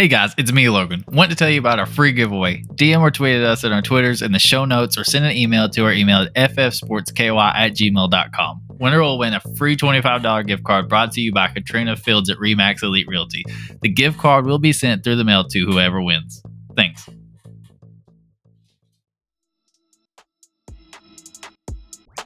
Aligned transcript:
Hey 0.00 0.08
guys, 0.08 0.32
it's 0.38 0.50
me, 0.50 0.66
Logan. 0.70 1.04
Want 1.08 1.30
to 1.30 1.36
tell 1.36 1.50
you 1.50 1.58
about 1.58 1.78
our 1.78 1.84
free 1.84 2.12
giveaway. 2.12 2.62
DM 2.76 3.02
or 3.02 3.10
tweet 3.10 3.36
at 3.36 3.42
us 3.42 3.64
at 3.64 3.72
our 3.72 3.82
Twitters 3.82 4.22
in 4.22 4.32
the 4.32 4.38
show 4.38 4.64
notes 4.64 4.96
or 4.96 5.04
send 5.04 5.26
an 5.26 5.36
email 5.36 5.68
to 5.68 5.84
our 5.84 5.92
email 5.92 6.26
at 6.34 6.54
ffsportsky 6.54 7.54
at 7.54 7.72
gmail.com. 7.72 8.62
Winner 8.78 9.02
will 9.02 9.18
win 9.18 9.34
a 9.34 9.40
free 9.58 9.76
$25 9.76 10.46
gift 10.46 10.64
card 10.64 10.88
brought 10.88 11.12
to 11.12 11.20
you 11.20 11.34
by 11.34 11.48
Katrina 11.48 11.96
Fields 11.96 12.30
at 12.30 12.38
Remax 12.38 12.82
Elite 12.82 13.06
Realty. 13.08 13.44
The 13.82 13.90
gift 13.90 14.16
card 14.16 14.46
will 14.46 14.58
be 14.58 14.72
sent 14.72 15.04
through 15.04 15.16
the 15.16 15.24
mail 15.24 15.44
to 15.44 15.66
whoever 15.66 16.00
wins. 16.00 16.42
Thanks. 16.74 17.06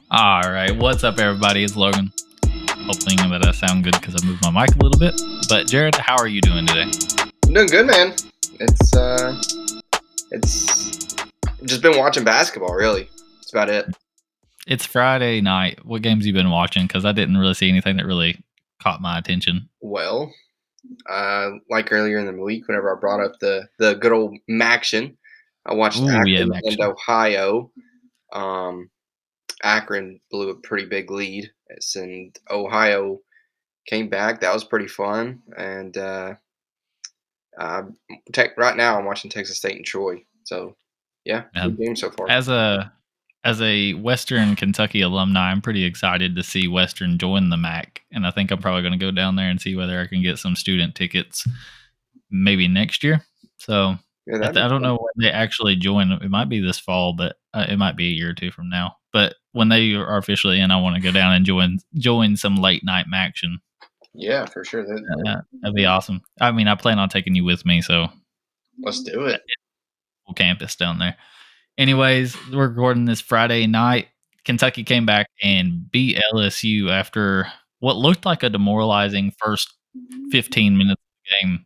All 0.09 0.43
right, 0.43 0.73
what's 0.77 1.03
up, 1.03 1.19
everybody? 1.19 1.65
It's 1.65 1.75
Logan. 1.75 2.13
Hopefully, 2.85 3.17
that 3.17 3.45
I 3.45 3.51
sound 3.51 3.83
good 3.83 3.99
because 3.99 4.15
I 4.15 4.25
moved 4.25 4.41
my 4.43 4.61
mic 4.61 4.73
a 4.77 4.79
little 4.81 4.97
bit. 4.97 5.19
But 5.49 5.67
Jared, 5.67 5.95
how 5.95 6.15
are 6.17 6.27
you 6.27 6.39
doing 6.39 6.65
today? 6.65 6.89
Doing 7.55 7.67
good, 7.67 7.87
man. 7.87 8.13
It's 8.59 8.93
uh, 8.93 9.41
it's 10.31 11.15
just 11.63 11.81
been 11.81 11.97
watching 11.97 12.25
basketball. 12.25 12.75
Really, 12.75 13.09
that's 13.37 13.53
about 13.53 13.69
it. 13.69 13.85
It's 14.67 14.85
Friday 14.85 15.39
night. 15.39 15.79
What 15.85 16.01
games 16.01 16.27
you 16.27 16.33
been 16.33 16.49
watching? 16.49 16.85
Because 16.85 17.05
I 17.05 17.13
didn't 17.13 17.37
really 17.37 17.53
see 17.53 17.69
anything 17.69 17.95
that 17.95 18.05
really 18.05 18.43
caught 18.83 18.99
my 18.99 19.17
attention. 19.17 19.69
Well, 19.79 20.33
uh, 21.09 21.51
like 21.69 21.93
earlier 21.93 22.19
in 22.19 22.25
the 22.25 22.33
week, 22.33 22.67
whenever 22.67 22.93
I 22.93 22.99
brought 22.99 23.23
up 23.23 23.39
the 23.39 23.69
the 23.79 23.93
good 23.93 24.11
old 24.11 24.37
MACtion, 24.51 25.15
I 25.65 25.75
watched 25.75 26.01
Ooh, 26.01 26.09
Akron 26.09 26.27
yeah, 26.27 26.59
and 26.61 26.81
Ohio. 26.81 27.71
Um, 28.33 28.89
Akron 29.63 30.19
blew 30.29 30.49
a 30.49 30.55
pretty 30.55 30.87
big 30.87 31.09
lead, 31.09 31.49
and 31.95 32.37
Ohio 32.51 33.21
came 33.87 34.09
back. 34.09 34.41
That 34.41 34.53
was 34.53 34.65
pretty 34.65 34.89
fun. 34.89 35.41
And 35.55 35.97
uh, 35.97 36.33
uh, 37.59 37.83
tech, 38.33 38.57
right 38.57 38.75
now, 38.75 38.97
I'm 38.97 39.05
watching 39.05 39.29
Texas 39.31 39.57
State 39.57 39.75
and 39.75 39.85
Troy. 39.85 40.23
So, 40.43 40.75
yeah, 41.23 41.43
Yeah. 41.55 41.65
good 41.67 41.77
game 41.77 41.95
so 41.95 42.11
far. 42.11 42.29
As 42.29 42.47
a 42.49 42.91
as 43.43 43.61
a 43.61 43.93
Western 43.93 44.55
Kentucky 44.55 45.01
alumni, 45.01 45.51
I'm 45.51 45.61
pretty 45.61 45.83
excited 45.83 46.35
to 46.35 46.41
see 46.43 46.67
Western 46.67 47.19
join 47.19 47.49
the 47.49 47.57
MAC, 47.57 48.01
and 48.11 48.25
I 48.25 48.31
think 48.31 48.49
I'm 48.51 48.59
probably 48.59 48.81
going 48.81 48.97
to 48.99 49.05
go 49.05 49.11
down 49.11 49.35
there 49.35 49.49
and 49.49 49.61
see 49.61 49.75
whether 49.75 49.99
I 50.01 50.07
can 50.07 50.23
get 50.23 50.39
some 50.39 50.55
student 50.55 50.95
tickets, 50.95 51.47
maybe 52.31 52.67
next 52.67 53.03
year. 53.03 53.21
So 53.57 53.97
yeah, 54.25 54.37
I, 54.37 54.51
th- 54.51 54.57
I 54.57 54.67
don't 54.67 54.81
fun. 54.81 54.81
know 54.81 54.95
when 54.95 55.25
they 55.27 55.31
actually 55.31 55.75
join. 55.75 56.11
It 56.11 56.31
might 56.31 56.49
be 56.49 56.59
this 56.59 56.79
fall, 56.79 57.13
but 57.13 57.37
uh, 57.53 57.65
it 57.69 57.77
might 57.77 57.95
be 57.95 58.07
a 58.07 58.11
year 58.15 58.31
or 58.31 58.33
two 58.33 58.49
from 58.51 58.69
now. 58.69 58.95
But 59.13 59.35
when 59.51 59.69
they 59.69 59.93
are 59.93 60.17
officially 60.17 60.59
in, 60.59 60.71
I 60.71 60.81
want 60.81 60.95
to 60.95 61.01
go 61.01 61.11
down 61.11 61.33
and 61.33 61.45
join 61.45 61.77
join 61.95 62.35
some 62.37 62.55
late 62.55 62.83
night 62.83 63.05
action. 63.13 63.59
Yeah, 64.17 64.45
for 64.45 64.63
sure. 64.63 64.83
That, 64.83 65.23
Uh, 65.27 65.41
that'd 65.61 65.75
be 65.75 65.85
awesome. 65.85 66.21
I 66.39 66.51
mean, 66.51 66.67
I 66.67 66.75
plan 66.75 66.99
on 66.99 67.09
taking 67.09 67.35
you 67.35 67.43
with 67.43 67.65
me, 67.65 67.81
so 67.81 68.07
Let's 68.81 69.01
do 69.03 69.25
it. 69.25 69.41
campus 70.35 70.75
down 70.75 70.99
there. 70.99 71.15
Anyways, 71.77 72.35
we're 72.51 72.67
recording 72.69 73.05
this 73.05 73.21
Friday 73.21 73.67
night. 73.67 74.07
Kentucky 74.43 74.83
came 74.83 75.05
back 75.05 75.27
and 75.43 75.89
beat 75.91 76.17
LSU 76.33 76.89
after 76.89 77.47
what 77.79 77.95
looked 77.97 78.25
like 78.25 78.43
a 78.43 78.49
demoralizing 78.49 79.31
first 79.43 79.73
15 80.31 80.77
minutes 80.77 81.01
of 81.01 81.41
the 81.41 81.47
game. 81.47 81.65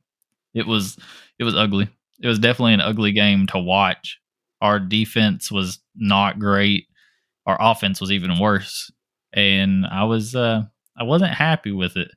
It 0.54 0.68
was 0.68 0.98
it 1.38 1.44
was 1.44 1.56
ugly. 1.56 1.90
It 2.22 2.28
was 2.28 2.40
definitely 2.40 2.74
an 2.74 2.82
ugly 2.82 3.12
game 3.12 3.48
to 3.48 3.60
watch. 3.60 4.20
Our 4.62 4.80
defense 4.80 5.52
was 5.52 5.80
not 5.96 6.40
great. 6.40 6.86
Our 7.46 7.58
offense 7.60 8.02
was 8.02 8.12
even 8.12 8.40
worse. 8.40 8.92
And 9.34 9.86
I 9.86 10.04
was 10.06 10.36
uh 10.36 10.64
I 10.98 11.04
wasn't 11.04 11.34
happy 11.34 11.72
with 11.72 11.98
it. 11.98 12.10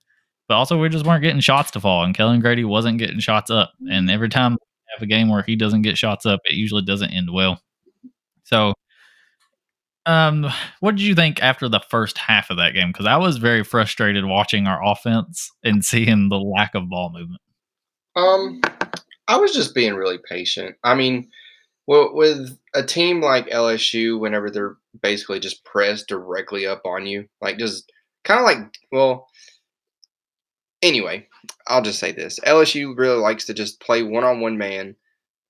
But 0.53 0.59
also 0.59 0.79
we 0.79 0.91
just 0.91 1.07
weren't 1.07 1.23
getting 1.23 1.41
shots 1.41 1.71
to 1.71 1.81
fall 1.81 2.05
and 2.05 2.15
Kellan 2.15 2.41
Grady 2.41 2.63
wasn't 2.63 2.99
getting 2.99 3.21
shots 3.21 3.51
up. 3.51 3.73
And 3.91 4.11
every 4.11 4.29
time 4.29 4.53
we 4.53 4.59
have 4.95 5.03
a 5.03 5.07
game 5.07 5.31
where 5.31 5.43
he 5.43 5.57
doesn't 5.57 5.81
get 5.81 5.97
shots 5.97 6.27
up, 6.27 6.41
it 6.45 6.53
usually 6.53 6.83
doesn't 6.83 7.11
end 7.11 7.33
well. 7.33 7.63
So 8.45 8.75
um 10.05 10.47
what 10.81 10.95
did 10.95 11.05
you 11.05 11.15
think 11.15 11.43
after 11.43 11.71
the 11.71 11.81
first 11.89 12.19
half 12.19 12.51
of 12.51 12.59
that 12.59 12.75
game? 12.75 12.89
Because 12.89 13.07
I 13.07 13.17
was 13.17 13.39
very 13.39 13.65
frustrated 13.65 14.27
watching 14.27 14.67
our 14.67 14.85
offense 14.85 15.51
and 15.65 15.83
seeing 15.87 16.29
the 16.29 16.39
lack 16.39 16.75
of 16.75 16.91
ball 16.91 17.11
movement. 17.11 17.41
Um, 18.15 18.61
I 19.29 19.39
was 19.39 19.55
just 19.55 19.75
being 19.75 19.95
really 19.95 20.19
patient. 20.29 20.77
I 20.85 20.95
mean, 20.95 21.31
well, 21.87 22.15
with 22.15 22.59
a 22.75 22.83
team 22.83 23.23
like 23.23 23.47
LSU, 23.47 24.21
whenever 24.21 24.51
they're 24.51 24.77
basically 25.01 25.41
just 25.41 25.65
pressed 25.65 26.09
directly 26.09 26.67
up 26.67 26.83
on 26.85 27.07
you, 27.07 27.27
like 27.41 27.57
just 27.57 27.91
kind 28.25 28.39
of 28.39 28.45
like, 28.45 28.75
well, 28.91 29.29
anyway, 30.83 31.27
I'll 31.69 31.83
just 31.83 31.99
say 31.99 32.13
this: 32.13 32.39
LSU 32.47 32.97
really 32.97 33.19
likes 33.19 33.45
to 33.47 33.55
just 33.55 33.81
play 33.81 34.03
one-on-one 34.03 34.59
man 34.59 34.97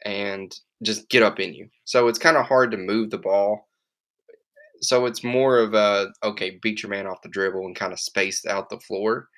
and 0.04 0.54
just 0.82 1.09
get 1.10 1.22
up 1.22 1.41
in 1.41 1.54
you. 1.54 1.69
So 1.84 2.09
it's 2.09 2.19
kind 2.19 2.37
of 2.37 2.47
hard 2.47 2.70
to 2.72 2.76
move 2.76 3.10
the 3.10 3.19
ball. 3.19 3.69
So 4.82 5.06
it's 5.06 5.25
more 5.25 5.59
of 5.59 5.75
a 5.75 6.09
okay, 6.25 6.59
beat 6.62 6.82
your 6.82 6.91
man 6.91 7.06
off 7.06 7.22
the 7.22 7.28
dribble 7.28 7.66
and 7.66 7.76
kind 7.76 7.93
of 7.93 8.00
space 8.00 8.44
out 8.47 8.69
the 8.70 8.81
floor 8.81 9.28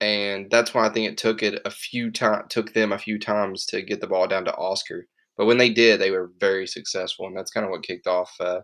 and 0.00 0.50
that's 0.50 0.74
why 0.74 0.86
I 0.86 0.90
think 0.90 1.10
it 1.10 1.18
took 1.18 1.42
it 1.42 1.60
a 1.64 1.70
few 1.70 2.10
time 2.12 2.44
took 2.48 2.72
them 2.72 2.92
a 2.92 2.98
few 2.98 3.18
times 3.18 3.66
to 3.66 3.82
get 3.82 4.00
the 4.00 4.06
ball 4.06 4.28
down 4.28 4.44
to 4.44 4.56
Oscar. 4.56 5.06
But 5.36 5.46
when 5.46 5.58
they 5.58 5.70
did, 5.70 6.00
they 6.00 6.10
were 6.10 6.32
very 6.38 6.66
successful, 6.66 7.26
and 7.26 7.36
that's 7.36 7.50
kind 7.50 7.64
of 7.64 7.70
what 7.70 7.82
kicked 7.84 8.06
off 8.06 8.32
uh, 8.40 8.60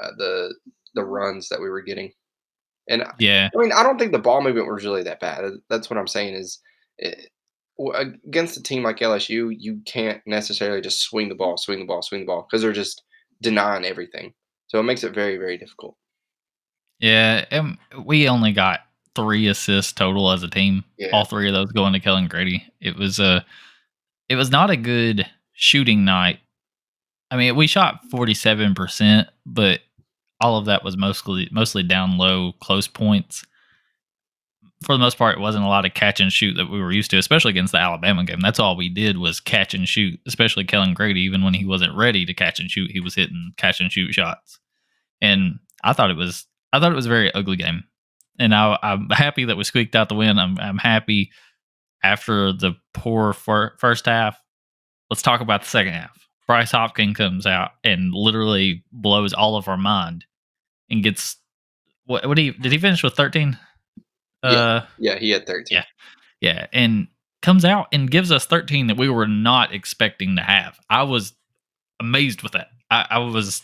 uh, 0.00 0.10
the 0.18 0.54
the 0.94 1.04
runs 1.04 1.48
that 1.48 1.60
we 1.60 1.68
were 1.70 1.82
getting. 1.82 2.12
And 2.88 3.04
yeah, 3.18 3.48
I 3.54 3.58
mean, 3.58 3.72
I 3.72 3.82
don't 3.82 3.98
think 3.98 4.12
the 4.12 4.18
ball 4.18 4.42
movement 4.42 4.70
was 4.70 4.84
really 4.84 5.02
that 5.04 5.20
bad. 5.20 5.44
That's 5.68 5.88
what 5.88 5.98
I'm 5.98 6.08
saying 6.08 6.34
is. 6.34 6.58
Eh, 7.00 7.10
it, 7.10 7.28
against 8.26 8.56
a 8.56 8.62
team 8.62 8.82
like 8.82 8.98
LSU, 8.98 9.54
you 9.56 9.80
can't 9.86 10.20
necessarily 10.26 10.80
just 10.80 11.00
swing 11.00 11.28
the 11.28 11.34
ball, 11.34 11.56
swing 11.56 11.80
the 11.80 11.86
ball, 11.86 12.02
swing 12.02 12.20
the 12.20 12.26
ball 12.26 12.46
because 12.48 12.62
they're 12.62 12.72
just 12.72 13.02
denying 13.40 13.84
everything. 13.84 14.32
So 14.68 14.78
it 14.78 14.84
makes 14.84 15.04
it 15.04 15.14
very, 15.14 15.36
very 15.36 15.58
difficult. 15.58 15.96
Yeah, 16.98 17.44
and 17.50 17.78
we 18.04 18.28
only 18.28 18.52
got 18.52 18.80
three 19.14 19.48
assists 19.48 19.92
total 19.92 20.30
as 20.30 20.42
a 20.42 20.48
team. 20.48 20.84
Yeah. 20.98 21.08
All 21.12 21.24
three 21.24 21.48
of 21.48 21.54
those 21.54 21.72
going 21.72 21.92
to 21.94 22.00
Kellan 22.00 22.28
Grady. 22.28 22.64
It 22.80 22.96
was 22.96 23.18
a, 23.18 23.44
it 24.28 24.36
was 24.36 24.50
not 24.50 24.70
a 24.70 24.76
good 24.76 25.26
shooting 25.52 26.04
night. 26.04 26.38
I 27.30 27.36
mean, 27.36 27.56
we 27.56 27.66
shot 27.66 28.00
forty 28.10 28.34
seven 28.34 28.74
percent, 28.74 29.28
but 29.44 29.80
all 30.42 30.56
of 30.56 30.66
that 30.66 30.84
was 30.84 30.96
mostly 30.96 31.48
mostly 31.52 31.82
down 31.82 32.18
low, 32.18 32.52
close 32.60 32.88
points. 32.88 33.44
For 34.84 34.92
the 34.92 34.98
most 34.98 35.16
part, 35.16 35.38
it 35.38 35.40
wasn't 35.40 35.64
a 35.64 35.68
lot 35.68 35.86
of 35.86 35.94
catch 35.94 36.18
and 36.18 36.32
shoot 36.32 36.54
that 36.54 36.68
we 36.68 36.80
were 36.80 36.90
used 36.90 37.12
to, 37.12 37.18
especially 37.18 37.50
against 37.50 37.70
the 37.70 37.78
Alabama 37.78 38.24
game. 38.24 38.40
That's 38.40 38.58
all 38.58 38.76
we 38.76 38.88
did 38.88 39.16
was 39.16 39.38
catch 39.38 39.74
and 39.74 39.88
shoot, 39.88 40.18
especially 40.26 40.64
Kellan 40.64 40.94
Grady. 40.94 41.20
Even 41.20 41.44
when 41.44 41.54
he 41.54 41.64
wasn't 41.64 41.96
ready 41.96 42.26
to 42.26 42.34
catch 42.34 42.58
and 42.58 42.68
shoot, 42.68 42.90
he 42.90 42.98
was 42.98 43.14
hitting 43.14 43.52
catch 43.56 43.80
and 43.80 43.92
shoot 43.92 44.12
shots. 44.12 44.58
And 45.20 45.60
I 45.84 45.92
thought 45.92 46.10
it 46.10 46.16
was 46.16 46.46
I 46.72 46.80
thought 46.80 46.90
it 46.90 46.96
was 46.96 47.06
a 47.06 47.10
very 47.10 47.32
ugly 47.32 47.56
game. 47.56 47.84
And 48.40 48.52
I, 48.52 48.76
I'm 48.82 49.08
happy 49.10 49.44
that 49.44 49.56
we 49.56 49.62
squeaked 49.62 49.94
out 49.94 50.08
the 50.08 50.16
win. 50.16 50.40
I'm 50.40 50.58
I'm 50.58 50.78
happy 50.78 51.30
after 52.02 52.52
the 52.52 52.72
poor 52.92 53.32
fir- 53.32 53.76
first 53.78 54.06
half. 54.06 54.36
Let's 55.08 55.22
talk 55.22 55.40
about 55.40 55.62
the 55.62 55.68
second 55.68 55.92
half. 55.92 56.18
Bryce 56.48 56.72
Hopkins 56.72 57.16
comes 57.16 57.46
out 57.46 57.70
and 57.84 58.12
literally 58.12 58.84
blows 58.90 59.32
all 59.32 59.54
of 59.54 59.68
our 59.68 59.76
mind 59.76 60.24
and 60.90 61.02
gets 61.02 61.36
what? 62.06 62.26
What 62.26 62.36
did 62.36 62.42
he 62.42 62.50
did 62.52 62.72
he 62.72 62.78
finish 62.78 63.02
with 63.02 63.14
13? 63.14 63.58
Yeah. 64.44 64.50
Uh, 64.50 64.86
Yeah, 64.98 65.18
he 65.18 65.30
had 65.30 65.46
13. 65.46 65.66
Yeah. 65.76 65.84
yeah, 66.40 66.66
and 66.72 67.08
comes 67.42 67.64
out 67.64 67.88
and 67.92 68.10
gives 68.10 68.30
us 68.32 68.46
13 68.46 68.86
that 68.88 68.96
we 68.96 69.08
were 69.08 69.26
not 69.26 69.72
expecting 69.74 70.36
to 70.36 70.42
have. 70.42 70.78
I 70.90 71.02
was 71.04 71.32
amazed 72.00 72.42
with 72.42 72.52
that. 72.52 72.68
I, 72.90 73.06
I 73.10 73.18
was, 73.18 73.62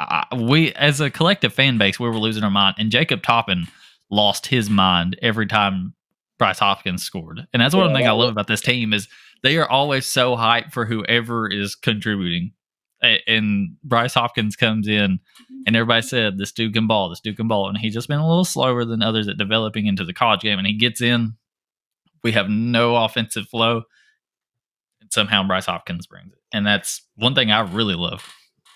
I, 0.00 0.24
we 0.36 0.72
as 0.74 1.00
a 1.00 1.10
collective 1.10 1.52
fan 1.52 1.78
base, 1.78 1.98
we 2.00 2.08
were 2.08 2.18
losing 2.18 2.44
our 2.44 2.50
mind, 2.50 2.76
and 2.78 2.90
Jacob 2.90 3.22
Toppin 3.22 3.66
lost 4.10 4.46
his 4.46 4.68
mind 4.70 5.18
every 5.22 5.46
time 5.46 5.94
Bryce 6.38 6.58
Hopkins 6.58 7.02
scored, 7.02 7.46
and 7.52 7.60
that's 7.62 7.74
one 7.74 7.90
Yeah, 7.90 7.96
thing 7.96 8.06
I 8.08 8.12
love 8.12 8.30
about 8.30 8.46
this 8.46 8.60
team 8.60 8.92
is 8.92 9.08
they 9.42 9.56
are 9.56 9.68
always 9.68 10.06
so 10.06 10.36
hyped 10.36 10.72
for 10.72 10.84
whoever 10.84 11.48
is 11.48 11.74
contributing. 11.74 12.52
A- 13.02 13.22
And 13.26 13.76
Bryce 13.84 14.14
Hopkins 14.14 14.56
comes 14.56 14.88
in, 14.88 15.20
and 15.66 15.76
everybody 15.76 16.02
said 16.02 16.38
this 16.38 16.52
dude 16.52 16.74
can 16.74 16.86
ball, 16.86 17.08
this 17.08 17.20
dude 17.20 17.36
can 17.36 17.48
ball, 17.48 17.68
and 17.68 17.78
he's 17.78 17.94
just 17.94 18.08
been 18.08 18.18
a 18.20 18.28
little 18.28 18.44
slower 18.44 18.84
than 18.84 19.02
others 19.02 19.28
at 19.28 19.38
developing 19.38 19.86
into 19.86 20.04
the 20.04 20.12
college 20.14 20.40
game. 20.40 20.58
And 20.58 20.66
he 20.66 20.74
gets 20.76 21.00
in, 21.00 21.34
we 22.24 22.32
have 22.32 22.48
no 22.48 22.96
offensive 22.96 23.48
flow, 23.48 23.82
and 25.00 25.12
somehow 25.12 25.46
Bryce 25.46 25.66
Hopkins 25.66 26.06
brings 26.06 26.32
it, 26.32 26.38
and 26.52 26.66
that's 26.66 27.02
one 27.16 27.34
thing 27.34 27.50
I 27.50 27.60
really 27.60 27.94
love. 27.94 28.24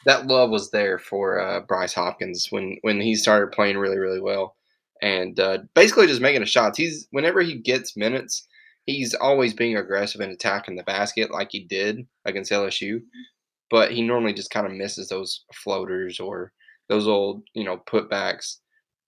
that 0.04 0.26
love 0.26 0.50
was 0.50 0.70
there 0.70 0.98
for 0.98 1.40
uh, 1.40 1.60
Bryce 1.60 1.94
Hopkins 1.94 2.48
when 2.50 2.76
when 2.82 3.00
he 3.00 3.14
started 3.14 3.52
playing 3.52 3.78
really 3.78 3.98
really 3.98 4.20
well, 4.20 4.56
and 5.00 5.38
uh, 5.40 5.58
basically 5.74 6.06
just 6.06 6.20
making 6.20 6.40
the 6.40 6.46
shots. 6.46 6.78
He's 6.78 7.06
whenever 7.10 7.40
he 7.40 7.58
gets 7.58 7.96
minutes, 7.96 8.46
he's 8.86 9.14
always 9.14 9.54
being 9.54 9.76
aggressive 9.76 10.20
and 10.20 10.32
attacking 10.32 10.76
the 10.76 10.82
basket 10.84 11.30
like 11.30 11.48
he 11.52 11.64
did 11.64 12.06
against 12.24 12.52
LSU, 12.52 13.00
but 13.72 13.90
he 13.90 14.02
normally 14.02 14.34
just 14.34 14.50
kind 14.50 14.66
of 14.66 14.72
misses 14.72 15.08
those 15.08 15.44
floaters 15.54 16.20
or 16.20 16.52
those 16.88 17.08
old 17.08 17.42
you 17.54 17.64
know 17.64 17.78
putbacks. 17.90 18.58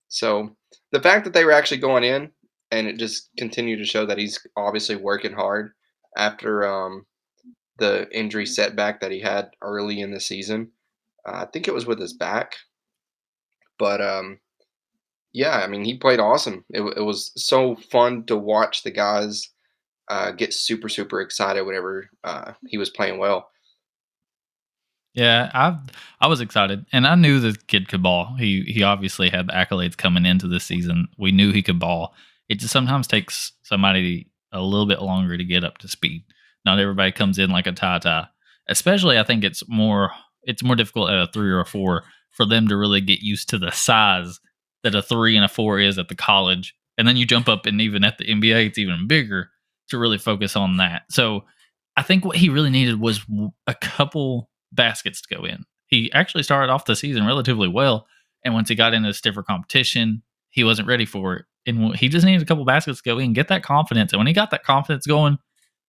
So 0.08 0.56
the 0.90 1.02
fact 1.02 1.24
that 1.24 1.34
they 1.34 1.44
were 1.44 1.52
actually 1.52 1.78
going 1.78 2.02
in 2.02 2.30
and 2.72 2.88
it 2.88 2.98
just 2.98 3.28
continued 3.38 3.76
to 3.76 3.84
show 3.84 4.06
that 4.06 4.18
he's 4.18 4.44
obviously 4.56 4.96
working 4.96 5.34
hard 5.34 5.72
after 6.16 6.66
um, 6.66 7.04
the 7.78 8.08
injury 8.10 8.46
setback 8.46 9.00
that 9.00 9.12
he 9.12 9.20
had 9.20 9.50
early 9.60 10.00
in 10.00 10.12
the 10.12 10.20
season. 10.20 10.70
Uh, 11.28 11.42
I 11.42 11.46
think 11.52 11.68
it 11.68 11.74
was 11.74 11.86
with 11.86 12.00
his 12.00 12.14
back, 12.14 12.54
but 13.78 14.00
um, 14.00 14.38
yeah, 15.34 15.58
I 15.58 15.66
mean 15.66 15.84
he 15.84 15.98
played 15.98 16.20
awesome. 16.20 16.64
It, 16.70 16.80
it 16.96 17.02
was 17.02 17.32
so 17.36 17.76
fun 17.76 18.24
to 18.26 18.36
watch 18.36 18.82
the 18.82 18.90
guys 18.90 19.50
uh, 20.08 20.30
get 20.30 20.54
super 20.54 20.88
super 20.88 21.20
excited 21.20 21.66
whenever 21.66 22.08
uh, 22.24 22.52
he 22.66 22.78
was 22.78 22.88
playing 22.88 23.18
well. 23.18 23.50
Yeah, 25.14 25.50
I 25.54 25.78
I 26.20 26.26
was 26.26 26.40
excited, 26.40 26.86
and 26.92 27.06
I 27.06 27.14
knew 27.14 27.38
the 27.38 27.56
kid 27.68 27.88
could 27.88 28.02
ball. 28.02 28.34
He 28.36 28.62
he 28.62 28.82
obviously 28.82 29.30
had 29.30 29.46
the 29.46 29.52
accolades 29.52 29.96
coming 29.96 30.26
into 30.26 30.48
this 30.48 30.64
season. 30.64 31.06
We 31.16 31.30
knew 31.30 31.52
he 31.52 31.62
could 31.62 31.78
ball. 31.78 32.14
It 32.48 32.58
just 32.58 32.72
sometimes 32.72 33.06
takes 33.06 33.52
somebody 33.62 34.28
a 34.52 34.60
little 34.60 34.86
bit 34.86 35.00
longer 35.02 35.36
to 35.38 35.44
get 35.44 35.62
up 35.64 35.78
to 35.78 35.88
speed. 35.88 36.24
Not 36.64 36.80
everybody 36.80 37.12
comes 37.12 37.38
in 37.38 37.50
like 37.50 37.66
a 37.68 37.72
Ty. 37.72 38.26
Especially, 38.68 39.18
I 39.18 39.22
think 39.22 39.44
it's 39.44 39.62
more 39.68 40.10
it's 40.42 40.64
more 40.64 40.74
difficult 40.76 41.10
at 41.10 41.28
a 41.28 41.30
three 41.32 41.50
or 41.50 41.60
a 41.60 41.64
four 41.66 42.02
for 42.32 42.44
them 42.44 42.66
to 42.68 42.76
really 42.76 43.00
get 43.00 43.20
used 43.20 43.48
to 43.50 43.58
the 43.58 43.70
size 43.70 44.40
that 44.82 44.96
a 44.96 45.02
three 45.02 45.36
and 45.36 45.44
a 45.44 45.48
four 45.48 45.78
is 45.78 45.96
at 45.96 46.08
the 46.08 46.16
college, 46.16 46.74
and 46.98 47.06
then 47.06 47.16
you 47.16 47.24
jump 47.24 47.48
up 47.48 47.66
and 47.66 47.80
even 47.80 48.02
at 48.02 48.18
the 48.18 48.24
NBA, 48.24 48.66
it's 48.66 48.78
even 48.78 49.06
bigger 49.06 49.50
to 49.90 49.98
really 49.98 50.18
focus 50.18 50.56
on 50.56 50.78
that. 50.78 51.02
So, 51.10 51.44
I 51.96 52.02
think 52.02 52.24
what 52.24 52.36
he 52.36 52.48
really 52.48 52.70
needed 52.70 53.00
was 53.00 53.20
a 53.68 53.74
couple 53.74 54.50
baskets 54.74 55.20
to 55.22 55.34
go 55.34 55.44
in. 55.44 55.64
He 55.86 56.10
actually 56.12 56.42
started 56.42 56.72
off 56.72 56.86
the 56.86 56.96
season 56.96 57.26
relatively 57.26 57.68
well, 57.68 58.06
and 58.44 58.54
once 58.54 58.68
he 58.68 58.74
got 58.74 58.94
into 58.94 59.08
a 59.08 59.14
stiffer 59.14 59.42
competition, 59.42 60.22
he 60.50 60.64
wasn't 60.64 60.88
ready 60.88 61.06
for 61.06 61.34
it. 61.36 61.44
And 61.66 61.96
he 61.96 62.08
just 62.08 62.26
needed 62.26 62.42
a 62.42 62.44
couple 62.44 62.64
baskets 62.64 63.00
to 63.00 63.10
go 63.10 63.18
in, 63.18 63.32
get 63.32 63.48
that 63.48 63.62
confidence. 63.62 64.12
And 64.12 64.18
when 64.20 64.26
he 64.26 64.32
got 64.32 64.50
that 64.50 64.64
confidence 64.64 65.06
going, 65.06 65.38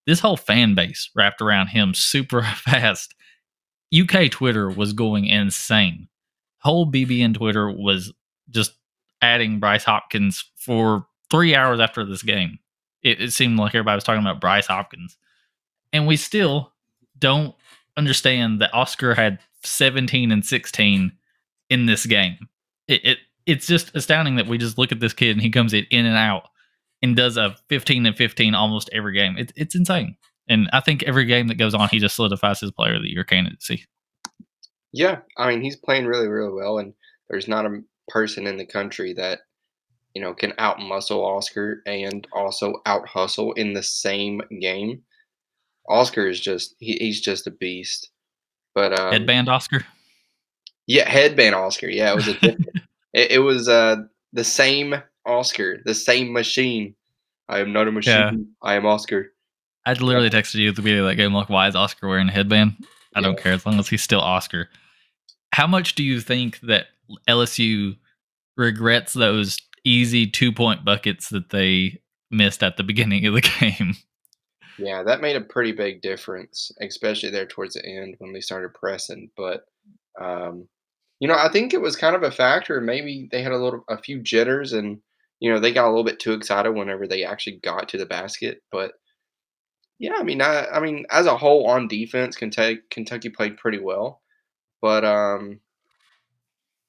this 0.05 0.19
whole 0.19 0.37
fan 0.37 0.75
base 0.75 1.09
wrapped 1.15 1.41
around 1.41 1.67
him 1.67 1.93
super 1.93 2.41
fast. 2.55 3.13
UK 3.97 4.29
Twitter 4.31 4.69
was 4.69 4.93
going 4.93 5.25
insane. 5.25 6.07
Whole 6.59 6.91
BBN 6.91 7.35
Twitter 7.35 7.69
was 7.69 8.13
just 8.49 8.73
adding 9.21 9.59
Bryce 9.59 9.83
Hopkins 9.83 10.43
for 10.55 11.05
three 11.29 11.55
hours 11.55 11.79
after 11.79 12.05
this 12.05 12.23
game. 12.23 12.59
It, 13.03 13.21
it 13.21 13.33
seemed 13.33 13.59
like 13.59 13.75
everybody 13.75 13.95
was 13.95 14.03
talking 14.03 14.21
about 14.21 14.41
Bryce 14.41 14.67
Hopkins. 14.67 15.17
And 15.93 16.07
we 16.07 16.17
still 16.17 16.73
don't 17.17 17.55
understand 17.97 18.61
that 18.61 18.73
Oscar 18.73 19.15
had 19.15 19.39
17 19.63 20.31
and 20.31 20.45
16 20.45 21.11
in 21.69 21.85
this 21.85 22.05
game. 22.05 22.37
It, 22.87 23.05
it 23.05 23.17
it's 23.45 23.67
just 23.67 23.95
astounding 23.95 24.35
that 24.35 24.47
we 24.47 24.57
just 24.57 24.77
look 24.77 24.91
at 24.91 24.99
this 24.99 25.13
kid 25.13 25.31
and 25.31 25.41
he 25.41 25.49
comes 25.49 25.73
in 25.73 25.85
in 25.91 26.05
and 26.05 26.17
out 26.17 26.47
and 27.01 27.15
does 27.15 27.37
a 27.37 27.55
15 27.69 28.05
and 28.05 28.17
15 28.17 28.55
almost 28.55 28.89
every 28.91 29.13
game. 29.13 29.37
It, 29.37 29.51
it's 29.55 29.75
insane. 29.75 30.17
And 30.47 30.69
I 30.73 30.79
think 30.79 31.03
every 31.03 31.25
game 31.25 31.47
that 31.47 31.57
goes 31.57 31.73
on, 31.73 31.89
he 31.89 31.99
just 31.99 32.15
solidifies 32.15 32.59
his 32.59 32.71
player 32.71 32.95
of 32.95 33.01
the 33.01 33.11
year 33.11 33.23
candidacy. 33.23 33.85
Yeah, 34.91 35.19
I 35.37 35.49
mean 35.49 35.61
he's 35.61 35.75
playing 35.75 36.05
really, 36.05 36.27
really 36.27 36.53
well, 36.53 36.77
and 36.77 36.93
there's 37.29 37.47
not 37.47 37.65
a 37.65 37.81
person 38.07 38.47
in 38.47 38.57
the 38.57 38.65
country 38.65 39.13
that 39.13 39.39
you 40.13 40.21
know 40.21 40.33
can 40.33 40.53
out 40.57 40.79
muscle 40.79 41.25
Oscar 41.25 41.81
and 41.85 42.25
also 42.31 42.81
out 42.85 43.05
hustle 43.07 43.51
in 43.53 43.73
the 43.73 43.83
same 43.83 44.41
game. 44.61 45.01
Oscar 45.89 46.27
is 46.27 46.39
just 46.39 46.75
he, 46.79 46.97
he's 46.99 47.21
just 47.21 47.47
a 47.47 47.51
beast. 47.51 48.11
But 48.73 48.97
um, 48.99 49.11
headband 49.11 49.49
Oscar. 49.49 49.85
Yeah, 50.87 51.09
headband 51.09 51.55
Oscar. 51.55 51.87
Yeah, 51.87 52.11
it 52.11 52.15
was 52.15 52.27
a 52.27 52.37
it, 53.13 53.31
it, 53.31 53.39
was 53.39 53.67
uh 53.67 53.97
the 54.33 54.43
same 54.43 54.95
Oscar, 55.25 55.79
the 55.85 55.95
same 55.95 56.33
machine. 56.33 56.95
I 57.47 57.59
am 57.59 57.73
not 57.73 57.87
a 57.87 57.91
machine. 57.91 58.13
Yeah. 58.13 58.31
I 58.61 58.75
am 58.75 58.85
Oscar. 58.85 59.31
I 59.85 59.93
literally 59.93 60.29
texted 60.29 60.55
you 60.55 60.69
at 60.69 60.75
the 60.75 60.81
beginning 60.81 61.03
of 61.03 61.07
that 61.07 61.15
game, 61.15 61.33
like, 61.33 61.49
why 61.49 61.67
is 61.67 61.75
Oscar 61.75 62.07
wearing 62.07 62.27
a 62.27 62.31
headband? 62.31 62.75
I 63.15 63.19
yeah. 63.19 63.27
don't 63.27 63.37
care 63.37 63.53
as 63.53 63.65
long 63.65 63.79
as 63.79 63.87
he's 63.87 64.01
still 64.01 64.19
Oscar. 64.19 64.67
How 65.51 65.67
much 65.67 65.93
do 65.93 66.03
you 66.03 66.21
think 66.21 66.59
that 66.61 66.87
LSU 67.29 67.97
regrets 68.57 69.13
those 69.13 69.59
easy 69.83 70.25
two 70.25 70.51
point 70.51 70.83
buckets 70.83 71.29
that 71.29 71.51
they 71.51 72.01
missed 72.31 72.63
at 72.63 72.77
the 72.77 72.83
beginning 72.83 73.25
of 73.25 73.35
the 73.35 73.41
game? 73.59 73.95
Yeah, 74.77 75.03
that 75.03 75.21
made 75.21 75.35
a 75.35 75.41
pretty 75.41 75.71
big 75.71 76.01
difference, 76.01 76.71
especially 76.81 77.29
there 77.29 77.45
towards 77.45 77.75
the 77.75 77.85
end 77.85 78.15
when 78.19 78.33
they 78.33 78.41
started 78.41 78.73
pressing. 78.73 79.29
But 79.37 79.65
um, 80.19 80.67
you 81.19 81.27
know, 81.27 81.35
I 81.35 81.49
think 81.51 81.73
it 81.73 81.81
was 81.81 81.95
kind 81.95 82.15
of 82.15 82.23
a 82.23 82.31
factor. 82.31 82.81
Maybe 82.81 83.29
they 83.31 83.41
had 83.41 83.53
a 83.53 83.57
little, 83.57 83.83
a 83.89 83.97
few 83.97 84.19
jitters, 84.21 84.73
and 84.73 84.99
you 85.39 85.51
know, 85.51 85.59
they 85.59 85.71
got 85.71 85.85
a 85.85 85.89
little 85.89 86.03
bit 86.03 86.19
too 86.19 86.33
excited 86.33 86.71
whenever 86.71 87.07
they 87.07 87.23
actually 87.23 87.57
got 87.57 87.87
to 87.89 87.97
the 87.97 88.05
basket. 88.05 88.61
But 88.71 88.93
yeah, 89.99 90.15
I 90.17 90.23
mean, 90.23 90.41
I, 90.41 90.65
I 90.67 90.79
mean, 90.81 91.05
as 91.09 91.25
a 91.25 91.37
whole 91.37 91.67
on 91.67 91.87
defense, 91.87 92.35
Kentucky, 92.35 92.79
Kentucky 92.89 93.29
played 93.29 93.57
pretty 93.57 93.79
well, 93.79 94.21
but 94.81 95.05
um, 95.05 95.61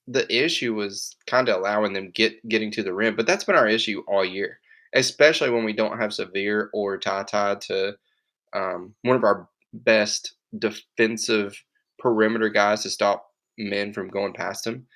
the 0.08 0.26
issue 0.34 0.74
was 0.74 1.14
kind 1.26 1.48
of 1.48 1.56
allowing 1.58 1.92
them 1.92 2.10
get 2.10 2.46
getting 2.48 2.72
to 2.72 2.82
the 2.82 2.92
rim. 2.92 3.14
But 3.14 3.26
that's 3.26 3.44
been 3.44 3.54
our 3.54 3.68
issue 3.68 4.02
all 4.08 4.24
year 4.24 4.58
especially 4.94 5.50
when 5.50 5.64
we 5.64 5.72
don't 5.72 5.98
have 5.98 6.10
Sahvir 6.10 6.68
or 6.72 6.98
Tata 6.98 7.58
to 7.68 7.96
um, 8.52 8.94
one 9.02 9.16
of 9.16 9.24
our 9.24 9.48
best 9.72 10.34
defensive 10.58 11.62
perimeter 11.98 12.48
guys 12.48 12.82
to 12.82 12.90
stop 12.90 13.28
men 13.58 13.92
from 13.92 14.08
going 14.08 14.32
past 14.32 14.66
him. 14.66 14.86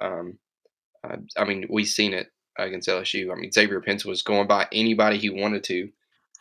Um, 0.00 0.38
I, 1.04 1.16
I, 1.36 1.44
mean, 1.44 1.66
we've 1.68 1.88
seen 1.88 2.14
it 2.14 2.28
against 2.58 2.88
LSU. 2.88 3.32
I 3.32 3.34
mean, 3.34 3.52
Xavier 3.52 3.80
Pinson 3.80 4.10
was 4.10 4.22
going 4.22 4.46
by 4.46 4.66
anybody 4.72 5.18
he 5.18 5.30
wanted 5.30 5.64
to 5.64 5.88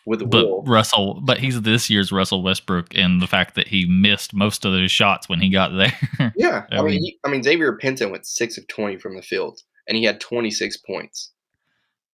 with 0.05 0.19
the 0.19 0.25
but. 0.25 0.63
Russell, 0.67 1.21
but 1.23 1.37
he's 1.37 1.61
this 1.61 1.89
year's 1.89 2.11
Russell 2.11 2.43
Westbrook, 2.43 2.95
and 2.95 3.21
the 3.21 3.27
fact 3.27 3.55
that 3.55 3.67
he 3.67 3.85
missed 3.85 4.33
most 4.33 4.65
of 4.65 4.71
those 4.71 4.91
shots 4.91 5.29
when 5.29 5.41
he 5.41 5.49
got 5.49 5.69
there. 5.75 6.33
yeah, 6.35 6.65
I, 6.71 6.77
I 6.77 6.81
mean, 6.81 7.01
he, 7.01 7.19
I 7.23 7.29
mean, 7.29 7.43
Xavier 7.43 7.73
Pinson 7.77 8.11
went 8.11 8.25
six 8.25 8.57
of 8.57 8.67
twenty 8.67 8.97
from 8.97 9.15
the 9.15 9.21
field, 9.21 9.61
and 9.87 9.97
he 9.97 10.03
had 10.03 10.19
twenty 10.19 10.51
six 10.51 10.77
points. 10.77 11.31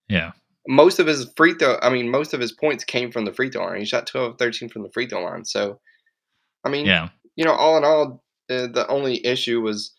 Yeah, 0.09 0.31
most 0.67 0.99
of 0.99 1.07
his 1.07 1.31
free 1.35 1.53
throw, 1.53 1.77
I 1.81 1.89
mean, 1.89 2.09
most 2.09 2.33
of 2.33 2.41
his 2.41 2.51
points 2.51 2.83
came 2.83 3.11
from 3.11 3.25
the 3.25 3.33
free 3.33 3.49
throw 3.49 3.65
line. 3.65 3.79
He 3.79 3.85
shot 3.85 4.07
12 4.07 4.37
13 4.37 4.69
from 4.69 4.83
the 4.83 4.91
free 4.91 5.07
throw 5.07 5.23
line. 5.23 5.45
So, 5.45 5.79
I 6.63 6.69
mean, 6.69 6.85
yeah, 6.85 7.09
you 7.35 7.45
know, 7.45 7.53
all 7.53 7.77
in 7.77 7.85
all, 7.85 8.23
the, 8.49 8.69
the 8.73 8.87
only 8.87 9.25
issue 9.25 9.61
was 9.61 9.93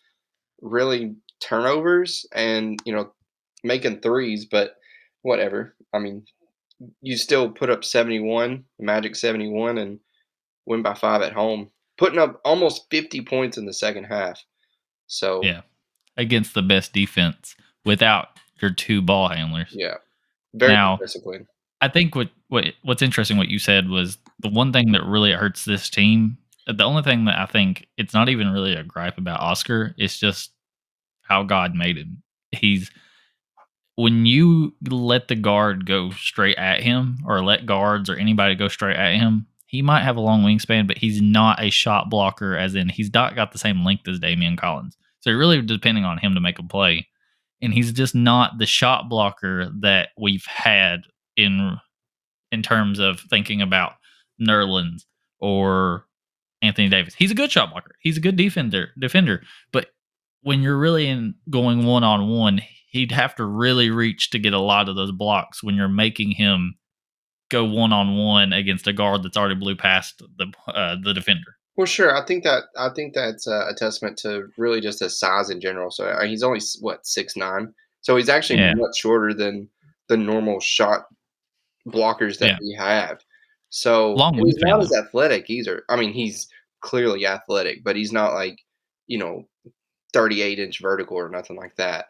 really 0.61 1.15
turnovers 1.39 2.25
and, 2.33 2.79
you 2.85 2.93
know, 2.93 3.11
making 3.63 4.01
threes, 4.01 4.45
but 4.45 4.75
whatever. 5.21 5.75
I 5.93 5.99
mean, 5.99 6.25
you 7.01 7.17
still 7.17 7.49
put 7.49 7.69
up 7.69 7.83
71, 7.83 8.65
Magic 8.79 9.15
71, 9.15 9.77
and 9.77 9.99
win 10.65 10.81
by 10.81 10.93
five 10.93 11.21
at 11.21 11.33
home, 11.33 11.69
putting 11.97 12.19
up 12.19 12.39
almost 12.45 12.87
50 12.91 13.21
points 13.21 13.57
in 13.57 13.65
the 13.65 13.73
second 13.73 14.05
half. 14.05 14.43
So, 15.07 15.41
yeah, 15.43 15.61
against 16.17 16.53
the 16.53 16.61
best 16.61 16.93
defense 16.93 17.55
without 17.85 18.37
your 18.61 18.71
two 18.71 19.01
ball 19.01 19.29
handlers. 19.29 19.69
Yeah. 19.71 19.95
Very 20.53 20.73
now, 20.73 20.97
disciplined. 20.97 21.47
I 21.81 21.87
think 21.87 22.15
what, 22.15 22.29
what 22.49 22.65
what's 22.83 23.01
interesting 23.01 23.37
what 23.37 23.49
you 23.49 23.59
said 23.59 23.89
was 23.89 24.17
the 24.39 24.49
one 24.49 24.73
thing 24.73 24.91
that 24.91 25.05
really 25.05 25.31
hurts 25.31 25.65
this 25.65 25.89
team. 25.89 26.37
Uh, 26.67 26.73
the 26.73 26.83
only 26.83 27.03
thing 27.03 27.25
that 27.25 27.37
I 27.37 27.45
think 27.45 27.87
it's 27.97 28.13
not 28.13 28.29
even 28.29 28.51
really 28.51 28.73
a 28.73 28.83
gripe 28.83 29.17
about 29.17 29.41
Oscar. 29.41 29.93
It's 29.97 30.17
just 30.17 30.51
how 31.21 31.43
God 31.43 31.75
made 31.75 31.97
him. 31.97 32.23
He's 32.51 32.91
when 33.95 34.25
you 34.25 34.73
let 34.89 35.27
the 35.27 35.35
guard 35.35 35.85
go 35.85 36.11
straight 36.11 36.57
at 36.57 36.81
him, 36.81 37.17
or 37.25 37.43
let 37.43 37.65
guards 37.65 38.09
or 38.09 38.15
anybody 38.15 38.55
go 38.55 38.69
straight 38.69 38.95
at 38.95 39.15
him, 39.15 39.45
he 39.65 39.81
might 39.81 40.03
have 40.03 40.15
a 40.15 40.21
long 40.21 40.41
wingspan, 40.41 40.87
but 40.87 40.97
he's 40.97 41.21
not 41.21 41.61
a 41.61 41.69
shot 41.69 42.09
blocker. 42.09 42.55
As 42.55 42.75
in, 42.75 42.87
he's 42.87 43.13
not 43.13 43.35
got 43.35 43.51
the 43.51 43.57
same 43.57 43.83
length 43.83 44.07
as 44.07 44.19
Daimion 44.19 44.57
Collins. 44.57 44.95
So 45.19 45.31
really 45.33 45.61
depending 45.61 46.05
on 46.05 46.17
him 46.17 46.33
to 46.33 46.39
make 46.39 46.59
a 46.59 46.63
play 46.63 47.08
and 47.61 47.73
he's 47.73 47.91
just 47.91 48.15
not 48.15 48.57
the 48.57 48.65
shot 48.65 49.09
blocker 49.09 49.69
that 49.81 50.09
we've 50.17 50.45
had 50.45 51.01
in 51.35 51.77
in 52.51 52.61
terms 52.61 52.99
of 52.99 53.19
thinking 53.21 53.61
about 53.61 53.93
Nerlens 54.41 55.03
or 55.39 56.05
Anthony 56.61 56.89
Davis. 56.89 57.13
He's 57.13 57.31
a 57.31 57.35
good 57.35 57.51
shot 57.51 57.71
blocker. 57.71 57.95
He's 58.01 58.17
a 58.17 58.21
good 58.21 58.35
defender 58.35 58.89
defender, 58.99 59.43
but 59.71 59.87
when 60.41 60.61
you're 60.61 60.77
really 60.77 61.07
in 61.07 61.35
going 61.49 61.85
one 61.85 62.03
on 62.03 62.29
one, 62.29 62.61
he'd 62.89 63.11
have 63.11 63.35
to 63.35 63.45
really 63.45 63.89
reach 63.89 64.29
to 64.31 64.39
get 64.39 64.53
a 64.53 64.59
lot 64.59 64.89
of 64.89 64.95
those 64.95 65.11
blocks 65.11 65.61
when 65.61 65.75
you're 65.75 65.87
making 65.89 66.31
him 66.31 66.75
go 67.49 67.65
one 67.65 67.91
on 67.91 68.15
one 68.15 68.53
against 68.53 68.87
a 68.87 68.93
guard 68.93 69.23
that's 69.23 69.37
already 69.37 69.55
blew 69.55 69.75
past 69.75 70.21
the 70.37 70.47
uh, 70.67 70.95
the 71.03 71.13
defender. 71.13 71.55
Well, 71.79 71.85
sure. 71.85 72.13
I 72.13 72.25
think 72.25 72.43
that 72.43 72.63
I 72.77 72.89
think 72.89 73.13
that's 73.13 73.47
a, 73.47 73.73
testament 73.73 74.17
to 74.17 74.49
really 74.57 74.81
just 74.81 74.99
his 74.99 75.17
size 75.17 75.49
in 75.49 75.61
general. 75.61 75.91
So 75.91 76.03
uh, 76.03 76.25
he's 76.25 76.43
only 76.43 76.59
what 76.81 77.07
six 77.07 77.37
nine, 77.37 77.73
so 78.01 78.17
he's 78.17 78.27
actually 78.27 78.59
yeah. 78.59 78.73
much 78.73 78.97
shorter 78.97 79.33
than 79.33 79.69
the 80.09 80.17
normal 80.17 80.59
shot 80.59 81.05
blockers 81.87 82.37
that 82.39 82.49
yeah. 82.49 82.57
we 82.59 82.75
have. 82.77 83.23
So 83.69 84.11
Long 84.11 84.33
he's 84.33 84.57
not 84.57 84.81
as 84.81 84.93
athletic 84.93 85.49
either. 85.49 85.85
I 85.87 85.95
mean, 85.95 86.11
he's 86.11 86.49
clearly 86.81 87.25
athletic, 87.25 87.81
but 87.85 87.95
he's 87.95 88.11
not 88.11 88.33
like 88.33 88.59
you 89.07 89.17
know 89.17 89.47
thirty 90.11 90.41
eight 90.41 90.59
inch 90.59 90.81
vertical 90.81 91.15
or 91.15 91.29
nothing 91.29 91.55
like 91.55 91.77
that. 91.77 92.07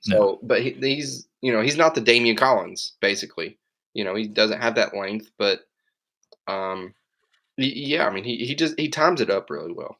So, 0.00 0.16
no. 0.16 0.38
but 0.42 0.62
he, 0.62 0.70
he's 0.80 1.28
you 1.42 1.52
know 1.52 1.60
he's 1.60 1.76
not 1.76 1.94
the 1.94 2.00
Daimion 2.00 2.38
Collins 2.38 2.94
basically. 3.02 3.58
You 3.92 4.04
know 4.04 4.14
he 4.14 4.28
doesn't 4.28 4.62
have 4.62 4.76
that 4.76 4.96
length, 4.96 5.30
but 5.36 5.60
Um, 6.48 6.94
yeah, 7.56 8.06
I 8.06 8.10
mean, 8.10 8.24
he 8.24 8.36
he 8.38 8.54
just 8.54 8.78
he 8.78 8.88
times 8.88 9.20
it 9.20 9.30
up 9.30 9.50
really 9.50 9.72
well, 9.72 9.98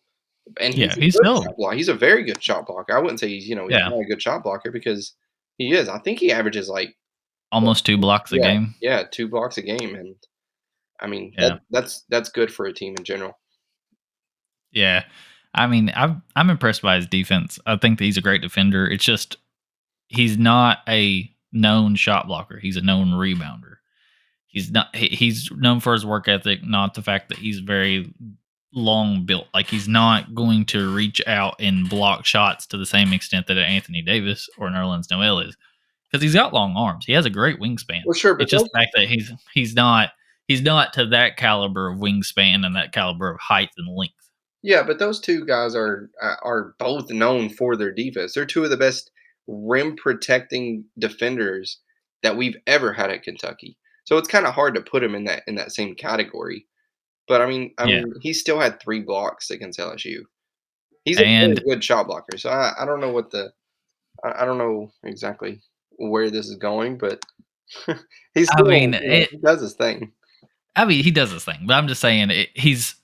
and 0.61 0.75
Yeah, 0.75 0.89
he's 0.89 0.97
a 0.97 1.01
he's 1.01 1.15
still. 1.17 1.45
He's 1.73 1.89
a 1.89 1.95
very 1.95 2.25
good 2.25 2.43
shot 2.43 2.67
blocker. 2.67 2.97
I 2.97 3.01
wouldn't 3.01 3.21
say 3.21 3.29
he's, 3.29 3.49
you 3.49 3.55
know, 3.55 3.67
he's 3.67 3.77
yeah, 3.77 3.89
not 3.89 4.01
a 4.01 4.05
good 4.05 4.23
shot 4.23 4.43
blocker 4.43 4.71
because 4.71 5.15
he 5.59 5.73
is. 5.73 5.89
I 5.89 5.99
think 5.99 6.19
he 6.19 6.33
averages, 6.33 6.69
like, 6.69 6.97
almost 7.53 7.87
2 7.87 7.97
blocks 7.99 8.33
a 8.33 8.37
yeah, 8.37 8.43
game. 8.43 8.75
yeah, 8.81 9.05
2 9.11 9.29
blocks 9.29 9.59
a 9.59 9.63
game, 9.63 9.95
and, 9.95 10.17
I 11.01 11.07
mean, 11.07 11.33
that 11.39 11.61
that's 11.71 12.05
that's 12.09 12.29
good 12.29 12.53
for 12.53 12.67
a 12.67 12.73
team 12.73 12.95
in 12.97 13.05
general. 13.05 13.39
Yeah. 14.73 15.05
I 15.55 15.69
mean, 15.69 15.93
I'm 15.95 16.21
I'm 16.35 16.51
impressed 16.51 16.83
by 16.83 16.97
his 16.97 17.07
defense. 17.07 17.61
I 17.65 17.77
think 17.77 17.99
that 17.99 18.05
he's 18.05 18.17
a 18.17 18.21
great 18.21 18.43
defender. 18.43 18.89
It's 18.89 19.05
just 19.05 19.37
he's 20.09 20.37
not 20.37 20.79
a 20.89 21.31
known 21.53 21.95
shot 21.95 22.27
blocker. 22.27 22.59
He's 22.59 22.77
a 22.77 22.83
known 22.83 23.13
rebounder. 23.13 23.77
He's 24.55 24.71
not 24.71 24.95
he- 24.97 25.09
he's 25.15 25.51
known 25.53 25.81
for 25.81 25.93
his 25.93 26.07
work 26.07 26.29
ethic, 26.29 26.65
not 26.65 26.95
the 26.95 27.03
fact 27.03 27.29
that 27.29 27.39
he's 27.39 27.59
very 27.59 28.11
long 28.73 29.27
built. 29.27 29.47
Like 29.53 29.69
he's 29.69 29.87
not 29.89 30.35
going 30.35 30.65
to 30.67 30.95
reach 30.95 31.21
out 31.27 31.57
and 31.61 31.89
block 31.89 32.25
shots 32.25 32.67
to 32.69 32.79
the 32.79 32.87
same 32.87 33.13
extent 33.13 33.47
that 33.49 33.59
Anthony 33.59 34.01
Davis 34.03 34.49
or 34.57 34.69
Nerlens 34.71 35.11
Noel 35.11 35.41
is. 35.41 35.57
Because 36.11 36.23
he's 36.23 36.35
got 36.35 36.55
long 36.55 36.77
arms. 36.77 37.05
He 37.07 37.13
has 37.13 37.27
a 37.27 37.31
great 37.31 37.59
wingspan. 37.59 38.03
Well, 38.07 38.15
sure, 38.15 38.35
but 38.35 38.45
It's 38.45 38.53
just 38.53 38.65
the 38.65 38.71
fact 38.79 38.93
that 38.95 39.09
he's 39.09 39.33
he's 39.53 39.75
not 39.75 40.11
he's 40.47 40.63
not 40.63 40.93
to 40.95 41.07
that 41.07 41.37
caliber 41.37 41.91
of 41.91 41.99
wingspan 41.99 42.65
and 42.65 42.77
that 42.77 42.93
caliber 42.93 43.31
of 43.33 43.41
height 43.41 43.71
and 43.77 43.89
length. 43.97 44.15
yeah, 44.63 44.83
but 44.85 44.99
those 45.01 45.21
2 45.21 45.45
guys 45.45 45.75
are 45.75 46.11
uh, 46.23 46.37
are 46.43 46.75
both 46.79 47.11
known 47.11 47.49
for 47.49 47.75
their 47.77 47.93
defense. 47.93 48.35
They're 48.35 48.47
2 48.47 48.63
of 48.65 48.71
the 48.71 48.77
best 48.77 49.11
rim 49.49 49.97
protecting 49.97 50.85
defenders 50.99 51.81
that 52.23 52.37
we've 52.37 52.57
ever 52.67 52.93
had 52.93 53.11
at 53.11 53.23
Kentucky. 53.25 53.77
So 54.05 54.19
it's 54.19 54.29
kinda 54.29 54.51
hard 54.53 54.75
to 54.75 54.83
put 54.83 55.03
him 55.05 55.15
in 55.15 55.25
that 55.25 55.43
in 55.47 55.55
that 55.57 55.73
same 55.73 55.95
category. 55.95 56.67
But, 57.29 57.41
I 57.43 57.47
mean 57.47 57.75
I 57.79 57.87
Yeah. 57.87 58.03
mean, 58.03 58.15
he 58.21 58.33
still 58.33 58.61
had 58.61 58.81
3 58.81 59.01
blocks 59.01 59.51
against 59.51 59.79
LSU. 59.81 60.25
He's 61.05 61.21
a 61.21 61.27
And 61.27 61.63
good 61.65 61.83
shot 61.85 62.07
blocker, 62.07 62.39
so 62.39 62.51
I 62.51 62.73
I 62.81 62.85
don't 62.87 63.01
know 63.01 63.13
what 63.13 63.31
the 63.31 63.53
I 64.25 64.43
I 64.43 64.45
don't 64.47 64.59
know 64.59 64.93
exactly 65.05 65.61
where 65.99 66.31
this 66.31 66.49
is 66.49 66.57
going, 66.57 66.99
but 66.99 67.25
he's 68.35 68.51
I 68.53 68.63
mean, 68.63 68.95
it 68.95 69.31
he 69.31 69.39
does 69.39 69.61
his 69.63 69.75
thing. 69.75 70.13
I 70.77 70.85
mean, 70.87 71.05
he 71.05 71.11
does 71.13 71.31
his 71.33 71.45
thing, 71.45 71.61
but 71.67 71.75
I'm 71.75 71.89
just 71.89 72.01
saying 72.01 72.31
it, 72.31 72.51
he's 72.55 72.97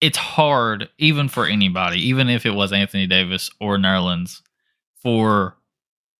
it's 0.00 0.18
hard 0.18 0.88
even 0.98 1.28
for 1.28 1.46
anybody, 1.46 2.00
even 2.08 2.28
if 2.28 2.46
it 2.46 2.50
was 2.52 2.72
Anthony 2.72 3.06
Davis 3.06 3.50
or 3.60 3.76
Nerlens, 3.78 4.40
for 5.02 5.56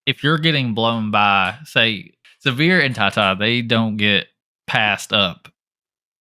if 0.06 0.22
you're 0.24 0.38
getting 0.38 0.74
blown 0.74 1.10
by, 1.10 1.56
say, 1.64 2.12
Sahvir 2.44 2.84
and 2.84 2.94
Tata, 2.94 3.36
they 3.38 3.62
don't 3.62 3.96
get 3.96 4.26
passed 4.66 5.12
up 5.12 5.48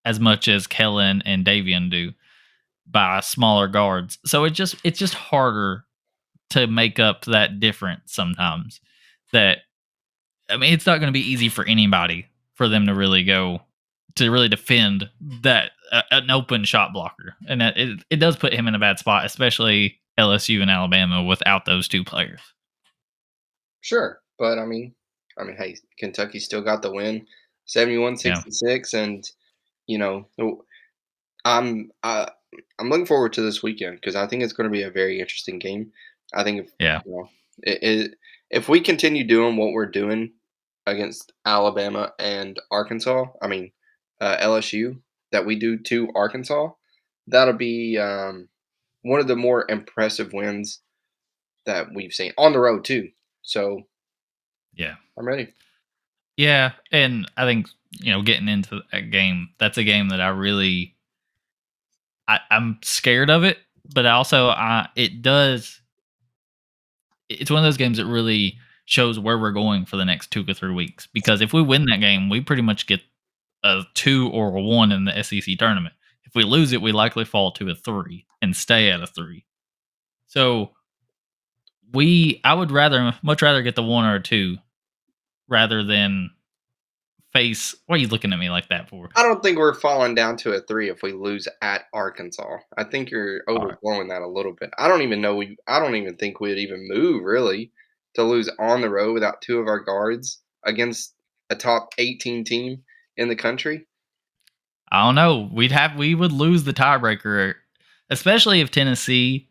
as 0.05 0.19
much 0.19 0.47
as 0.47 0.67
Kellan 0.67 1.21
and 1.25 1.45
Davion 1.45 1.89
do 1.89 2.13
by 2.87 3.19
smaller 3.21 3.67
guards. 3.67 4.19
So 4.25 4.43
it 4.43 4.51
just 4.51 4.75
it's 4.83 4.99
just 4.99 5.13
harder 5.13 5.85
to 6.51 6.67
make 6.67 6.99
up 6.99 7.25
that 7.25 7.59
difference 7.59 8.13
sometimes. 8.13 8.81
That 9.31 9.59
I 10.49 10.57
mean, 10.57 10.73
it's 10.73 10.85
not 10.85 10.99
going 10.99 11.07
to 11.07 11.17
be 11.17 11.31
easy 11.31 11.49
for 11.49 11.65
anybody 11.65 12.27
for 12.53 12.67
them 12.67 12.87
to 12.87 12.93
really 12.93 13.23
go 13.23 13.61
to 14.15 14.29
really 14.29 14.49
defend 14.49 15.09
that 15.41 15.71
uh, 15.91 16.01
an 16.11 16.29
open 16.29 16.65
shot 16.65 16.91
blocker, 16.93 17.35
and 17.47 17.61
that, 17.61 17.77
it 17.77 18.03
it 18.09 18.17
does 18.17 18.35
put 18.35 18.53
him 18.53 18.67
in 18.67 18.75
a 18.75 18.79
bad 18.79 18.99
spot, 18.99 19.25
especially 19.25 19.99
LSU 20.19 20.61
and 20.61 20.69
Alabama 20.69 21.23
without 21.23 21.65
those 21.65 21.87
two 21.87 22.03
players. 22.03 22.41
Sure, 23.79 24.19
but 24.37 24.59
I 24.59 24.65
mean 24.65 24.93
I 25.41 25.43
mean, 25.43 25.57
hey, 25.57 25.77
Kentucky 25.97 26.39
still 26.39 26.61
got 26.61 26.81
the 26.81 26.91
win, 26.91 27.25
Yeah, 27.73 27.83
71-66, 27.85 28.93
and, 28.93 29.29
you 29.87 29.97
know, 29.97 30.27
I'm 31.43 31.91
uh, 32.03 32.27
I'm 32.79 32.89
looking 32.89 33.05
forward 33.05 33.33
to 33.33 33.41
this 33.41 33.63
weekend 33.63 33.95
because 33.95 34.15
I 34.15 34.27
think 34.27 34.43
it's 34.43 34.53
gonna 34.53 34.69
be 34.69 34.83
a 34.83 34.91
very 34.91 35.19
interesting 35.19 35.57
game. 35.57 35.91
I 36.33 36.43
think 36.43 36.65
if, 36.65 36.71
yeah, 36.79 37.01
you 37.05 37.11
know, 37.11 37.29
it 37.63 37.79
it 37.81 38.17
if 38.51 38.69
we 38.69 38.81
continue 38.81 39.23
doing 39.23 39.57
what 39.57 39.71
we're 39.71 39.87
doing 39.87 40.33
against 40.85 41.33
Alabama 41.45 42.13
and 42.19 42.59
Arkansas, 42.69 43.25
I 43.41 43.47
mean, 43.47 43.71
uh, 44.19 44.37
LSU, 44.37 45.01
that 45.31 45.45
we 45.45 45.55
do 45.55 45.77
to 45.77 46.09
Arkansas, 46.15 46.69
that'll 47.27 47.53
be, 47.53 47.97
um, 47.97 48.49
one 49.03 49.19
of 49.19 49.27
the 49.27 49.35
more 49.35 49.65
impressive 49.69 50.33
wins 50.33 50.81
that 51.65 51.87
we've 51.93 52.13
seen 52.13 52.33
on 52.37 52.53
the 52.53 52.59
road 52.59 52.83
too. 52.83 53.09
So, 53.41 53.87
yeah, 54.73 54.95
I'm 55.17 55.27
ready. 55.27 55.53
yeah. 56.37 56.71
And 56.91 57.29
I 57.37 57.45
think 57.45 57.67
you 57.99 58.11
know, 58.11 58.21
getting 58.21 58.47
into 58.47 58.81
that 58.91 59.11
game, 59.11 59.49
that's 59.59 59.77
a 59.77 59.83
game 59.83 60.09
that 60.09 60.21
I 60.21 60.29
really 60.29 60.95
I, 62.27 62.39
I'm 62.49 62.79
scared 62.83 63.29
of 63.29 63.43
it, 63.43 63.57
but 63.93 64.05
also 64.05 64.47
I 64.47 64.87
it 64.95 65.21
does 65.21 65.81
it's 67.29 67.51
one 67.51 67.59
of 67.59 67.63
those 67.63 67.77
games 67.77 67.97
that 67.97 68.05
really 68.05 68.57
shows 68.85 69.17
where 69.19 69.37
we're 69.37 69.51
going 69.51 69.85
for 69.85 69.97
the 69.97 70.05
next 70.05 70.31
two 70.31 70.43
to 70.43 70.53
three 70.53 70.73
weeks. 70.73 71.07
Because 71.13 71.41
if 71.41 71.53
we 71.53 71.61
win 71.61 71.85
that 71.85 72.01
game, 72.01 72.29
we 72.29 72.41
pretty 72.41 72.61
much 72.61 72.87
get 72.87 73.01
a 73.63 73.83
two 73.93 74.29
or 74.29 74.55
a 74.55 74.61
one 74.61 74.91
in 74.91 75.05
the 75.05 75.23
SEC 75.23 75.57
tournament. 75.57 75.95
If 76.23 76.35
we 76.35 76.43
lose 76.43 76.71
it, 76.73 76.81
we 76.81 76.91
likely 76.91 77.25
fall 77.25 77.51
to 77.53 77.69
a 77.69 77.75
three 77.75 78.25
and 78.41 78.55
stay 78.55 78.89
at 78.91 79.01
a 79.01 79.07
three. 79.07 79.45
So 80.27 80.71
we, 81.93 82.41
I 82.43 82.53
would 82.53 82.71
rather, 82.71 83.13
much 83.21 83.41
rather 83.41 83.61
get 83.61 83.75
the 83.75 83.83
one 83.83 84.05
or 84.05 84.19
two 84.19 84.57
rather 85.47 85.83
than 85.83 86.31
face. 87.33 87.75
What 87.85 87.95
are 87.95 87.99
you 87.99 88.07
looking 88.07 88.33
at 88.33 88.39
me 88.39 88.49
like 88.49 88.69
that 88.69 88.89
for? 88.89 89.09
I 89.15 89.23
don't 89.23 89.41
think 89.41 89.57
we're 89.57 89.73
falling 89.73 90.15
down 90.15 90.37
to 90.37 90.53
a 90.53 90.61
3 90.61 90.89
if 90.89 91.01
we 91.01 91.13
lose 91.13 91.47
at 91.61 91.83
Arkansas. 91.93 92.57
I 92.77 92.83
think 92.83 93.09
you're 93.11 93.43
overblowing 93.47 94.09
that 94.09 94.21
a 94.21 94.27
little 94.27 94.53
bit. 94.53 94.69
I 94.77 94.87
don't 94.87 95.01
even 95.01 95.21
know 95.21 95.35
we 95.35 95.57
I 95.67 95.79
don't 95.79 95.95
even 95.95 96.15
think 96.17 96.39
we'd 96.39 96.57
even 96.57 96.87
move 96.89 97.23
really 97.23 97.71
to 98.15 98.23
lose 98.23 98.49
on 98.59 98.81
the 98.81 98.89
road 98.89 99.13
without 99.13 99.41
2 99.41 99.59
of 99.59 99.67
our 99.67 99.79
guards 99.79 100.41
against 100.65 101.13
a 101.49 101.55
top 101.55 101.89
18 101.97 102.43
team 102.43 102.83
in 103.17 103.29
the 103.29 103.35
country. 103.35 103.87
I 104.91 105.05
don't 105.05 105.15
know. 105.15 105.49
We'd 105.53 105.71
have, 105.71 105.95
we 105.95 106.15
would 106.15 106.33
lose 106.33 106.65
the 106.65 106.73
tiebreaker, 106.73 107.55
especially 108.09 108.59
if 108.59 108.71
Tennessee 108.71 109.47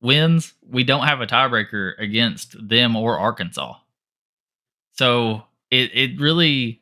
wins. 0.00 0.52
We 0.68 0.84
don't 0.84 1.06
have 1.06 1.20
a 1.20 1.26
tiebreaker 1.26 1.92
against 1.98 2.56
them 2.68 2.96
or 2.96 3.18
Arkansas. 3.18 3.74
So 4.92 5.42
it 5.70 5.90
it 5.94 6.20
really 6.20 6.80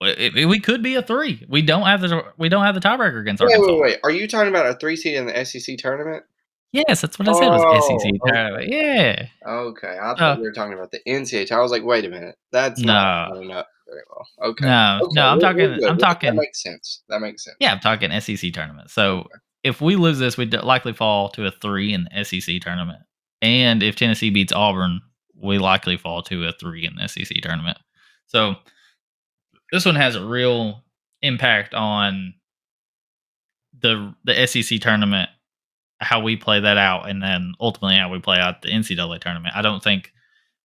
it, 0.00 0.36
it- 0.36 0.46
we 0.46 0.60
could 0.60 0.82
be 0.82 0.94
a 0.94 1.02
three. 1.02 1.44
We 1.48 1.62
don't 1.62 1.86
have 1.86 2.00
the 2.00 2.24
we 2.38 2.48
don't 2.48 2.64
have 2.64 2.74
the 2.74 2.80
tiebreaker 2.80 3.20
against 3.20 3.42
Wait, 3.42 3.50
Arkansas. 3.52 3.72
wait, 3.74 3.80
wait. 3.80 3.98
Are 4.04 4.10
you 4.10 4.28
talking 4.28 4.48
about 4.50 4.66
a 4.66 4.74
3 4.74 4.96
seed 4.96 5.14
in 5.14 5.26
the 5.26 5.44
SEC 5.44 5.76
tournament? 5.78 6.24
Yes, 6.72 7.00
that's 7.00 7.18
what 7.18 7.28
I 7.28 7.32
said 7.32 7.48
was 7.48 7.86
SEC 7.86 8.12
Oh, 8.22 8.26
tournament. 8.28 8.68
Yeah. 8.68 9.26
Okay, 9.46 9.88
I 9.98 10.10
Uh, 10.10 10.16
thought 10.16 10.38
you 10.38 10.42
were 10.44 10.52
talking 10.52 10.74
about 10.74 10.90
the 10.90 11.00
NCAA. 11.06 11.50
I 11.52 11.60
was 11.60 11.70
like, 11.70 11.84
"Wait 11.84 12.04
a 12.04 12.08
minute. 12.10 12.34
That's 12.52 12.80
not 12.80 13.30
no, 13.30 13.34
lining 13.36 13.52
up 13.52 13.66
very 13.88 14.02
well." 14.10 14.50
Okay. 14.50 14.66
no, 14.66 14.98
Okay, 15.04 15.12
no. 15.14 15.22
I'm 15.26 15.28
we're 15.28 15.34
we're 15.36 15.40
talking. 15.40 15.64
I'm 15.64 15.70
We're- 15.80 15.86
That 15.94 15.98
talking. 16.00 16.36
makes 16.36 16.62
sense. 16.62 17.02
That 17.08 17.20
makes 17.20 17.44
sense. 17.44 17.56
Yeah, 17.60 17.72
I'm 17.72 17.80
talking 17.80 18.10
SEC 18.20 18.52
tournament. 18.52 18.90
So 18.90 19.20
Okay. 19.20 19.28
If 19.66 19.80
we 19.80 19.96
lose 19.96 20.20
this, 20.20 20.36
we'd 20.36 20.54
likely 20.54 20.92
fall 20.92 21.28
to 21.30 21.44
a 21.46 21.50
three 21.50 21.92
in 21.92 22.04
the 22.04 22.24
SEC 22.24 22.60
tournament. 22.60 23.00
And 23.42 23.82
if 23.82 23.96
Tennessee 23.96 24.30
beats 24.30 24.52
Auburn, 24.52 25.00
we 25.34 25.58
likely 25.58 25.96
fall 25.96 26.22
to 26.22 26.46
a 26.46 26.52
three 26.52 26.86
in 26.86 26.94
the 26.94 27.08
SEC 27.08 27.36
tournament. 27.42 27.76
So 28.26 28.54
this 29.72 29.84
one 29.84 29.96
has 29.96 30.14
a 30.14 30.24
real 30.24 30.84
impact 31.20 31.74
on 31.74 32.34
the 33.80 34.14
the 34.24 34.46
SEC 34.46 34.80
tournament, 34.80 35.28
how 36.00 36.20
we 36.20 36.36
play 36.36 36.60
that 36.60 36.78
out, 36.78 37.10
and 37.10 37.20
then 37.20 37.54
ultimately 37.60 37.96
how 37.96 38.08
we 38.08 38.20
play 38.20 38.38
out 38.38 38.62
the 38.62 38.68
NCAA 38.68 39.20
tournament. 39.20 39.54
I 39.56 39.62
don't 39.62 39.82
think 39.82 40.12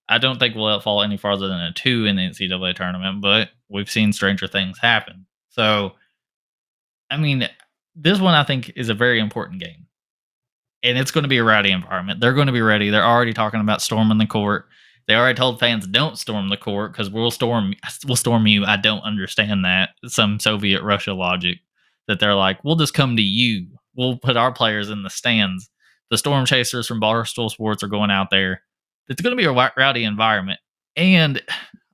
I 0.08 0.20
don't 0.20 0.38
think 0.38 0.56
we'll 0.56 0.80
fall 0.80 1.02
any 1.02 1.18
farther 1.18 1.48
than 1.48 1.60
a 1.60 1.74
two 1.74 2.06
in 2.06 2.18
the 2.18 2.30
NCAA 2.30 2.76
tournament, 2.76 3.20
but 3.20 3.50
we've 3.68 3.90
seen 3.90 4.14
stranger 4.14 4.46
things 4.46 4.78
happen. 4.78 5.26
So 5.50 5.94
I 7.10 7.18
mean, 7.18 7.50
this 7.96 8.20
one 8.20 8.34
I 8.34 8.44
think 8.44 8.72
is 8.76 8.90
a 8.90 8.94
very 8.94 9.20
important 9.20 9.62
game. 9.62 9.88
And 10.84 10.98
it's 10.98 11.12
going 11.12 11.24
to 11.24 11.30
be 11.30 11.38
a 11.38 11.44
rowdy 11.44 11.72
environment. 11.72 12.20
They're 12.20 12.34
going 12.34 12.48
to 12.48 12.54
be 12.54 12.62
ready. 12.62 12.90
They're 12.90 13.06
already 13.06 13.34
talking 13.34 13.62
about 13.62 13.82
storming 13.82 14.18
the 14.18 14.26
court. 14.26 14.66
They 15.08 15.16
already 15.16 15.38
told 15.38 15.60
fans 15.60 15.86
don't 15.86 16.18
storm 16.18 16.50
the 16.50 16.58
court 16.58 16.92
because 16.92 17.10
we'll 17.10 17.32
storm 17.32 17.74
we'll 18.06 18.16
storm 18.16 18.48
you. 18.48 18.66
I 18.66 18.78
don't 18.78 19.02
understand 19.02 19.66
that. 19.66 19.90
Some 20.06 20.40
Soviet 20.40 20.82
Russia 20.82 21.14
logic 21.14 21.60
that 22.08 22.20
they're 22.20 22.36
like, 22.36 22.64
we'll 22.64 22.76
just 22.76 22.94
come 22.94 23.16
to 23.16 23.22
you. 23.22 23.68
We'll 23.96 24.18
put 24.18 24.38
our 24.38 24.52
players 24.52 24.90
in 24.90 25.04
the 25.04 25.10
stands. 25.10 25.70
The 26.10 26.18
storm 26.18 26.46
chasers 26.46 26.88
from 26.88 27.02
Barstool 27.02 27.50
Sports 27.50 27.84
are 27.84 27.88
going 27.88 28.12
out 28.12 28.30
there. 28.32 28.62
It's 29.08 29.22
going 29.22 29.36
to 29.36 29.42
be 29.42 29.48
a 29.48 29.72
rowdy 29.78 30.04
environment. 30.04 30.60
And 30.96 31.42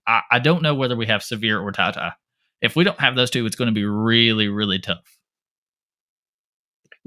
I, 0.08 0.22
I 0.32 0.40
don't 0.40 0.64
know 0.64 0.76
whether 0.76 0.96
we 0.96 1.08
have 1.08 1.22
Sahvir 1.22 1.62
or 1.62 1.72
Tata. 1.72 2.16
If 2.62 2.76
we 2.76 2.84
don't 2.84 3.00
have 3.00 3.16
those 3.16 3.30
two, 3.30 3.46
it's 3.46 3.56
going 3.56 3.68
to 3.68 3.74
be 3.74 3.86
really, 3.86 4.48
really 4.48 4.80
tough. 4.80 5.17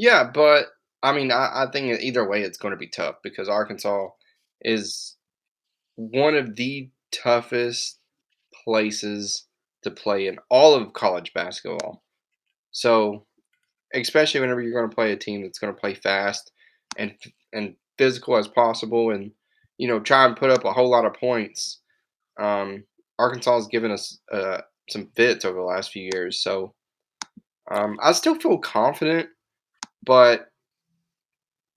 Yeah, 0.01 0.31
but 0.33 0.69
I 1.03 1.13
mean, 1.13 1.31
I, 1.31 1.65
I 1.65 1.67
think 1.71 2.01
either 2.01 2.27
way, 2.27 2.41
it's 2.41 2.57
going 2.57 2.73
to 2.73 2.79
be 2.79 2.89
tough 2.89 3.17
because 3.23 3.51
Arkansas 3.51 4.09
is 4.63 5.17
one 5.97 6.35
of 6.35 6.57
the 6.57 6.89
toughest 7.13 7.99
places 8.65 9.47
to 9.83 9.91
play 9.91 10.27
in 10.27 10.39
all 10.49 10.75
of 10.75 10.95
college 10.95 11.35
basketball. 11.35 12.03
So, 12.71 13.27
especially 13.93 14.41
whenever 14.41 14.63
you're 14.63 14.79
going 14.79 14.89
to 14.89 14.95
play 14.95 15.13
a 15.13 15.17
team 15.19 15.43
that's 15.43 15.59
going 15.59 15.75
to 15.75 15.81
play 15.81 15.95
fast 15.95 16.51
and 16.97 17.13
and 17.53 17.77
physical 17.99 18.39
as 18.39 18.49
possible, 18.49 19.11
and 19.11 19.33
you 19.77 19.87
know 19.87 20.01
try 20.01 20.25
and 20.25 20.35
put 20.35 20.49
up 20.51 20.65
a 20.65 20.73
whole 20.73 20.91
lot 20.91 21.05
of 21.05 21.13
points. 21.13 21.81
Um, 22.41 22.85
Arkansas 23.19 23.57
has 23.57 23.67
given 23.67 23.91
us 23.91 24.19
uh, 24.33 24.63
some 24.89 25.11
fits 25.15 25.45
over 25.45 25.59
the 25.59 25.65
last 25.65 25.93
few 25.93 26.09
years, 26.11 26.43
so 26.43 26.75
um, 27.71 27.99
I 28.03 28.13
still 28.13 28.37
feel 28.37 28.57
confident. 28.57 29.29
But 30.05 30.51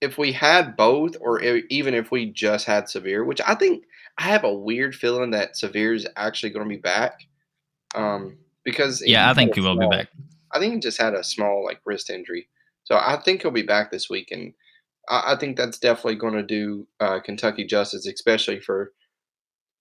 if 0.01 0.17
we 0.17 0.33
had 0.33 0.75
both, 0.75 1.15
or 1.21 1.41
even 1.41 1.93
if 1.93 2.11
we 2.11 2.31
just 2.31 2.65
had 2.65 2.85
Sahvir, 2.85 3.25
which 3.25 3.41
I 3.45 3.55
think 3.55 3.85
I 4.17 4.23
have 4.23 4.43
a 4.43 4.53
weird 4.53 4.95
feeling 4.95 5.31
that 5.31 5.53
Sahvir 5.53 5.95
is 5.95 6.07
actually 6.15 6.51
going 6.51 6.67
to 6.67 6.75
be 6.75 6.81
back. 6.81 7.21
Um, 7.95 8.37
because 8.65 9.03
yeah, 9.05 9.29
I 9.29 9.33
think 9.33 9.55
he 9.55 9.61
will 9.61 9.77
be 9.77 9.87
back. 9.87 10.09
I 10.51 10.59
think 10.59 10.73
he 10.73 10.79
just 10.79 11.01
had 11.01 11.13
a 11.13 11.23
small 11.23 11.63
like 11.63 11.79
wrist 11.85 12.09
injury, 12.09 12.47
so 12.83 12.95
I 12.95 13.19
think 13.23 13.41
he'll 13.41 13.51
be 13.51 13.63
back 13.63 13.91
this 13.91 14.09
week, 14.09 14.29
and 14.31 14.53
I, 15.09 15.33
I 15.33 15.35
think 15.37 15.57
that's 15.57 15.79
definitely 15.79 16.15
going 16.15 16.35
to 16.35 16.43
do 16.43 16.87
uh, 16.99 17.19
Kentucky 17.19 17.65
justice, 17.65 18.05
especially 18.07 18.59
for 18.59 18.91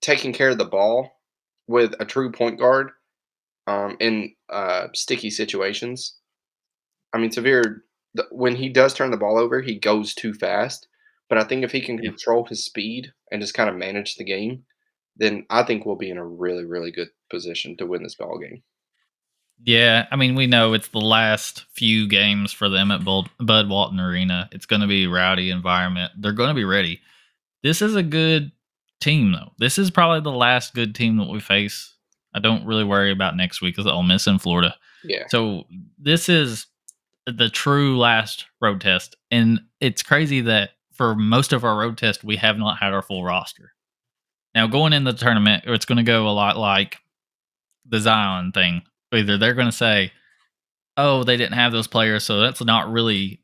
taking 0.00 0.32
care 0.32 0.50
of 0.50 0.58
the 0.58 0.64
ball 0.64 1.20
with 1.68 1.94
a 2.00 2.04
true 2.04 2.32
point 2.32 2.58
guard 2.58 2.90
um, 3.66 3.96
in 4.00 4.34
uh, 4.50 4.88
sticky 4.94 5.30
situations. 5.30 6.16
I 7.12 7.18
mean, 7.18 7.30
Sahvir 8.16 8.24
when 8.30 8.56
he 8.56 8.68
does 8.68 8.94
turn 8.94 9.10
the 9.10 9.16
ball 9.16 9.38
over, 9.38 9.60
he 9.60 9.78
goes 9.78 10.14
too 10.14 10.34
fast. 10.34 10.88
But 11.28 11.38
I 11.38 11.44
think 11.44 11.64
if 11.64 11.72
he 11.72 11.80
can 11.80 11.96
yeah. 11.96 12.10
control 12.10 12.44
his 12.44 12.64
speed 12.64 13.12
and 13.30 13.40
just 13.40 13.54
kind 13.54 13.70
of 13.70 13.76
manage 13.76 14.16
the 14.16 14.24
game, 14.24 14.64
then 15.16 15.46
I 15.50 15.62
think 15.62 15.86
we'll 15.86 15.96
be 15.96 16.10
in 16.10 16.18
a 16.18 16.26
really, 16.26 16.64
really 16.64 16.90
good 16.90 17.08
position 17.30 17.76
to 17.78 17.86
win 17.86 18.02
this 18.02 18.14
ball 18.14 18.38
game. 18.38 18.62
Yeah, 19.64 20.06
I 20.10 20.16
mean, 20.16 20.34
we 20.34 20.46
know 20.46 20.72
it's 20.72 20.88
the 20.88 20.98
last 20.98 21.64
few 21.74 22.08
games 22.08 22.52
for 22.52 22.68
them 22.68 22.90
at 22.90 23.04
Bud, 23.04 23.30
Bud 23.38 23.68
Walton 23.68 24.00
Arena. 24.00 24.48
It's 24.52 24.66
going 24.66 24.82
to 24.82 24.88
be 24.88 25.06
rowdy 25.06 25.50
environment. 25.50 26.12
They're 26.18 26.32
going 26.32 26.48
to 26.48 26.54
be 26.54 26.64
ready. 26.64 27.00
This 27.62 27.80
is 27.80 27.94
a 27.94 28.02
good 28.02 28.50
team, 29.00 29.32
though. 29.32 29.52
This 29.58 29.78
is 29.78 29.90
probably 29.90 30.20
the 30.20 30.36
last 30.36 30.74
good 30.74 30.94
team 30.94 31.16
that 31.18 31.30
we 31.30 31.38
face. 31.38 31.94
I 32.34 32.40
don't 32.40 32.66
really 32.66 32.84
worry 32.84 33.12
about 33.12 33.36
next 33.36 33.62
week 33.62 33.76
because 33.76 33.90
I'll 33.90 34.02
miss 34.02 34.26
in 34.26 34.38
Florida. 34.38 34.74
Yeah. 35.04 35.26
So 35.28 35.64
this 35.98 36.28
is 36.28 36.66
the 37.26 37.48
true 37.48 37.98
last 37.98 38.46
road 38.60 38.80
test. 38.80 39.16
And 39.30 39.60
it's 39.80 40.02
crazy 40.02 40.40
that 40.42 40.70
for 40.92 41.14
most 41.14 41.52
of 41.52 41.64
our 41.64 41.78
road 41.78 41.98
test, 41.98 42.24
we 42.24 42.36
have 42.36 42.58
not 42.58 42.78
had 42.78 42.92
our 42.92 43.02
full 43.02 43.24
roster. 43.24 43.72
Now, 44.54 44.66
going 44.66 44.92
in 44.92 45.04
the 45.04 45.12
tournament, 45.12 45.64
it's 45.66 45.86
going 45.86 45.96
to 45.96 46.02
go 46.02 46.28
a 46.28 46.30
lot 46.30 46.58
like 46.58 46.98
the 47.86 47.98
Zion 47.98 48.52
thing. 48.52 48.82
Either 49.12 49.38
they're 49.38 49.54
going 49.54 49.68
to 49.68 49.72
say, 49.72 50.12
"Oh, 50.96 51.24
they 51.24 51.36
didn't 51.36 51.54
have 51.54 51.72
those 51.72 51.86
players, 51.86 52.24
so 52.24 52.40
that's 52.40 52.62
not 52.62 52.90
really 52.90 53.40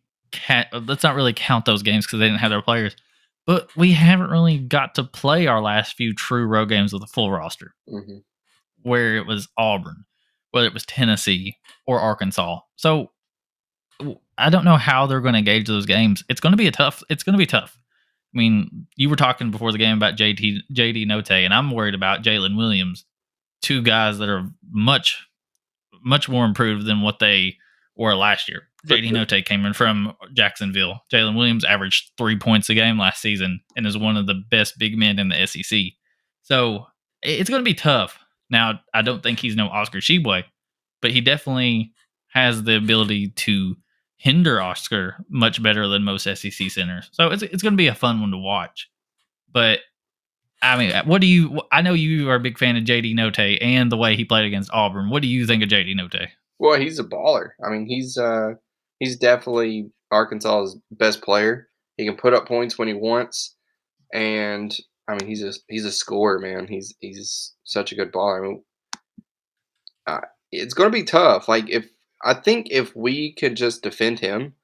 let's 0.72 1.02
not 1.02 1.14
really 1.14 1.32
count 1.32 1.64
those 1.64 1.82
games 1.82 2.04
because 2.06 2.18
they 2.18 2.26
didn't 2.26 2.40
have 2.40 2.50
their 2.50 2.62
players." 2.62 2.94
But 3.46 3.74
we 3.76 3.92
haven't 3.92 4.30
really 4.30 4.58
got 4.58 4.94
to 4.96 5.04
play 5.04 5.46
our 5.46 5.62
last 5.62 5.96
few 5.96 6.14
true 6.14 6.44
road 6.44 6.68
games 6.68 6.92
with 6.92 7.02
a 7.02 7.06
full 7.06 7.30
roster, 7.30 7.74
mm-hmm. 7.88 8.18
where 8.82 9.16
it 9.16 9.26
was 9.26 9.48
Auburn, 9.56 10.04
whether 10.50 10.66
it 10.66 10.74
was 10.74 10.84
Tennessee 10.84 11.56
or 11.86 11.98
Arkansas. 11.98 12.60
So 12.76 13.12
I 14.38 14.50
don't 14.50 14.64
know 14.64 14.76
how 14.76 15.06
they're 15.06 15.20
going 15.20 15.34
to 15.34 15.42
gauge 15.42 15.66
those 15.66 15.86
games. 15.86 16.22
It's 16.28 16.40
going 16.40 16.52
to 16.52 16.56
be 16.56 16.68
a 16.68 16.72
tough. 16.72 17.02
It's 17.10 17.22
going 17.22 17.34
to 17.34 17.38
be 17.38 17.46
tough. 17.46 17.76
I 18.34 18.38
mean, 18.38 18.86
you 18.96 19.10
were 19.10 19.16
talking 19.16 19.50
before 19.50 19.72
the 19.72 19.78
game 19.78 19.96
about 19.96 20.16
JT 20.16 20.58
JD 20.72 21.06
Notae, 21.06 21.44
and 21.44 21.52
I'm 21.52 21.70
worried 21.70 21.94
about 21.94 22.22
Jaylin 22.22 22.56
Williams, 22.56 23.04
two 23.62 23.82
guys 23.82 24.18
that 24.18 24.28
are 24.28 24.48
much, 24.70 25.26
much 26.04 26.28
more 26.28 26.44
improved 26.44 26.86
than 26.86 27.00
what 27.00 27.18
they 27.18 27.56
were 27.96 28.14
last 28.14 28.48
year. 28.48 28.62
JD 28.86 29.10
Notae 29.10 29.44
came 29.44 29.64
in 29.64 29.72
from 29.72 30.14
Jacksonville. 30.34 31.00
Jaylin 31.12 31.36
Williams 31.36 31.64
averaged 31.64 32.12
three 32.16 32.38
points 32.38 32.68
a 32.70 32.74
game 32.74 32.98
last 32.98 33.20
season 33.20 33.60
and 33.76 33.86
is 33.86 33.98
one 33.98 34.16
of 34.16 34.26
the 34.26 34.40
best 34.50 34.78
big 34.78 34.96
men 34.96 35.18
in 35.18 35.30
the 35.30 35.46
SEC. 35.46 35.80
So 36.42 36.86
it's 37.22 37.50
going 37.50 37.60
to 37.60 37.68
be 37.68 37.74
tough. 37.74 38.18
Now, 38.50 38.80
I 38.94 39.02
don't 39.02 39.22
think 39.22 39.40
he's 39.40 39.56
no 39.56 39.66
Oscar 39.68 39.98
Tshiebwe, 39.98 40.44
but 41.02 41.10
he 41.10 41.20
definitely 41.20 41.92
has 42.28 42.62
the 42.62 42.76
ability 42.76 43.30
to 43.30 43.76
hinder 44.18 44.60
Oscar 44.60 45.24
much 45.30 45.62
better 45.62 45.88
than 45.88 46.04
most 46.04 46.24
SEC 46.24 46.70
centers. 46.70 47.08
So 47.12 47.28
it's 47.28 47.42
it's 47.42 47.62
going 47.62 47.72
to 47.72 47.78
be 47.78 47.86
a 47.86 47.94
fun 47.94 48.20
one 48.20 48.32
to 48.32 48.36
watch. 48.36 48.90
But 49.50 49.80
I 50.60 50.76
mean, 50.76 50.92
what 51.06 51.20
do 51.20 51.26
you? 51.26 51.62
I 51.72 51.82
know 51.82 51.94
you 51.94 52.28
are 52.28 52.34
a 52.34 52.40
big 52.40 52.58
fan 52.58 52.76
of 52.76 52.84
JD 52.84 53.14
Notae 53.14 53.58
and 53.62 53.90
the 53.90 53.96
way 53.96 54.16
he 54.16 54.24
played 54.24 54.44
against 54.44 54.72
Auburn. 54.72 55.08
What 55.08 55.22
do 55.22 55.28
you 55.28 55.46
think 55.46 55.62
of 55.62 55.68
JD 55.68 55.94
Notae? 55.94 56.28
Well, 56.58 56.78
he's 56.78 56.98
a 56.98 57.04
baller. 57.04 57.50
I 57.64 57.70
mean, 57.70 57.86
he's 57.86 58.18
uh 58.18 58.54
he's 58.98 59.16
definitely 59.16 59.90
Arkansas's 60.12 60.76
best 60.90 61.22
player. 61.22 61.68
He 61.96 62.04
can 62.04 62.16
put 62.16 62.34
up 62.34 62.46
points 62.46 62.76
when 62.78 62.88
he 62.88 62.94
wants, 62.94 63.56
and 64.12 64.76
I 65.06 65.12
mean, 65.12 65.28
he's 65.28 65.44
a 65.44 65.52
he's 65.68 65.84
a 65.84 65.92
scorer, 65.92 66.40
man. 66.40 66.66
He's 66.66 66.94
he's 67.00 67.54
such 67.64 67.92
a 67.92 67.94
good 67.94 68.12
baller. 68.12 68.38
I 68.38 68.42
mean, 68.42 68.62
uh, 70.06 70.20
it's 70.50 70.74
going 70.74 70.90
to 70.90 70.96
be 70.96 71.04
tough. 71.04 71.48
Like 71.48 71.70
if 71.70 71.86
I 72.22 72.34
think 72.34 72.68
if 72.70 72.94
we 72.96 73.32
could 73.32 73.56
just 73.56 73.82
defend 73.82 74.18
him, 74.18 74.54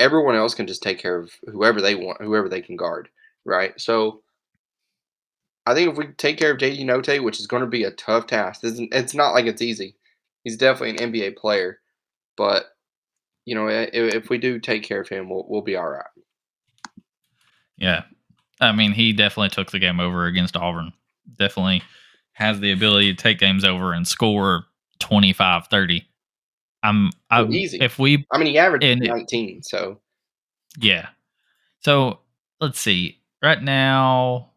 everyone 0.00 0.34
else 0.34 0.54
can 0.54 0.66
just 0.66 0.82
take 0.82 0.98
care 0.98 1.16
of 1.16 1.32
whoever 1.50 1.80
they 1.80 1.94
want, 1.94 2.20
whoever 2.20 2.48
they 2.48 2.60
can 2.60 2.76
guard, 2.76 3.08
right? 3.44 3.78
So 3.80 4.22
I 5.66 5.74
think 5.74 5.90
if 5.90 5.96
we 5.96 6.06
take 6.08 6.38
care 6.38 6.52
of 6.52 6.58
JD 6.58 6.84
Notae, 6.84 7.22
which 7.22 7.40
is 7.40 7.46
going 7.46 7.62
to 7.62 7.68
be 7.68 7.84
a 7.84 7.90
tough 7.92 8.26
task, 8.26 8.60
it's 8.62 9.14
not 9.14 9.32
like 9.32 9.46
it's 9.46 9.62
easy. 9.62 9.96
He's 10.44 10.56
definitely 10.56 11.04
an 11.04 11.12
NBA 11.12 11.36
player, 11.36 11.80
but 12.36 12.66
you 13.44 13.54
know, 13.54 13.68
if, 13.68 14.28
we 14.28 14.38
do 14.38 14.58
take 14.58 14.82
care 14.82 15.00
of 15.00 15.08
him, 15.08 15.28
we'll 15.28 15.46
we'll 15.48 15.62
be 15.62 15.76
all 15.76 15.88
right. 15.88 16.04
Yeah, 17.76 18.02
I 18.60 18.72
mean, 18.72 18.92
he 18.92 19.12
definitely 19.12 19.50
took 19.50 19.70
the 19.70 19.78
game 19.78 20.00
over 20.00 20.26
against 20.26 20.56
Auburn. 20.56 20.92
Definitely 21.38 21.82
has 22.32 22.60
the 22.60 22.72
ability 22.72 23.14
to 23.14 23.22
take 23.22 23.38
games 23.38 23.64
over 23.64 23.92
and 23.92 24.06
score 24.06 24.66
25, 24.98 25.68
30. 25.68 26.06
I'm, 26.82 27.10
I'm 27.30 27.52
easy. 27.52 27.78
If 27.80 27.98
we, 27.98 28.26
I 28.30 28.38
mean, 28.38 28.48
he 28.48 28.58
averaged 28.58 28.84
and, 28.84 29.00
19, 29.00 29.62
so 29.62 30.00
yeah. 30.78 31.08
So 31.80 32.20
let's 32.60 32.80
see. 32.80 33.18
Right 33.42 33.62
now, 33.62 34.50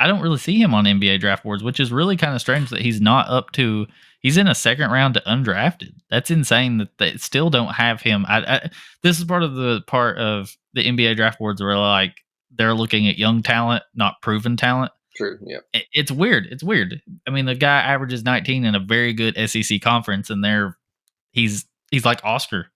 I 0.00 0.06
don't 0.06 0.20
really 0.20 0.38
see 0.38 0.60
him 0.60 0.74
on 0.74 0.84
NBA 0.84 1.20
draft 1.20 1.44
boards, 1.44 1.62
which 1.62 1.80
is 1.80 1.92
really 1.92 2.16
kind 2.16 2.34
of 2.34 2.40
strange 2.40 2.70
that 2.70 2.80
he's 2.80 3.00
not 3.00 3.28
up 3.28 3.52
to. 3.52 3.86
He's 4.20 4.36
in 4.36 4.46
a 4.46 4.54
second 4.54 4.90
round 4.90 5.14
to 5.14 5.20
undrafted. 5.20 5.94
That's 6.10 6.30
insane 6.30 6.78
that 6.78 6.98
they 6.98 7.16
still 7.16 7.50
don't 7.50 7.74
have 7.74 8.00
him. 8.02 8.24
I, 8.28 8.38
I, 8.38 8.70
this 9.02 9.18
is 9.18 9.24
part 9.24 9.42
of 9.42 9.54
the 9.54 9.82
part 9.86 10.18
of 10.18 10.56
the 10.74 10.84
NBA 10.84 11.16
draft 11.16 11.38
boards 11.38 11.62
where 11.62 11.76
like 11.76 12.16
they're 12.50 12.74
looking 12.74 13.08
at 13.08 13.18
young 13.18 13.42
talent, 13.42 13.82
not 13.94 14.20
proven 14.22 14.56
talent. 14.56 14.92
True. 15.14 15.38
Yeah. 15.44 15.58
it's 15.92 16.10
weird. 16.10 16.46
It's 16.46 16.62
weird. 16.62 17.02
I 17.26 17.30
mean, 17.30 17.44
the 17.44 17.54
guy 17.54 17.80
averages 17.80 18.24
19 18.24 18.64
in 18.64 18.74
a 18.74 18.80
very 18.80 19.12
good 19.12 19.36
SEC 19.48 19.80
conference, 19.80 20.30
and 20.30 20.42
they're 20.42 20.78
he's 21.32 21.66
he's 21.90 22.04
like 22.04 22.20
Oscar, 22.24 22.68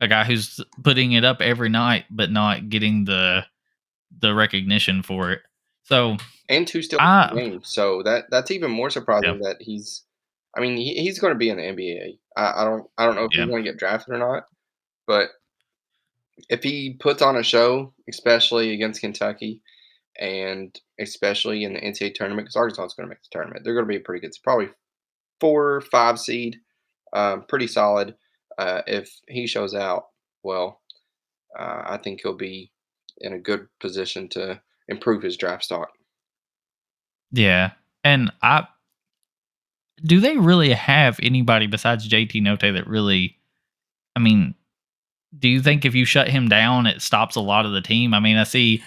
a 0.00 0.08
guy 0.08 0.24
who's 0.24 0.60
putting 0.82 1.12
it 1.12 1.24
up 1.24 1.40
every 1.40 1.68
night 1.68 2.04
but 2.10 2.30
not 2.30 2.68
getting 2.68 3.04
the 3.04 3.44
the 4.20 4.34
recognition 4.34 5.02
for 5.02 5.30
it. 5.30 5.40
So 5.84 6.16
and 6.48 6.66
two 6.66 6.82
still 6.82 7.00
uh, 7.00 7.32
games, 7.32 7.68
so 7.68 8.02
that 8.02 8.24
that's 8.30 8.50
even 8.50 8.70
more 8.70 8.90
surprising 8.90 9.40
yeah. 9.40 9.48
that 9.48 9.56
he's. 9.60 10.04
I 10.56 10.60
mean, 10.60 10.76
he, 10.76 10.94
he's 10.94 11.20
going 11.20 11.32
to 11.32 11.38
be 11.38 11.48
in 11.48 11.58
the 11.58 11.62
NBA. 11.62 12.18
I, 12.36 12.62
I 12.62 12.64
don't 12.64 12.88
I 12.98 13.06
don't 13.06 13.14
know 13.14 13.24
if 13.24 13.30
yeah. 13.32 13.42
he's 13.42 13.50
going 13.50 13.64
to 13.64 13.70
get 13.70 13.78
drafted 13.78 14.14
or 14.14 14.18
not, 14.18 14.44
but 15.06 15.28
if 16.48 16.62
he 16.62 16.96
puts 16.98 17.22
on 17.22 17.36
a 17.36 17.42
show, 17.42 17.92
especially 18.08 18.72
against 18.72 19.00
Kentucky, 19.00 19.60
and 20.18 20.78
especially 20.98 21.64
in 21.64 21.74
the 21.74 21.80
NCAA 21.80 22.14
tournament, 22.14 22.46
because 22.46 22.56
Arkansas 22.56 22.84
is 22.86 22.94
going 22.94 23.06
to 23.06 23.10
make 23.10 23.22
the 23.22 23.28
tournament, 23.30 23.64
they're 23.64 23.74
going 23.74 23.86
to 23.86 23.88
be 23.88 23.96
a 23.96 24.00
pretty 24.00 24.20
good. 24.20 24.28
It's 24.28 24.38
probably 24.38 24.70
four, 25.40 25.82
five 25.82 26.18
seed 26.18 26.58
um, 27.12 27.44
pretty 27.48 27.66
solid. 27.66 28.14
Uh, 28.58 28.82
if 28.86 29.20
he 29.28 29.46
shows 29.46 29.74
out 29.74 30.06
well, 30.42 30.80
uh, 31.58 31.82
I 31.86 31.98
think 32.02 32.20
he'll 32.22 32.36
be 32.36 32.72
in 33.18 33.32
a 33.32 33.38
good 33.38 33.66
position 33.80 34.28
to 34.30 34.60
improve 34.88 35.22
his 35.22 35.36
draft 35.36 35.64
stock. 35.64 35.88
Yeah, 37.32 37.72
and 38.04 38.32
I 38.42 38.66
do 40.02 40.20
they 40.20 40.36
really 40.36 40.72
have 40.72 41.20
anybody 41.22 41.66
besides 41.66 42.08
JD 42.08 42.42
Notae 42.42 42.74
that 42.74 42.86
really? 42.86 43.36
I 44.16 44.20
mean, 44.20 44.54
do 45.38 45.48
you 45.48 45.62
think 45.62 45.84
if 45.84 45.94
you 45.94 46.04
shut 46.04 46.28
him 46.28 46.48
down, 46.48 46.86
it 46.86 47.02
stops 47.02 47.36
a 47.36 47.40
lot 47.40 47.66
of 47.66 47.72
the 47.72 47.80
team? 47.80 48.14
I 48.14 48.20
mean, 48.20 48.36
I 48.36 48.44
see 48.44 48.82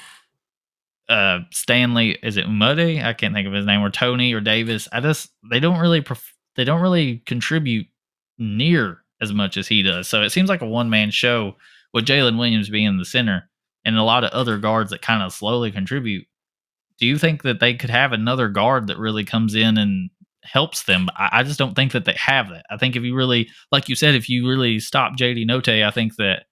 uh 1.09 1.39
Stanley 1.51 2.17
is 2.23 2.37
it 2.37 2.45
Umude? 2.45 3.03
I 3.03 3.13
can't 3.13 3.33
think 3.33 3.47
of 3.47 3.53
his 3.53 3.65
name 3.65 3.81
or 3.81 3.89
Toney 3.89 4.33
or 4.33 4.39
Davis. 4.39 4.87
I 4.91 5.01
just 5.01 5.29
they 5.49 5.59
don't 5.59 5.79
really 5.79 6.01
pref- 6.01 6.33
they 6.55 6.63
don't 6.63 6.81
really 6.81 7.17
contribute 7.25 7.87
near 8.37 9.03
as 9.21 9.33
much 9.33 9.57
as 9.57 9.67
he 9.67 9.81
does. 9.81 10.07
So 10.07 10.21
it 10.21 10.31
seems 10.31 10.49
like 10.49 10.61
a 10.61 10.67
one 10.67 10.89
man 10.89 11.11
show 11.11 11.55
with 11.93 12.05
Jaylin 12.05 12.37
Williams 12.37 12.69
being 12.69 12.97
the 12.97 13.05
center 13.05 13.49
and 13.85 13.97
a 13.97 14.03
lot 14.03 14.23
of 14.23 14.31
other 14.31 14.57
guards 14.57 14.91
that 14.91 15.01
kind 15.01 15.23
of 15.23 15.33
slowly 15.33 15.71
contribute. 15.71 16.25
Do 16.99 17.07
you 17.07 17.17
think 17.17 17.43
that 17.43 17.59
they 17.59 17.73
could 17.73 17.89
have 17.89 18.11
another 18.11 18.49
guard 18.49 18.87
that 18.87 18.97
really 18.97 19.23
comes 19.23 19.55
in 19.55 19.77
and 19.77 20.09
helps 20.43 20.83
them. 20.83 21.07
I, 21.15 21.29
I 21.31 21.43
just 21.43 21.59
don't 21.59 21.75
think 21.75 21.91
that 21.93 22.05
they 22.05 22.15
have 22.17 22.49
that. 22.49 22.65
I 22.69 22.77
think 22.77 22.95
if 22.95 23.03
you 23.03 23.15
really, 23.15 23.49
like 23.71 23.89
you 23.89 23.95
said, 23.95 24.15
if 24.15 24.29
you 24.29 24.47
really 24.47 24.79
stop 24.79 25.17
JD 25.17 25.45
Notae, 25.47 25.85
I 25.85 25.91
think 25.91 26.15
that 26.17 26.45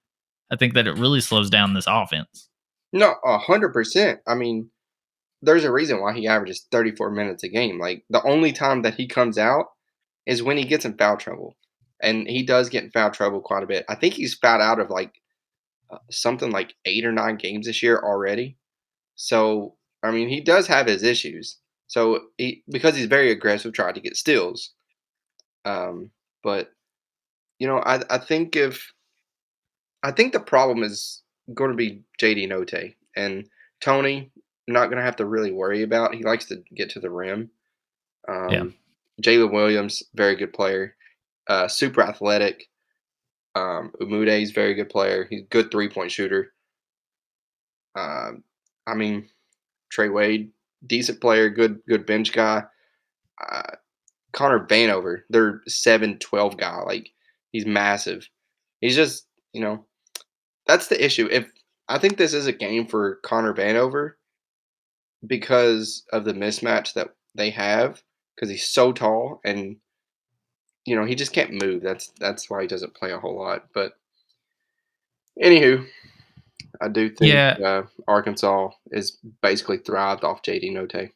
I 0.52 0.56
think 0.56 0.74
that 0.74 0.88
it 0.88 0.98
really 0.98 1.22
slows 1.22 1.50
down 1.50 1.74
this 1.74 1.88
offense. 1.88 2.50
No, 2.94 3.15
a 3.24 3.38
hundred 3.38 3.74
percent. 3.74 4.20
I 4.28 4.36
mean, 4.36 4.70
there's 5.41 5.63
a 5.63 5.72
reason 5.72 6.02
why 6.02 6.13
he 6.13 6.28
averages 6.28 6.67
34 6.72 7.12
minutes 7.12 7.44
a 7.44 7.50
game. 7.50 7.80
Like 7.80 8.04
the 8.10 8.24
only 8.24 8.52
time 8.52 8.82
that 8.82 8.96
he 8.96 9.08
comes 9.08 9.38
out 9.38 9.67
is 10.26 10.44
when 10.44 10.58
he 10.58 10.65
gets 10.65 10.86
in 10.86 10.98
foul 10.98 11.17
trouble, 11.17 11.56
and 12.02 12.28
he 12.28 12.44
does 12.44 12.70
get 12.70 12.84
in 12.84 12.92
foul 12.92 13.12
trouble 13.12 13.42
quite 13.42 13.64
a 13.64 13.68
bit. 13.68 13.86
I 13.90 13.96
think 13.96 14.14
he's 14.14 14.34
fouled 14.36 14.62
out 14.62 14.80
of 14.80 14.90
like 14.90 15.14
uh, 15.92 15.98
something 16.10 16.52
like 16.52 16.76
eight 16.86 17.06
or 17.06 17.12
nine 17.12 17.36
games 17.36 17.68
this 17.68 17.84
year 17.84 18.00
already. 18.00 18.58
So 19.16 19.76
I 20.04 20.12
mean, 20.12 20.30
he 20.30 20.42
does 20.42 20.68
have 20.68 20.88
his 20.88 21.04
issues. 21.04 21.58
So 21.88 22.22
he 22.38 22.64
because 22.70 22.96
he's 22.96 23.08
very 23.08 23.32
aggressive, 23.32 23.74
trying 23.74 23.96
to 23.96 24.02
get 24.02 24.18
steals. 24.18 24.74
Um, 25.66 26.12
but 26.44 26.72
you 27.60 27.68
know, 27.68 27.78
I 27.80 28.02
I 28.10 28.18
think 28.18 28.56
if 28.56 28.92
I 30.04 30.12
think 30.12 30.34
the 30.34 30.40
problem 30.40 30.84
is 30.84 31.22
going 31.54 31.72
to 31.72 31.78
be 31.78 32.04
JD 32.20 32.48
Notae 32.50 32.96
and 33.16 33.46
Toney. 33.82 34.32
Not 34.68 34.86
going 34.86 34.98
to 34.98 35.04
have 35.04 35.16
to 35.18 35.26
really 35.26 35.52
worry 35.52 35.82
about. 35.82 36.14
He 36.14 36.24
likes 36.24 36.46
to 36.46 36.64
get 36.76 36.92
to 36.92 37.00
the 37.00 37.10
rim. 37.10 37.50
Um, 38.28 38.50
Yeah. 38.50 38.64
Jaylin 39.22 39.52
Williams, 39.52 40.02
very 40.16 40.36
good 40.36 40.54
player, 40.54 40.96
uh, 41.48 41.68
super 41.68 42.02
athletic. 42.02 42.68
Um, 43.56 43.92
Umude 44.02 44.42
is 44.42 44.52
very 44.52 44.74
good 44.74 44.90
player. 44.90 45.28
He's 45.30 45.42
a 45.42 45.46
good 45.46 45.72
three 45.72 45.90
point 45.90 46.12
shooter. 46.12 46.54
Um, 47.96 48.44
I 48.88 48.96
mean, 48.96 49.28
Trey 49.92 50.10
Wade, 50.10 50.52
decent 50.86 51.20
player, 51.20 51.50
good 51.50 51.82
good 51.88 52.06
bench 52.06 52.32
guy. 52.32 52.64
Uh, 53.42 53.76
Connor 54.34 54.66
Vanover, 54.66 55.22
their 55.30 55.62
7-12 55.70 56.58
guy, 56.58 56.78
like 56.82 57.10
he's 57.52 57.66
massive. 57.66 58.30
He's 58.80 58.96
just, 58.96 59.28
you 59.54 59.62
know, 59.62 59.86
that's 60.66 60.88
the 60.88 61.04
issue. 61.04 61.28
If 61.30 61.52
I 61.88 61.98
think 61.98 62.18
this 62.18 62.34
is 62.34 62.48
a 62.48 62.54
game 62.54 62.88
for 62.88 63.20
Connor 63.24 63.54
Vanover 63.54 64.14
because 65.26 66.04
of 66.14 66.24
the 66.24 66.34
mismatch 66.34 66.94
that 66.94 67.10
they 67.36 67.50
have, 67.50 68.02
because 68.36 68.50
he's 68.50 68.68
so 68.68 68.92
tall 68.94 69.42
and 69.44 69.78
you 70.86 70.96
know 70.96 71.06
he 71.06 71.15
just 71.15 71.34
can't 71.34 71.62
move. 71.63 71.82
That's 71.84 72.08
that's 72.20 72.50
why 72.50 72.62
he 72.62 72.67
doesn't 72.67 72.94
play 72.96 73.12
a 73.12 73.20
whole 73.20 73.38
lot. 73.38 73.67
But 73.74 73.94
anywho, 75.41 75.86
I 76.82 76.88
do 76.88 77.10
think 77.10 77.34
Yeah. 77.34 77.58
uh, 77.63 77.84
Arkansas 78.08 78.70
is 78.91 79.17
basically 79.41 79.78
thrived 79.78 80.24
off 80.24 80.44
JD 80.44 80.72
Notae. 80.72 81.12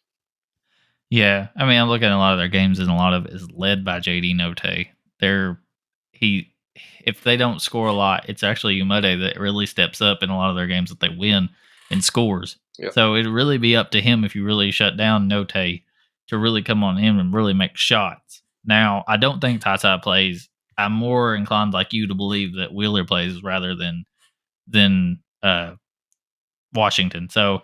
Yeah, 1.09 1.47
I 1.55 1.65
mean, 1.65 1.79
I'm 1.79 1.87
looking 1.87 2.07
at 2.07 2.11
a 2.13 2.17
lot 2.17 2.33
of 2.33 2.39
their 2.39 2.47
games, 2.47 2.79
and 2.79 2.89
a 2.89 2.93
lot 2.95 3.13
of 3.13 3.25
it 3.25 3.33
is 3.33 3.49
led 3.51 3.85
by 3.85 3.99
JD 3.99 4.35
Notae. 4.35 4.87
They're 5.19 5.59
he, 6.11 6.51
if 7.03 7.23
they 7.23 7.37
don't 7.37 7.61
score 7.61 7.87
a 7.87 7.93
lot, 7.93 8.27
it's 8.27 8.43
actually 8.43 8.79
Umude 8.79 9.19
that 9.21 9.39
really 9.39 9.65
steps 9.65 10.01
up 10.01 10.23
in 10.23 10.29
a 10.29 10.37
lot 10.37 10.49
of 10.49 10.55
their 10.55 10.67
games 10.67 10.89
that 10.89 10.99
they 10.99 11.09
win 11.09 11.49
and 11.91 12.03
scores. 12.03 12.57
Yep. 12.79 12.93
So 12.93 13.15
it'd 13.15 13.31
really 13.31 13.57
be 13.57 13.75
up 13.75 13.91
to 13.91 14.01
him 14.01 14.23
if 14.23 14.35
you 14.35 14.43
really 14.43 14.71
shut 14.71 14.97
down 14.97 15.29
Notae 15.29 15.83
to 16.27 16.37
really 16.37 16.63
come 16.63 16.83
on 16.83 16.97
him 16.97 17.19
and 17.19 17.33
really 17.33 17.53
make 17.53 17.77
shots. 17.77 18.41
Now, 18.65 19.03
I 19.07 19.17
don't 19.17 19.39
think 19.39 19.61
Tata 19.61 19.99
plays. 20.01 20.49
I'm 20.77 20.91
more 20.91 21.35
inclined, 21.35 21.73
like 21.73 21.93
you, 21.93 22.07
to 22.07 22.15
believe 22.15 22.55
that 22.55 22.73
Wheeler 22.73 23.05
plays 23.05 23.41
rather 23.43 23.75
than 23.75 24.05
than 24.67 25.19
uh, 25.43 25.75
Washington. 26.73 27.29
So 27.29 27.61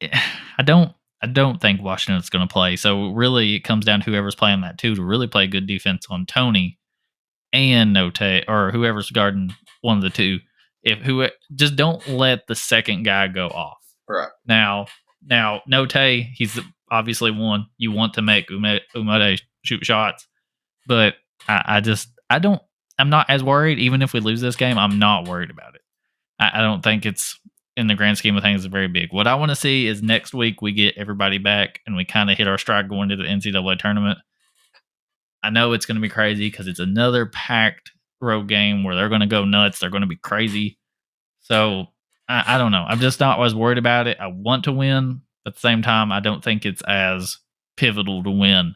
I 0.02 0.62
don't 0.62 0.92
I 1.22 1.26
don't 1.26 1.60
think 1.60 1.80
Washington's 1.80 2.30
going 2.30 2.46
to 2.46 2.52
play. 2.52 2.76
So 2.76 3.10
really, 3.10 3.54
it 3.54 3.60
comes 3.60 3.84
down 3.84 4.00
to 4.00 4.10
whoever's 4.10 4.34
playing 4.34 4.62
that 4.62 4.78
too 4.78 4.94
to 4.96 5.02
really 5.02 5.28
play 5.28 5.46
good 5.46 5.66
defense 5.66 6.06
on 6.10 6.26
Toney 6.26 6.78
and 7.52 7.94
Notae 7.94 8.44
or 8.48 8.72
whoever's 8.72 9.10
guarding 9.10 9.54
one 9.82 9.96
of 9.96 10.02
the 10.02 10.10
two. 10.10 10.40
If 10.82 10.98
who 10.98 11.26
just 11.54 11.76
don't 11.76 12.06
let 12.08 12.48
the 12.48 12.56
second 12.56 13.04
guy 13.04 13.28
go 13.28 13.46
off. 13.46 13.78
Right. 14.08 14.30
Now, 14.46 14.86
now 15.24 15.62
Notae, 15.70 16.28
he's 16.34 16.58
obviously 16.90 17.30
one 17.30 17.66
you 17.78 17.92
want 17.92 18.14
to 18.14 18.22
make 18.22 18.50
Ume- 18.50 18.80
Umude 18.96 19.40
shoot 19.62 19.84
shots, 19.84 20.26
but 20.86 21.14
I, 21.48 21.62
I 21.66 21.80
just 21.80 22.08
I 22.28 22.38
don't 22.38 22.62
I'm 22.98 23.10
not 23.10 23.28
as 23.28 23.42
worried. 23.42 23.78
Even 23.78 24.02
if 24.02 24.12
we 24.12 24.20
lose 24.20 24.40
this 24.40 24.56
game, 24.56 24.78
I'm 24.78 24.98
not 24.98 25.28
worried 25.28 25.50
about 25.50 25.74
it. 25.74 25.80
I, 26.38 26.50
I 26.54 26.60
don't 26.60 26.82
think 26.82 27.06
it's 27.06 27.38
in 27.76 27.86
the 27.86 27.94
grand 27.94 28.18
scheme 28.18 28.36
of 28.36 28.42
things 28.42 28.64
very 28.66 28.88
big. 28.88 29.12
What 29.12 29.26
I 29.26 29.34
want 29.34 29.50
to 29.50 29.56
see 29.56 29.86
is 29.86 30.02
next 30.02 30.34
week 30.34 30.60
we 30.60 30.72
get 30.72 30.98
everybody 30.98 31.38
back 31.38 31.80
and 31.86 31.96
we 31.96 32.04
kind 32.04 32.30
of 32.30 32.36
hit 32.36 32.48
our 32.48 32.58
stride 32.58 32.88
going 32.88 33.08
to 33.08 33.16
the 33.16 33.24
NCAA 33.24 33.78
tournament. 33.78 34.18
I 35.42 35.50
know 35.50 35.72
it's 35.72 35.86
going 35.86 35.96
to 35.96 36.02
be 36.02 36.08
crazy 36.08 36.50
because 36.50 36.68
it's 36.68 36.78
another 36.78 37.26
packed 37.26 37.92
road 38.20 38.46
game 38.48 38.84
where 38.84 38.94
they're 38.94 39.08
going 39.08 39.22
to 39.22 39.26
go 39.26 39.44
nuts. 39.44 39.78
They're 39.78 39.90
going 39.90 40.02
to 40.02 40.06
be 40.06 40.16
crazy. 40.16 40.78
So 41.40 41.86
I, 42.28 42.54
I 42.54 42.58
don't 42.58 42.72
know. 42.72 42.84
I'm 42.86 43.00
just 43.00 43.20
not 43.20 43.42
as 43.42 43.54
worried 43.54 43.78
about 43.78 44.06
it. 44.06 44.18
I 44.20 44.28
want 44.28 44.64
to 44.64 44.72
win, 44.72 45.22
at 45.46 45.54
the 45.54 45.60
same 45.60 45.82
time, 45.82 46.12
I 46.12 46.20
don't 46.20 46.44
think 46.44 46.64
it's 46.64 46.82
as 46.82 47.38
pivotal 47.76 48.22
to 48.22 48.30
win 48.30 48.74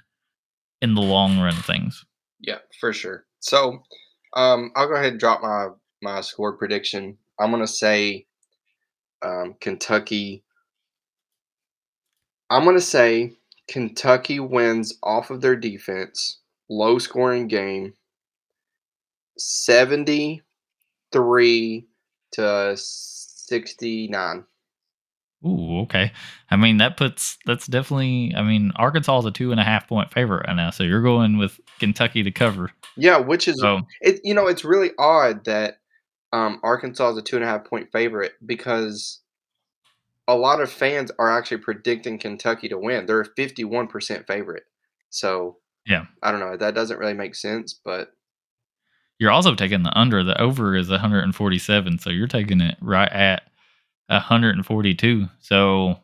in 0.82 0.94
the 0.94 1.00
long 1.02 1.38
run 1.38 1.54
things. 1.54 2.04
Yeah, 2.40 2.58
for 2.80 2.92
sure. 2.92 3.24
So, 3.40 3.82
um, 4.34 4.70
I'll 4.76 4.88
go 4.88 4.94
ahead 4.94 5.12
and 5.12 5.20
drop 5.20 5.42
my 5.42 5.68
my 6.02 6.20
score 6.20 6.56
prediction. 6.56 7.16
I'm 7.40 7.50
gonna 7.50 7.66
say 7.66 8.26
um, 9.22 9.54
Kentucky. 9.60 10.44
I'm 12.50 12.64
gonna 12.64 12.80
say 12.80 13.32
Kentucky 13.68 14.40
wins 14.40 14.98
off 15.02 15.30
of 15.30 15.40
their 15.40 15.56
defense, 15.56 16.40
low 16.68 16.98
scoring 16.98 17.48
game, 17.48 17.94
seventy 19.38 20.42
three 21.12 21.86
to 22.32 22.74
sixty 22.76 24.08
nine. 24.08 24.44
Ooh, 25.44 25.80
okay. 25.82 26.12
I 26.50 26.56
mean, 26.56 26.78
that 26.78 26.96
puts 26.96 27.38
that's 27.46 27.66
definitely. 27.66 28.34
I 28.36 28.42
mean, 28.42 28.72
Arkansas 28.76 29.18
is 29.18 29.24
a 29.26 29.30
two 29.30 29.50
and 29.50 29.60
a 29.60 29.64
half 29.64 29.88
point 29.88 30.12
favorite 30.12 30.46
right 30.46 30.56
now, 30.56 30.70
so 30.70 30.82
you're 30.82 31.02
going 31.02 31.38
with 31.38 31.60
Kentucky 31.78 32.22
to 32.22 32.30
cover. 32.30 32.72
Yeah, 32.96 33.18
which 33.18 33.46
is 33.46 33.60
So 33.60 33.82
it. 34.00 34.20
You 34.24 34.34
know, 34.34 34.46
it's 34.46 34.64
really 34.64 34.92
odd 34.98 35.44
that 35.44 35.78
um, 36.32 36.60
Arkansas 36.62 37.10
is 37.10 37.18
a 37.18 37.22
two 37.22 37.36
and 37.36 37.44
a 37.44 37.48
half 37.48 37.64
point 37.64 37.92
favorite 37.92 38.32
because 38.44 39.20
a 40.26 40.34
lot 40.34 40.60
of 40.60 40.70
fans 40.70 41.12
are 41.18 41.30
actually 41.30 41.58
predicting 41.58 42.18
Kentucky 42.18 42.68
to 42.68 42.78
win. 42.78 43.06
They're 43.06 43.20
a 43.20 43.26
fifty 43.26 43.64
one 43.64 43.88
percent 43.88 44.26
favorite. 44.26 44.64
So 45.10 45.58
Yeah. 45.86 46.06
I 46.22 46.30
don't 46.30 46.40
know. 46.40 46.56
That 46.56 46.74
doesn't 46.74 46.98
really 46.98 47.14
make 47.14 47.34
sense, 47.34 47.74
but 47.74 48.12
you're 49.18 49.30
also 49.30 49.54
taking 49.54 49.82
the 49.82 49.96
under. 49.98 50.22
The 50.22 50.40
over 50.40 50.76
is 50.76 50.90
147, 50.90 51.98
so 51.98 52.10
you're 52.10 52.26
taking 52.26 52.60
it 52.60 52.76
right 52.80 53.10
at 53.10 53.50
142. 54.08 55.28
So 55.40 55.98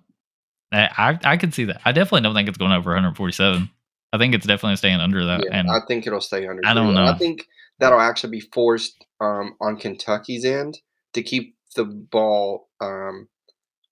I 0.72 1.18
I, 1.22 1.36
could 1.36 1.54
see 1.54 1.64
that. 1.66 1.80
I 1.84 1.92
definitely 1.92 2.22
don't 2.22 2.34
think 2.34 2.48
it's 2.48 2.58
going 2.58 2.72
over 2.72 2.90
147. 2.90 3.70
I 4.12 4.18
think 4.18 4.34
it's 4.34 4.46
definitely 4.46 4.76
staying 4.76 5.00
under 5.00 5.24
that. 5.26 5.44
yeah, 5.44 5.58
and 5.58 5.70
I 5.70 5.80
think 5.86 6.06
it'll 6.06 6.20
stay 6.20 6.46
under. 6.46 6.62
I 6.64 6.74
don't 6.74 6.94
know. 6.94 7.04
I 7.04 7.16
think 7.16 7.46
that'll 7.78 8.00
actually 8.00 8.30
be 8.30 8.40
forced 8.52 9.04
um, 9.20 9.54
on 9.60 9.76
Kentucky's 9.76 10.44
end 10.44 10.78
to 11.14 11.22
keep 11.22 11.56
the 11.76 11.84
ball, 11.84 12.68
um, 12.80 13.28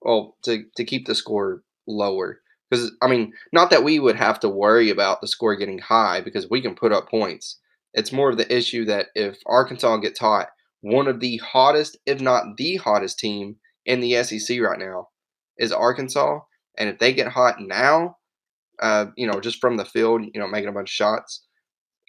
well, 0.03 0.37
to 0.43 0.65
to 0.77 0.85
keep 0.85 1.07
the 1.07 1.15
score 1.15 1.63
lower. 1.87 2.41
Because 2.71 2.93
I 3.03 3.09
mean, 3.09 3.33
not 3.53 3.71
that 3.71 3.85
we 3.85 3.99
would 3.99 4.17
have 4.17 4.41
to 4.41 4.49
worry 4.49 4.91
about 4.91 5.21
the 5.21 5.29
score 5.29 5.57
getting 5.57 5.79
high 5.79 6.21
because 6.21 6.49
we 6.51 6.61
can 6.61 6.75
put 6.75 6.93
up 6.93 7.09
points. 7.09 7.59
It's 7.93 8.13
more 8.13 8.31
of 8.31 8.37
the 8.37 8.55
issue 8.55 8.85
that 8.85 9.07
if 9.15 9.39
Arkansas 9.47 9.97
gets 9.97 10.21
hot, 10.21 10.49
one 10.81 11.09
of 11.09 11.21
the 11.21 11.39
hottest, 11.39 11.99
if 12.07 12.21
not 12.21 12.57
the 12.57 12.77
hottest 12.77 13.19
team 13.19 13.57
in 13.87 14.01
the 14.01 14.23
SEC 14.23 14.61
right 14.61 14.79
now 14.79 15.09
is 15.59 15.73
Arkansas, 15.73 16.41
and 16.79 16.89
if 16.89 16.99
they 16.99 17.13
get 17.13 17.29
hot 17.29 17.61
now, 17.61 18.17
uh, 18.81 19.07
you 19.17 19.27
know, 19.27 19.41
just 19.41 19.61
from 19.61 19.77
the 19.77 19.85
field, 19.85 20.23
you 20.23 20.41
know, 20.41 20.47
making 20.47 20.69
a 20.69 20.73
bunch 20.73 20.89
of 20.91 20.95
shots, 20.95 21.47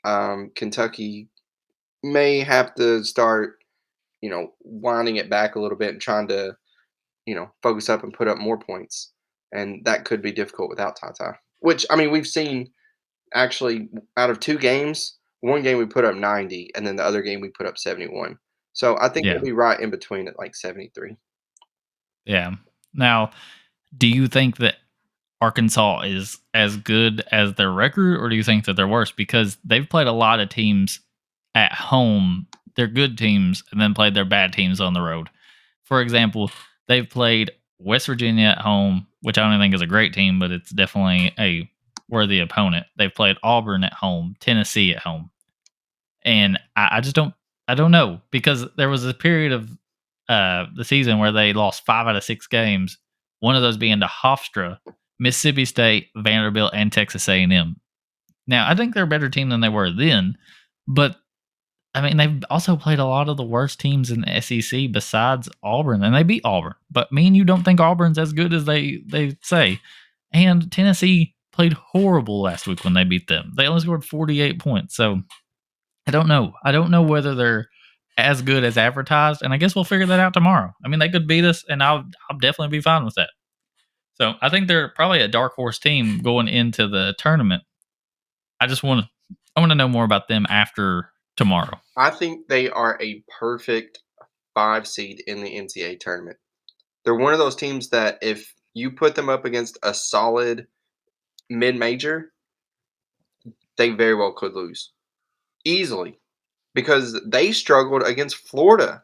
um, 0.06 0.52
Kentucky 0.56 1.28
may 2.04 2.40
have 2.40 2.74
to 2.76 3.04
start, 3.04 3.56
you 4.22 4.30
know, 4.30 4.54
winding 4.62 5.18
it 5.18 5.30
back 5.30 5.56
a 5.56 5.60
little 5.60 5.78
bit 5.78 5.90
and 5.90 6.02
trying 6.02 6.28
to, 6.30 6.56
you 7.26 7.36
know, 7.36 7.52
focus 7.62 7.90
up 7.90 8.04
and 8.04 8.14
put 8.14 8.28
up 8.28 8.38
more 8.38 8.58
points. 8.58 9.12
And 9.52 9.84
that 9.86 10.06
could 10.06 10.22
be 10.22 10.32
difficult 10.32 10.70
without 10.70 10.96
Tata. 10.96 11.38
Which 11.60 11.86
I 11.90 11.96
mean, 11.96 12.10
we've 12.10 12.26
seen 12.28 12.72
actually 13.34 13.90
out 14.18 14.30
of 14.30 14.40
two 14.40 14.58
games, 14.58 15.18
one 15.42 15.62
game 15.62 15.78
we 15.78 15.86
put 15.86 16.06
up 16.06 16.16
90, 16.16 16.72
and 16.76 16.88
then 16.88 16.96
the 16.96 17.04
other 17.04 17.22
game 17.22 17.42
we 17.42 17.50
put 17.50 17.68
up 17.68 17.78
71. 17.78 18.38
So 18.74 18.98
I 19.00 19.10
think 19.10 19.26
Yeah. 19.26 19.34
we'll 19.34 19.44
be 19.44 19.52
right 19.52 19.80
in 19.80 19.90
between 19.92 20.28
at 20.28 20.40
like 20.40 20.56
73. 20.56 21.18
Yeah. 22.26 22.52
Now, 22.94 23.32
do 23.98 24.08
you 24.08 24.28
think 24.28 24.58
that 24.58 24.76
Arkansas 25.42 26.02
is 26.02 26.38
as 26.54 26.78
good 26.78 27.24
as 27.32 27.56
their 27.56 27.72
record, 27.72 28.20
or 28.20 28.30
do 28.30 28.36
you 28.36 28.44
think 28.44 28.66
that 28.66 28.76
they're 28.76 28.88
worse? 28.88 29.12
Because 29.12 29.58
they've 29.66 29.90
played 29.90 30.08
a 30.08 30.12
lot 30.12 30.40
of 30.40 30.50
teams 30.50 31.00
at 31.56 31.74
home, 31.74 32.48
they're 32.76 32.88
good 32.88 33.18
teams, 33.18 33.64
and 33.72 33.82
then 33.82 33.94
played 33.94 34.14
their 34.14 34.26
bad 34.26 34.54
teams 34.54 34.80
on 34.80 34.94
the 34.94 35.02
road. 35.02 35.30
For 35.84 36.00
example, 36.02 36.52
they've 36.88 37.10
played 37.10 37.52
West 37.80 38.06
Virginia 38.06 38.50
at 38.50 38.60
home, 38.60 39.08
which 39.22 39.38
I 39.38 39.50
don't 39.50 39.60
think 39.60 39.74
is 39.74 39.82
a 39.82 39.88
great 39.88 40.14
team, 40.14 40.40
but 40.40 40.52
it's 40.52 40.70
definitely 40.70 41.34
a 41.40 41.70
worthy 42.08 42.40
opponent. 42.40 42.86
They've 42.98 43.14
played 43.14 43.38
Auburn 43.44 43.84
at 43.84 43.94
home, 43.94 44.36
Tennessee 44.40 44.94
at 44.94 45.02
home, 45.02 45.32
and 46.24 46.60
I, 46.76 46.90
I 46.98 47.02
just 47.02 47.16
don't. 47.16 47.34
I 47.68 47.76
don't 47.76 47.92
know 47.92 48.22
because 48.32 48.66
there 48.76 48.90
was 48.90 49.06
a 49.06 49.14
period 49.14 49.54
of 49.54 49.70
uh, 50.32 50.68
the 50.76 50.86
season 50.86 51.20
where 51.20 51.34
they 51.34 51.52
lost 51.52 51.86
five 51.86 52.08
out 52.08 52.16
of 52.16 52.24
six 52.24 52.48
games. 52.48 52.98
One 53.42 53.58
of 53.58 53.62
those 53.62 53.76
being 53.76 54.00
to 54.00 54.06
Hofstra, 54.06 54.78
Mississippi 55.20 55.66
State, 55.66 56.08
Vanderbilt, 56.16 56.72
and 56.74 56.90
Texas 56.90 57.28
A&M. 57.28 57.76
Now, 58.48 58.70
I 58.70 58.74
think 58.74 58.94
they're 58.94 59.04
a 59.04 59.08
better 59.08 59.30
team 59.30 59.50
than 59.50 59.60
they 59.60 59.68
were 59.68 59.92
then, 59.92 60.38
but 60.88 61.18
I 61.94 62.02
mean, 62.02 62.16
they've 62.16 62.42
also 62.50 62.78
played 62.78 63.00
a 63.00 63.06
lot 63.06 63.28
of 63.28 63.36
the 63.36 63.44
worst 63.44 63.82
teams 63.82 64.10
in 64.10 64.22
the 64.22 64.40
SEC 64.40 64.94
besides 64.94 65.50
Auburn, 65.62 66.02
and 66.02 66.16
they 66.16 66.24
beat 66.24 66.46
Auburn. 66.46 66.76
But 66.90 67.12
me 67.12 67.28
and 67.28 67.36
you 67.36 67.44
don't 67.44 67.64
think 67.64 67.82
Auburn's 67.82 68.18
as 68.18 68.32
good 68.32 68.54
as 68.54 68.64
they 68.64 69.02
they 69.06 69.36
say. 69.42 69.82
And 70.32 70.72
Tennessee 70.72 71.36
played 71.52 71.74
horrible 71.74 72.42
last 72.42 72.68
week 72.68 72.86
when 72.86 72.94
they 72.94 73.04
beat 73.04 73.28
them. 73.28 73.52
They 73.58 73.68
only 73.68 73.82
scored 73.82 74.06
48 74.06 74.60
points. 74.60 74.96
So 74.96 75.22
I 76.08 76.12
don't 76.12 76.30
know. 76.30 76.54
I 76.64 76.72
don't 76.72 76.92
know 76.92 77.02
whether 77.02 77.36
they're 77.36 77.68
as 78.18 78.42
good 78.42 78.64
as 78.64 78.78
advertised, 78.78 79.42
and 79.42 79.54
I 79.54 79.58
guess 79.58 79.76
we'll 79.76 79.84
figure 79.84 80.06
that 80.08 80.20
out 80.20 80.34
tomorrow. 80.34 80.74
I 80.84 80.88
mean, 80.88 81.00
they 81.00 81.10
could 81.10 81.28
beat 81.28 81.46
us, 81.46 81.64
and 81.68 81.82
I'll 81.82 82.06
I'll 82.30 82.38
definitely 82.38 82.78
be 82.78 82.82
fine 82.82 83.06
with 83.06 83.16
that. 83.16 83.30
So 84.16 84.34
I 84.42 84.50
think 84.50 84.68
they're 84.68 84.90
probably 84.90 85.22
a 85.22 85.28
dark 85.28 85.54
horse 85.54 85.80
team 85.80 86.20
going 86.20 86.48
into 86.48 86.88
the 86.88 87.16
tournament. 87.18 87.64
I 88.60 88.68
just 88.68 88.84
want 88.84 89.06
to 89.06 89.36
I 89.56 89.60
want 89.60 89.72
to 89.72 89.76
know 89.76 89.88
more 89.88 90.04
about 90.04 90.28
them 90.28 90.46
after 90.50 91.12
tomorrow. 91.36 91.80
I 91.98 92.12
think 92.12 92.48
they 92.48 92.70
are 92.70 92.98
a 93.02 93.24
perfect 93.40 94.00
five 94.54 94.88
seed 94.88 95.24
in 95.26 95.42
the 95.42 95.50
NCAA 95.50 96.00
tournament. 96.00 96.38
They're 97.04 97.16
one 97.16 97.34
of 97.34 97.40
those 97.40 97.56
teams 97.56 97.90
that 97.90 98.20
if 98.22 98.54
you 98.74 98.92
put 98.92 99.16
them 99.16 99.30
up 99.30 99.46
against 99.46 99.80
a 99.84 99.94
solid 99.94 100.68
mid 101.50 101.76
major, 101.76 102.32
they 103.78 103.90
very 103.90 104.16
well 104.16 104.34
could 104.34 104.54
lose 104.54 104.92
easily 105.66 106.21
because 106.74 107.20
they 107.26 107.52
struggled 107.52 108.04
against 108.04 108.36
Florida 108.36 109.04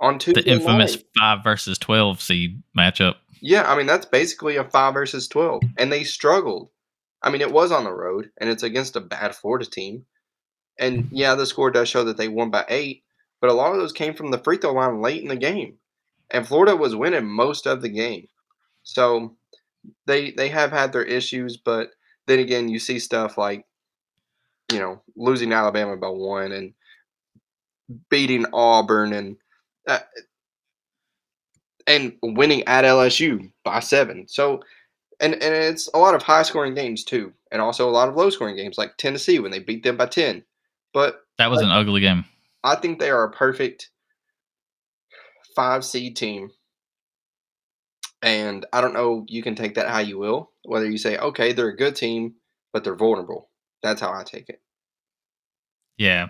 on 0.00 0.18
Tuesday. 0.18 0.42
The 0.42 0.50
infamous 0.50 0.96
night. 0.96 1.04
five 1.18 1.44
versus 1.44 1.78
twelve 1.78 2.20
seed 2.20 2.62
matchup. 2.76 3.16
Yeah, 3.40 3.70
I 3.70 3.76
mean 3.76 3.86
that's 3.86 4.06
basically 4.06 4.56
a 4.56 4.64
five 4.64 4.94
versus 4.94 5.28
twelve, 5.28 5.62
and 5.78 5.92
they 5.92 6.04
struggled. 6.04 6.70
I 7.22 7.30
mean, 7.30 7.40
it 7.40 7.52
was 7.52 7.72
on 7.72 7.84
the 7.84 7.92
road, 7.92 8.30
and 8.38 8.50
it's 8.50 8.62
against 8.62 8.96
a 8.96 9.00
bad 9.00 9.34
Florida 9.34 9.64
team. 9.64 10.04
And 10.78 11.08
yeah, 11.10 11.34
the 11.34 11.46
score 11.46 11.70
does 11.70 11.88
show 11.88 12.04
that 12.04 12.16
they 12.16 12.28
won 12.28 12.50
by 12.50 12.64
eight, 12.68 13.04
but 13.40 13.48
a 13.48 13.54
lot 13.54 13.72
of 13.72 13.78
those 13.78 13.92
came 13.92 14.14
from 14.14 14.30
the 14.30 14.38
free 14.38 14.58
throw 14.58 14.72
line 14.72 15.00
late 15.00 15.22
in 15.22 15.28
the 15.28 15.36
game, 15.36 15.76
and 16.30 16.46
Florida 16.46 16.76
was 16.76 16.96
winning 16.96 17.26
most 17.26 17.66
of 17.66 17.80
the 17.80 17.88
game. 17.88 18.28
So 18.82 19.36
they 20.06 20.32
they 20.32 20.48
have 20.48 20.70
had 20.70 20.92
their 20.92 21.04
issues, 21.04 21.56
but 21.56 21.90
then 22.26 22.38
again, 22.38 22.68
you 22.68 22.78
see 22.78 22.98
stuff 22.98 23.38
like 23.38 23.64
you 24.72 24.78
know 24.78 25.02
losing 25.16 25.52
Alabama 25.52 25.96
by 25.96 26.08
one 26.08 26.52
and 26.52 26.74
beating 28.10 28.46
Auburn 28.52 29.12
and 29.12 29.36
uh, 29.86 30.00
and 31.86 32.14
winning 32.22 32.64
at 32.66 32.84
LSU 32.84 33.50
by 33.64 33.80
seven. 33.80 34.26
So 34.28 34.60
and 35.20 35.34
and 35.34 35.54
it's 35.54 35.88
a 35.94 35.98
lot 35.98 36.14
of 36.14 36.22
high 36.22 36.42
scoring 36.42 36.74
games 36.74 37.04
too, 37.04 37.32
and 37.50 37.60
also 37.60 37.88
a 37.88 37.92
lot 37.92 38.08
of 38.08 38.16
low 38.16 38.30
scoring 38.30 38.56
games 38.56 38.78
like 38.78 38.96
Tennessee 38.96 39.38
when 39.38 39.50
they 39.50 39.58
beat 39.58 39.82
them 39.82 39.96
by 39.96 40.06
ten. 40.06 40.44
But 40.92 41.22
That 41.38 41.50
was 41.50 41.60
an 41.60 41.70
ugly 41.70 42.00
game. 42.00 42.24
I 42.62 42.76
think 42.76 42.98
they 42.98 43.10
are 43.10 43.24
a 43.24 43.30
perfect 43.30 43.90
five 45.54 45.84
seed 45.84 46.16
team. 46.16 46.50
And 48.22 48.64
I 48.72 48.80
don't 48.80 48.94
know, 48.94 49.26
you 49.28 49.42
can 49.42 49.54
take 49.54 49.74
that 49.74 49.88
how 49.88 49.98
you 49.98 50.18
will. 50.18 50.50
Whether 50.64 50.90
you 50.90 50.96
say, 50.96 51.18
okay, 51.18 51.52
they're 51.52 51.68
a 51.68 51.76
good 51.76 51.94
team, 51.94 52.34
but 52.72 52.82
they're 52.82 52.94
vulnerable. 52.94 53.50
That's 53.82 54.00
how 54.00 54.12
I 54.12 54.24
take 54.24 54.48
it. 54.48 54.62
Yeah. 55.98 56.28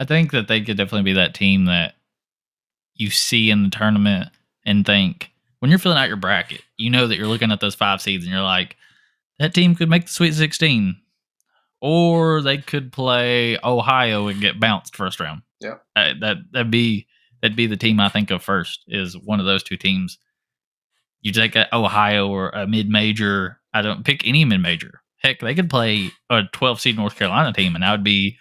I 0.00 0.04
think 0.04 0.32
that 0.32 0.48
they 0.48 0.60
could 0.60 0.76
definitely 0.76 1.10
be 1.10 1.14
that 1.14 1.34
team 1.34 1.66
that 1.66 1.94
you 2.94 3.10
see 3.10 3.50
in 3.50 3.62
the 3.62 3.70
tournament 3.70 4.30
and 4.64 4.84
think 4.84 5.30
when 5.60 5.70
you're 5.70 5.78
filling 5.78 5.98
out 5.98 6.08
your 6.08 6.16
bracket, 6.16 6.62
you 6.76 6.90
know 6.90 7.06
that 7.06 7.16
you're 7.16 7.26
looking 7.26 7.50
at 7.50 7.60
those 7.60 7.74
five 7.74 8.00
seeds 8.00 8.24
and 8.24 8.32
you're 8.32 8.42
like, 8.42 8.76
that 9.38 9.54
team 9.54 9.74
could 9.74 9.88
make 9.88 10.06
the 10.06 10.12
Sweet 10.12 10.34
16. 10.34 10.96
Or 11.80 12.42
they 12.42 12.58
could 12.58 12.92
play 12.92 13.56
Ohio 13.62 14.26
and 14.26 14.40
get 14.40 14.58
bounced 14.58 14.96
first 14.96 15.20
round. 15.20 15.42
Yeah. 15.60 15.76
Uh, 15.94 16.14
that 16.20 16.36
that'd 16.52 16.72
be 16.72 17.06
that'd 17.40 17.56
be 17.56 17.68
the 17.68 17.76
team 17.76 18.00
I 18.00 18.08
think 18.08 18.32
of 18.32 18.42
first 18.42 18.82
is 18.88 19.16
one 19.16 19.38
of 19.38 19.46
those 19.46 19.62
two 19.62 19.76
teams. 19.76 20.18
You 21.20 21.30
take 21.32 21.54
a 21.54 21.72
Ohio 21.74 22.28
or 22.28 22.50
a 22.50 22.66
mid 22.66 22.88
major. 22.88 23.60
I 23.72 23.82
don't 23.82 24.04
pick 24.04 24.26
any 24.26 24.44
mid 24.44 24.60
major. 24.60 25.02
Heck, 25.18 25.38
they 25.38 25.54
could 25.54 25.70
play 25.70 26.10
a 26.30 26.44
12 26.52 26.80
seed 26.80 26.96
North 26.96 27.16
Carolina 27.16 27.52
team, 27.52 27.76
and 27.76 27.84
I 27.84 27.92
would 27.92 28.04
be 28.04 28.38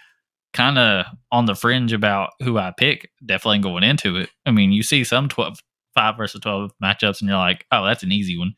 kind 0.58 0.78
of 0.78 1.06
on 1.32 1.46
the 1.46 1.56
fringe 1.56 1.93
about 1.93 2.32
who 2.43 2.58
I 2.58 2.74
pick. 2.78 3.10
Definitely 3.26 3.60
going 3.60 3.84
into 3.84 4.17
it. 4.17 4.30
I 4.46 4.52
mean, 4.52 4.72
you 4.72 4.84
see 4.84 5.04
some 5.04 5.30
12 5.30 5.60
five 5.96 6.17
versus 6.17 6.41
12 6.41 6.72
matchups, 6.84 7.22
and 7.22 7.30
you're 7.30 7.38
like, 7.39 7.65
oh, 7.72 7.86
that's 7.86 8.04
an 8.04 8.12
easy 8.12 8.38
one. 8.38 8.54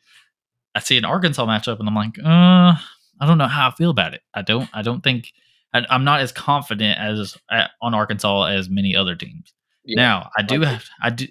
I 0.75 0.79
see 0.79 0.97
an 0.97 1.05
Arkansas 1.05 1.45
matchup, 1.45 1.79
and 1.79 1.87
I'm 1.87 1.95
like, 1.95 2.17
uh, 2.19 2.75
I 3.21 3.25
don't 3.25 3.37
know 3.37 3.47
how 3.47 3.69
I 3.69 3.71
feel 3.75 3.89
about 3.91 4.13
it. 4.13 4.21
I 4.33 4.41
don't. 4.41 4.69
I 4.73 4.81
don't 4.81 5.01
think 5.03 5.31
I, 5.73 5.85
I'm 5.89 6.03
not 6.03 6.21
as 6.21 6.31
confident 6.31 6.99
as 6.99 7.37
uh, 7.49 7.67
on 7.81 7.93
Arkansas 7.93 8.43
as 8.45 8.69
many 8.69 8.95
other 8.95 9.15
teams. 9.15 9.53
Yeah, 9.85 9.95
Now 10.01 10.29
I 10.37 10.41
do 10.41 10.55
agree. 10.55 10.67
have. 10.67 10.85
I 11.01 11.09
do. 11.11 11.27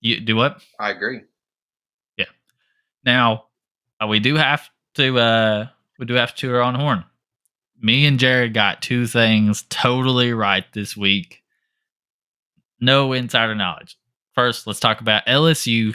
You 0.00 0.20
do 0.20 0.36
what? 0.36 0.62
I 0.78 0.90
agree. 0.90 1.20
Yeah. 2.16 2.26
Now 3.04 3.44
uh, 4.02 4.06
we 4.06 4.20
do 4.20 4.36
have 4.36 4.68
to. 4.94 5.18
uh 5.18 5.66
We 5.98 6.06
do 6.06 6.14
have 6.14 6.30
to 6.34 6.36
toot 6.36 6.54
our 6.54 6.62
own 6.62 6.74
horn. 6.76 7.04
Me 7.80 8.06
and 8.06 8.18
Jared 8.18 8.54
got 8.54 8.82
two 8.82 9.06
things 9.06 9.64
totally 9.70 10.32
right 10.32 10.64
this 10.72 10.96
week. 10.96 11.42
No 12.80 13.12
insider 13.12 13.54
knowledge. 13.54 13.96
First, 14.34 14.66
let's 14.66 14.80
talk 14.80 15.00
about 15.00 15.26
LSU. 15.26 15.94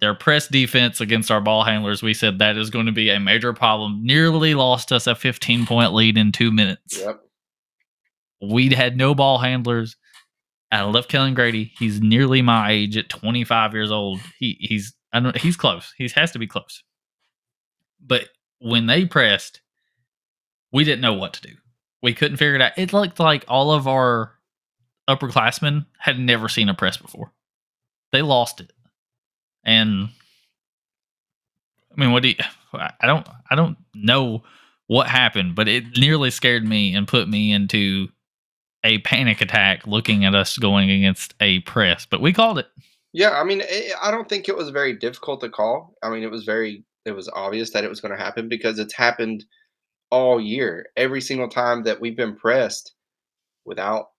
Their 0.00 0.14
press 0.14 0.48
defense 0.48 1.00
against 1.00 1.30
our 1.30 1.40
ball 1.40 1.62
handlers. 1.62 2.02
We 2.02 2.14
said 2.14 2.38
that 2.38 2.56
is 2.56 2.70
going 2.70 2.86
to 2.86 2.92
be 2.92 3.10
a 3.10 3.20
major 3.20 3.52
problem. 3.52 4.00
Nearly 4.02 4.54
lost 4.54 4.92
us 4.92 5.06
a 5.06 5.14
15 5.14 5.66
point 5.66 5.92
lead 5.92 6.16
in 6.16 6.32
two 6.32 6.50
minutes. 6.50 6.98
Yep. 6.98 7.20
we 8.40 8.68
had 8.70 8.96
no 8.96 9.14
ball 9.14 9.38
handlers. 9.38 9.96
I 10.72 10.82
love 10.82 11.08
Kellan 11.08 11.34
Grady. 11.34 11.72
He's 11.78 12.00
nearly 12.00 12.42
my 12.42 12.70
age 12.70 12.96
at 12.96 13.08
25 13.08 13.74
years 13.74 13.90
old. 13.90 14.20
He 14.38 14.56
he's 14.60 14.94
I 15.12 15.20
don't 15.20 15.36
he's 15.36 15.56
close. 15.56 15.92
He 15.98 16.08
has 16.14 16.32
to 16.32 16.38
be 16.38 16.46
close. 16.46 16.82
But 18.04 18.28
when 18.60 18.86
they 18.86 19.04
pressed, 19.04 19.60
we 20.72 20.84
didn't 20.84 21.00
know 21.00 21.14
what 21.14 21.34
to 21.34 21.42
do. 21.42 21.54
We 22.02 22.14
couldn't 22.14 22.38
figure 22.38 22.54
it 22.54 22.62
out. 22.62 22.72
It 22.78 22.92
looked 22.92 23.20
like 23.20 23.44
all 23.48 23.72
of 23.72 23.86
our 23.86 24.32
upperclassmen 25.08 25.86
had 25.98 26.18
never 26.18 26.48
seen 26.48 26.68
a 26.68 26.74
press 26.74 26.96
before. 26.96 27.32
They 28.12 28.22
lost 28.22 28.60
it. 28.60 28.72
And 29.64 30.08
I 31.92 32.00
mean, 32.00 32.12
what 32.12 32.22
do 32.22 32.30
you 32.30 32.36
I 32.72 33.06
don't 33.06 33.28
I 33.50 33.54
don't 33.54 33.76
know 33.94 34.42
what 34.86 35.08
happened, 35.08 35.54
but 35.54 35.68
it 35.68 35.98
nearly 35.98 36.30
scared 36.30 36.64
me 36.64 36.94
and 36.94 37.06
put 37.06 37.28
me 37.28 37.52
into 37.52 38.08
a 38.82 38.98
panic 38.98 39.40
attack 39.40 39.86
looking 39.86 40.24
at 40.24 40.34
us 40.34 40.56
going 40.58 40.90
against 40.90 41.34
a 41.40 41.60
press. 41.60 42.06
But 42.06 42.20
we 42.20 42.32
called 42.32 42.58
it. 42.58 42.66
Yeah, 43.12 43.30
I 43.30 43.44
mean, 43.44 43.60
it, 43.64 43.92
I 44.00 44.10
don't 44.10 44.28
think 44.28 44.48
it 44.48 44.56
was 44.56 44.70
very 44.70 44.94
difficult 44.94 45.40
to 45.40 45.48
call. 45.48 45.94
I 46.02 46.10
mean, 46.10 46.22
it 46.22 46.30
was 46.30 46.44
very, 46.44 46.84
it 47.04 47.12
was 47.12 47.28
obvious 47.28 47.70
that 47.70 47.84
it 47.84 47.90
was 47.90 48.00
going 48.00 48.16
to 48.16 48.22
happen 48.22 48.48
because 48.48 48.78
it's 48.78 48.94
happened 48.94 49.44
all 50.10 50.40
year. 50.40 50.86
Every 50.96 51.20
single 51.20 51.48
time 51.48 51.84
that 51.84 52.00
we've 52.00 52.16
been 52.16 52.36
pressed 52.36 52.92
without 53.64 54.10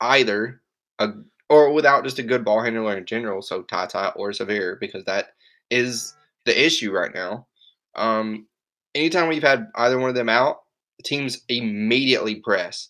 either 0.00 0.62
a 0.98 1.08
or 1.48 1.72
without 1.72 2.02
just 2.02 2.18
a 2.18 2.24
good 2.24 2.44
ball 2.44 2.62
handler 2.62 2.96
in 2.96 3.06
general, 3.06 3.40
so 3.40 3.62
Tata 3.62 4.12
or 4.16 4.30
Sahvir, 4.30 4.80
because 4.80 5.04
that 5.04 5.28
is 5.70 6.14
the 6.44 6.66
issue 6.66 6.90
right 6.90 7.14
now. 7.14 7.46
Um, 7.94 8.46
anytime 8.94 9.28
we've 9.28 9.42
had 9.42 9.68
either 9.76 9.98
one 9.98 10.08
of 10.08 10.16
them 10.16 10.28
out, 10.28 10.58
teams 11.04 11.42
immediately 11.48 12.36
press, 12.36 12.88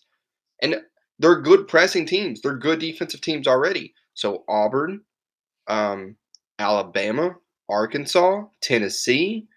and 0.61 0.81
they're 1.19 1.41
good 1.41 1.67
pressing 1.67 2.05
teams. 2.05 2.41
They're 2.41 2.57
good 2.57 2.79
defensive 2.79 3.21
teams 3.21 3.47
already. 3.47 3.93
So 4.15 4.43
Auburn, 4.49 5.01
um, 5.67 6.15
Alabama, 6.57 7.35
Arkansas, 7.69 8.45
Tennessee, 8.61 9.47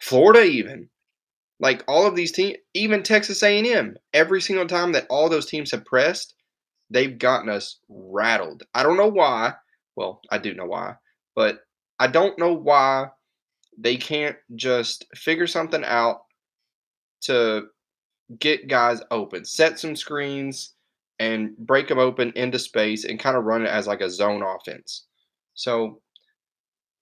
Florida, 0.00 0.42
even 0.42 0.89
like 1.60 1.84
all 1.86 2.06
of 2.06 2.16
these 2.16 2.32
teams, 2.32 2.56
even 2.74 3.02
Texas 3.02 3.42
A&M. 3.42 3.96
Every 4.14 4.40
single 4.40 4.66
time 4.66 4.92
that 4.92 5.06
all 5.10 5.28
those 5.28 5.46
teams 5.46 5.70
have 5.70 5.84
pressed, 5.84 6.34
they've 6.88 7.18
gotten 7.18 7.50
us 7.50 7.78
rattled. 7.88 8.64
I 8.74 8.82
don't 8.82 8.96
know 8.96 9.08
why. 9.08 9.54
Well, 9.94 10.22
I 10.30 10.38
do 10.38 10.54
know 10.54 10.64
why, 10.64 10.94
but 11.36 11.60
I 11.98 12.06
don't 12.06 12.38
know 12.38 12.54
why 12.54 13.08
they 13.76 13.96
can't 13.96 14.36
just 14.56 15.04
figure 15.14 15.46
something 15.46 15.84
out 15.84 16.22
to 17.22 17.66
get 18.38 18.68
guys 18.68 19.02
open, 19.10 19.44
set 19.44 19.78
some 19.78 19.94
screens, 19.94 20.72
and 21.18 21.54
break 21.58 21.88
them 21.88 21.98
open 21.98 22.32
into 22.36 22.58
space 22.58 23.04
and 23.04 23.20
kind 23.20 23.36
of 23.36 23.44
run 23.44 23.62
it 23.62 23.68
as 23.68 23.86
like 23.86 24.00
a 24.00 24.08
zone 24.08 24.42
offense. 24.42 25.04
So 25.54 26.00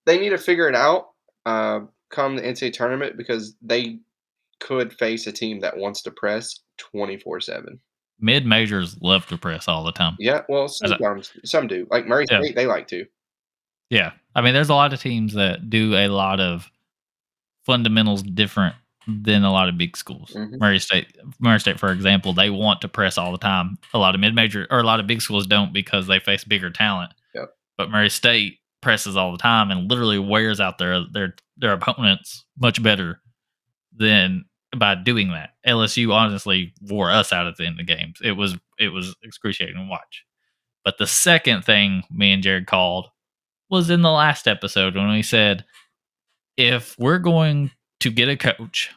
they 0.05 0.19
need 0.19 0.31
to 0.31 0.39
figure 0.39 0.69
it 0.69 0.75
out 0.75 1.11
uh, 1.47 1.81
come 2.11 2.35
the 2.35 2.43
NCAA 2.43 2.73
tournament 2.73 3.17
because 3.17 3.55
they 3.63 4.01
could 4.61 4.93
face 4.95 5.27
a 5.27 5.33
team 5.33 5.61
that 5.61 5.77
wants 5.77 6.03
to 6.03 6.11
press 6.11 6.61
24 6.79 7.41
7. 7.41 7.79
Mid 8.21 8.45
majors 8.47 8.97
love 9.01 9.27
to 9.27 9.39
press 9.39 9.69
all 9.69 9.85
the 9.85 9.93
time. 9.93 10.17
Yeah, 10.19 10.43
well, 10.49 10.65
a- 10.65 10.69
sometimes 10.69 11.33
some 11.45 11.67
do. 11.69 11.87
Like 11.91 12.07
Murray 12.07 12.27
Yeah. 12.31 12.41
State, 12.41 12.57
they 12.57 12.67
like 12.67 12.89
to. 12.89 13.05
Yeah. 13.91 14.13
I 14.35 14.43
mean, 14.43 14.55
there's 14.55 14.69
a 14.69 14.75
lot 14.75 14.93
of 14.93 15.01
teams 15.01 15.35
that 15.35 15.71
do 15.71 15.95
a 15.95 16.09
lot 16.09 16.41
of 16.41 16.69
fundamentals 17.65 18.23
different 18.23 18.75
than 19.07 19.43
a 19.45 19.53
lot 19.53 19.69
of 19.69 19.79
big 19.79 19.97
schools. 19.97 20.33
Mhm. 20.35 20.59
Murray 20.61 20.79
State, 20.79 21.17
Murray 21.39 21.61
State, 21.61 21.79
for 21.81 21.91
example, 21.93 22.33
they 22.35 22.51
want 22.51 22.81
to 22.83 22.89
press 22.89 23.17
all 23.17 23.33
the 23.33 23.39
time. 23.39 23.79
A 23.95 23.99
lot 23.99 24.15
of 24.15 24.21
mid 24.21 24.35
major 24.35 24.67
or 24.71 24.81
a 24.81 24.85
lot 24.85 25.01
of 25.01 25.07
big 25.07 25.23
schools 25.23 25.47
don't 25.47 25.73
because 25.73 26.07
they 26.07 26.19
face 26.19 26.45
bigger 26.45 26.71
talent. 26.71 27.13
Yep. 27.35 27.49
But 27.79 27.91
Murray 27.91 28.11
State 28.11 28.59
presses 28.83 29.17
all 29.17 29.33
the 29.33 29.39
time 29.39 29.71
and 29.71 29.89
literally 29.91 30.19
wears 30.19 30.61
out 30.61 30.79
their 30.79 31.05
their 31.13 31.35
their 31.57 31.73
opponents 31.73 32.45
much 32.59 32.83
better 32.83 33.21
than 33.97 34.45
by 34.77 34.95
doing 34.95 35.31
that. 35.31 35.51
LSU 35.67 36.13
honestly 36.13 36.73
wore 36.83 37.11
us 37.11 37.33
out 37.33 37.47
at 37.47 37.57
the 37.57 37.65
end 37.67 37.81
of 37.81 37.87
the 37.87 37.95
games. 37.95 38.19
It 38.23 38.33
was 38.33 38.57
it 38.79 38.89
was 38.89 39.15
excruciating 39.23 39.77
to 39.77 39.89
watch. 39.89 40.25
But 40.85 40.99
the 40.99 41.07
second 41.07 41.65
thing 41.65 42.05
me 42.11 42.33
and 42.33 42.43
Jared 42.43 42.67
called 42.67 43.09
was 43.71 43.91
in 43.91 44.03
the 44.03 44.11
last 44.11 44.49
episode 44.49 44.95
when 44.95 45.11
we 45.11 45.23
said 45.23 45.65
if 46.57 46.99
we're 46.99 47.19
going 47.19 47.71
to 48.01 48.11
get 48.11 48.29
a 48.29 48.37
coach, 48.37 48.91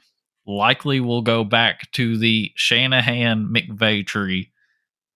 likely 0.45 0.99
we'll 0.99 1.21
go 1.21 1.43
back 1.43 1.91
to 1.91 2.17
the 2.17 2.51
Shanahan 2.55 3.47
McVay 3.47 4.05
tree 4.05 4.51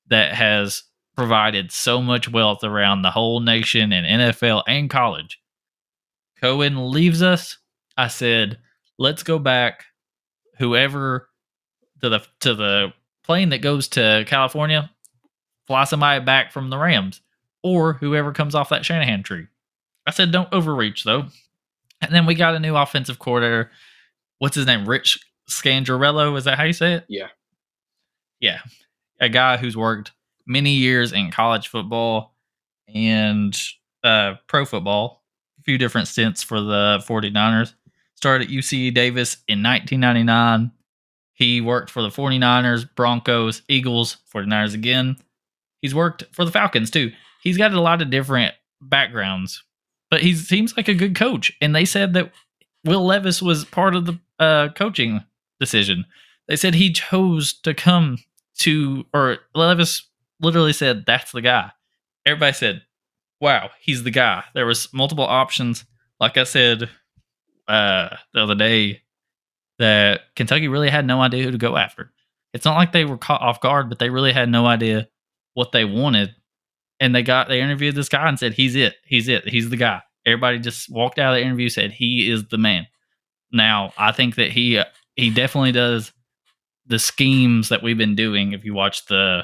that 0.07 0.33
has 0.33 0.83
provided 1.15 1.71
so 1.71 2.01
much 2.01 2.29
wealth 2.29 2.63
around 2.63 3.01
the 3.01 3.11
whole 3.11 3.39
nation 3.39 3.91
and 3.91 4.21
NFL 4.21 4.63
and 4.67 4.89
college. 4.89 5.39
Coen 6.41 6.91
leaves 6.91 7.21
us. 7.21 7.57
I 7.97 8.07
said, 8.09 8.59
let's 8.97 9.23
go 9.23 9.39
back. 9.39 9.85
Whoever 10.57 11.29
to 12.01 12.09
the 12.09 12.19
to 12.41 12.53
the 12.53 12.93
plane 13.23 13.49
that 13.49 13.61
goes 13.61 13.87
to 13.89 14.23
California, 14.27 14.89
fly 15.67 15.83
somebody 15.83 16.23
back 16.23 16.51
from 16.51 16.69
the 16.69 16.77
Rams, 16.77 17.21
or 17.63 17.93
whoever 17.93 18.31
comes 18.31 18.55
off 18.55 18.69
that 18.69 18.85
Shanahan 18.85 19.23
tree. 19.23 19.47
I 20.07 20.11
said, 20.11 20.31
don't 20.31 20.51
overreach 20.53 21.03
though. 21.03 21.25
And 22.01 22.13
then 22.13 22.25
we 22.25 22.35
got 22.35 22.55
a 22.55 22.59
new 22.59 22.75
offensive 22.75 23.19
coordinator. 23.19 23.71
What's 24.39 24.55
his 24.55 24.65
name? 24.65 24.87
Rich 24.87 25.19
Scangarello. 25.49 26.37
Is 26.37 26.43
that 26.43 26.57
how 26.57 26.63
you 26.65 26.73
say 26.73 26.93
it? 26.93 27.05
Yeah. 27.07 27.27
Yeah. 28.39 28.59
A 29.19 29.29
guy 29.29 29.57
who's 29.57 29.77
worked 29.77 30.11
many 30.45 30.71
years 30.71 31.13
in 31.13 31.31
college 31.31 31.67
football 31.67 32.35
and 32.93 33.57
uh, 34.03 34.35
pro 34.47 34.65
football, 34.65 35.23
a 35.59 35.63
few 35.63 35.77
different 35.77 36.07
stints 36.07 36.43
for 36.43 36.61
the 36.61 37.03
49ers. 37.07 37.73
Started 38.15 38.47
at 38.47 38.53
UC 38.53 38.93
Davis 38.93 39.37
in 39.47 39.61
1999. 39.61 40.71
He 41.33 41.59
worked 41.59 41.89
for 41.89 42.01
the 42.01 42.09
49ers, 42.09 42.87
Broncos, 42.95 43.61
Eagles, 43.67 44.17
49ers 44.33 44.73
again. 44.73 45.17
He's 45.81 45.93
worked 45.93 46.23
for 46.31 46.45
the 46.45 46.51
Falcons 46.51 46.89
too. 46.89 47.11
He's 47.43 47.57
got 47.57 47.73
a 47.73 47.81
lot 47.81 48.01
of 48.01 48.09
different 48.09 48.55
backgrounds, 48.81 49.63
but 50.09 50.21
he 50.21 50.33
seems 50.33 50.75
like 50.75 50.87
a 50.87 50.93
good 50.93 51.15
coach. 51.15 51.51
And 51.61 51.75
they 51.75 51.85
said 51.85 52.13
that 52.13 52.31
Will 52.85 53.05
Levis 53.05 53.41
was 53.41 53.65
part 53.65 53.95
of 53.95 54.05
the 54.05 54.19
uh, 54.39 54.69
coaching 54.69 55.23
decision. 55.59 56.05
They 56.47 56.55
said 56.55 56.75
he 56.75 56.91
chose 56.91 57.53
to 57.63 57.73
come 57.73 58.17
to, 58.59 59.05
or 59.13 59.39
Levis 59.53 60.07
literally 60.39 60.73
said, 60.73 61.05
"That's 61.05 61.31
the 61.31 61.41
guy." 61.41 61.71
Everybody 62.25 62.53
said, 62.53 62.83
"Wow, 63.41 63.71
he's 63.81 64.03
the 64.03 64.11
guy." 64.11 64.43
There 64.53 64.65
was 64.65 64.91
multiple 64.93 65.25
options. 65.25 65.85
Like 66.19 66.37
I 66.37 66.43
said 66.43 66.89
uh, 67.67 68.15
the 68.33 68.41
other 68.41 68.55
day, 68.55 69.01
that 69.79 70.21
Kentucky 70.35 70.67
really 70.67 70.89
had 70.89 71.05
no 71.05 71.21
idea 71.21 71.43
who 71.43 71.51
to 71.51 71.57
go 71.57 71.75
after. 71.75 72.11
It's 72.53 72.65
not 72.65 72.77
like 72.77 72.91
they 72.91 73.05
were 73.05 73.17
caught 73.17 73.41
off 73.41 73.59
guard, 73.59 73.89
but 73.89 73.99
they 73.99 74.09
really 74.09 74.31
had 74.31 74.49
no 74.49 74.65
idea 74.65 75.09
what 75.53 75.71
they 75.71 75.83
wanted. 75.83 76.33
And 76.99 77.13
they 77.13 77.23
got 77.23 77.49
they 77.49 77.61
interviewed 77.61 77.95
this 77.95 78.07
guy 78.07 78.27
and 78.29 78.39
said, 78.39 78.53
"He's 78.53 78.75
it. 78.75 78.95
He's 79.05 79.27
it. 79.27 79.47
He's 79.47 79.69
the 79.69 79.77
guy." 79.77 80.01
Everybody 80.25 80.59
just 80.59 80.89
walked 80.89 81.19
out 81.19 81.33
of 81.33 81.39
the 81.39 81.45
interview 81.45 81.69
said 81.69 81.91
he 81.91 82.31
is 82.31 82.47
the 82.47 82.57
man. 82.57 82.87
Now, 83.51 83.93
I 83.97 84.11
think 84.13 84.35
that 84.35 84.51
he 84.51 84.81
he 85.15 85.29
definitely 85.29 85.73
does 85.73 86.13
the 86.85 86.99
schemes 86.99 87.69
that 87.69 87.83
we've 87.83 87.97
been 87.97 88.15
doing. 88.15 88.53
If 88.53 88.63
you 88.63 88.73
watch 88.73 89.05
the 89.07 89.43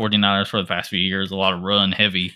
49ers 0.00 0.48
for 0.48 0.62
the 0.62 0.68
past 0.68 0.90
few 0.90 0.98
years, 0.98 1.30
a 1.30 1.36
lot 1.36 1.52
of 1.52 1.62
run 1.62 1.92
heavy, 1.92 2.32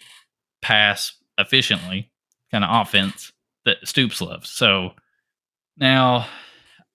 pass 0.60 1.14
efficiently 1.38 2.10
kind 2.50 2.64
of 2.64 2.86
offense 2.86 3.32
that 3.64 3.78
Stoops 3.84 4.20
loves. 4.20 4.50
So 4.50 4.92
now 5.76 6.26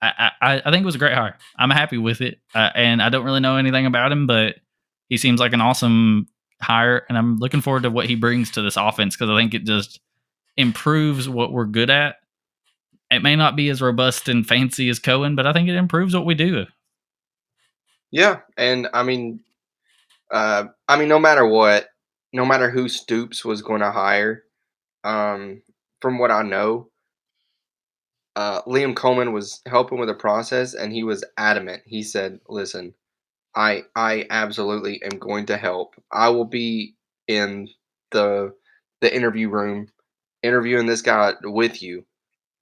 I, 0.01 0.31
I, 0.41 0.61
I 0.65 0.71
think 0.71 0.83
it 0.83 0.85
was 0.85 0.95
a 0.95 0.99
great 0.99 1.13
hire. 1.13 1.37
I'm 1.57 1.69
happy 1.69 1.97
with 1.97 2.21
it. 2.21 2.39
Uh, 2.53 2.69
and 2.75 3.01
I 3.01 3.09
don't 3.09 3.25
really 3.25 3.39
know 3.39 3.57
anything 3.57 3.85
about 3.85 4.11
him, 4.11 4.27
but 4.27 4.55
he 5.09 5.17
seems 5.17 5.39
like 5.39 5.53
an 5.53 5.61
awesome 5.61 6.27
hire. 6.61 7.05
And 7.09 7.17
I'm 7.17 7.37
looking 7.37 7.61
forward 7.61 7.83
to 7.83 7.89
what 7.89 8.05
he 8.05 8.15
brings 8.15 8.51
to 8.51 8.61
this 8.61 8.77
offense 8.77 9.15
because 9.15 9.29
I 9.29 9.37
think 9.37 9.53
it 9.53 9.63
just 9.63 9.99
improves 10.55 11.27
what 11.27 11.51
we're 11.51 11.65
good 11.65 11.89
at. 11.89 12.17
It 13.09 13.23
may 13.23 13.35
not 13.35 13.55
be 13.55 13.69
as 13.69 13.81
robust 13.81 14.27
and 14.27 14.45
fancy 14.45 14.89
as 14.89 14.99
Coen, 14.99 15.35
but 15.35 15.47
I 15.47 15.53
think 15.53 15.69
it 15.69 15.75
improves 15.75 16.13
what 16.13 16.25
we 16.25 16.35
do. 16.35 16.65
Yeah, 18.11 18.39
and 18.57 18.87
I 18.93 19.03
mean, 19.03 19.41
uh, 20.31 20.65
I 20.87 20.97
mean, 20.97 21.07
no 21.07 21.19
matter 21.19 21.45
what, 21.45 21.87
no 22.33 22.45
matter 22.45 22.69
who 22.69 22.89
Stoops 22.89 23.45
was 23.45 23.61
going 23.61 23.81
to 23.81 23.91
hire, 23.91 24.43
um, 25.03 25.61
from 26.01 26.19
what 26.19 26.31
I 26.31 26.43
know, 26.43 26.89
uh, 28.35 28.61
Liam 28.63 28.95
Coleman 28.95 29.33
was 29.33 29.61
helping 29.65 29.99
with 29.99 30.09
the 30.09 30.13
process, 30.15 30.73
and 30.73 30.93
he 30.93 31.03
was 31.03 31.23
adamant. 31.37 31.83
He 31.85 32.03
said, 32.03 32.39
"Listen, 32.47 32.93
I 33.55 33.83
I 33.95 34.27
absolutely 34.29 35.01
am 35.03 35.19
going 35.19 35.45
to 35.47 35.57
help. 35.57 35.95
I 36.11 36.29
will 36.29 36.45
be 36.45 36.95
in 37.27 37.69
the 38.11 38.53
the 39.01 39.15
interview 39.15 39.49
room, 39.49 39.89
interviewing 40.43 40.87
this 40.87 41.01
guy 41.01 41.33
with 41.43 41.81
you. 41.81 42.05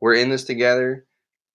We're 0.01 0.15
in 0.15 0.29
this 0.29 0.45
together, 0.45 1.05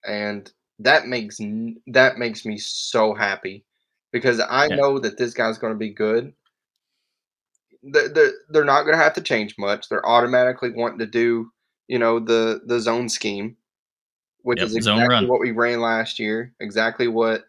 and 0.05 0.51
that 0.79 1.07
makes 1.07 1.39
that 1.87 2.17
makes 2.17 2.45
me 2.45 2.57
so 2.57 3.13
happy 3.15 3.65
because 4.11 4.39
I 4.41 4.69
Yeah. 4.69 4.77
know 4.77 4.99
that 4.99 5.17
this 5.17 5.33
guy's 5.33 5.57
going 5.59 5.73
to 5.73 5.79
be 5.79 5.93
good. 5.93 6.33
They're, 7.83 8.09
they're, 8.09 8.31
they're 8.49 8.63
not 8.65 8.83
going 8.83 8.97
to 8.97 9.03
have 9.03 9.13
to 9.15 9.21
change 9.21 9.55
much. 9.57 9.89
They're 9.89 10.05
automatically 10.07 10.71
wanting 10.71 10.99
to 10.99 11.05
do, 11.07 11.51
you 11.87 11.99
know, 11.99 12.19
the 12.19 12.61
the 12.65 12.79
zone 12.79 13.09
scheme, 13.09 13.57
which 14.43 14.61
Yep, 14.61 14.65
is 14.65 14.75
exactly 14.75 15.25
what 15.25 15.39
we 15.39 15.51
ran 15.51 15.81
last 15.81 16.19
year, 16.19 16.53
exactly 16.59 17.07
what 17.07 17.45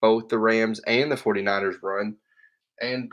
both 0.00 0.28
the 0.28 0.38
Rams 0.38 0.80
and 0.86 1.10
the 1.10 1.16
49ers 1.16 1.82
run. 1.82 2.16
And 2.80 3.10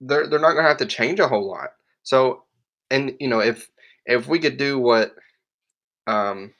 they're 0.00 0.26
they're 0.28 0.40
not 0.40 0.52
going 0.52 0.64
to 0.64 0.68
have 0.68 0.78
to 0.78 0.86
change 0.86 1.20
a 1.20 1.28
whole 1.28 1.48
lot. 1.48 1.70
So, 2.02 2.44
and 2.90 3.14
you 3.20 3.28
know, 3.28 3.40
if 3.40 3.70
if 4.06 4.28
we 4.28 4.38
could 4.38 4.56
do 4.56 4.78
what 4.78 5.14
um 6.06 6.52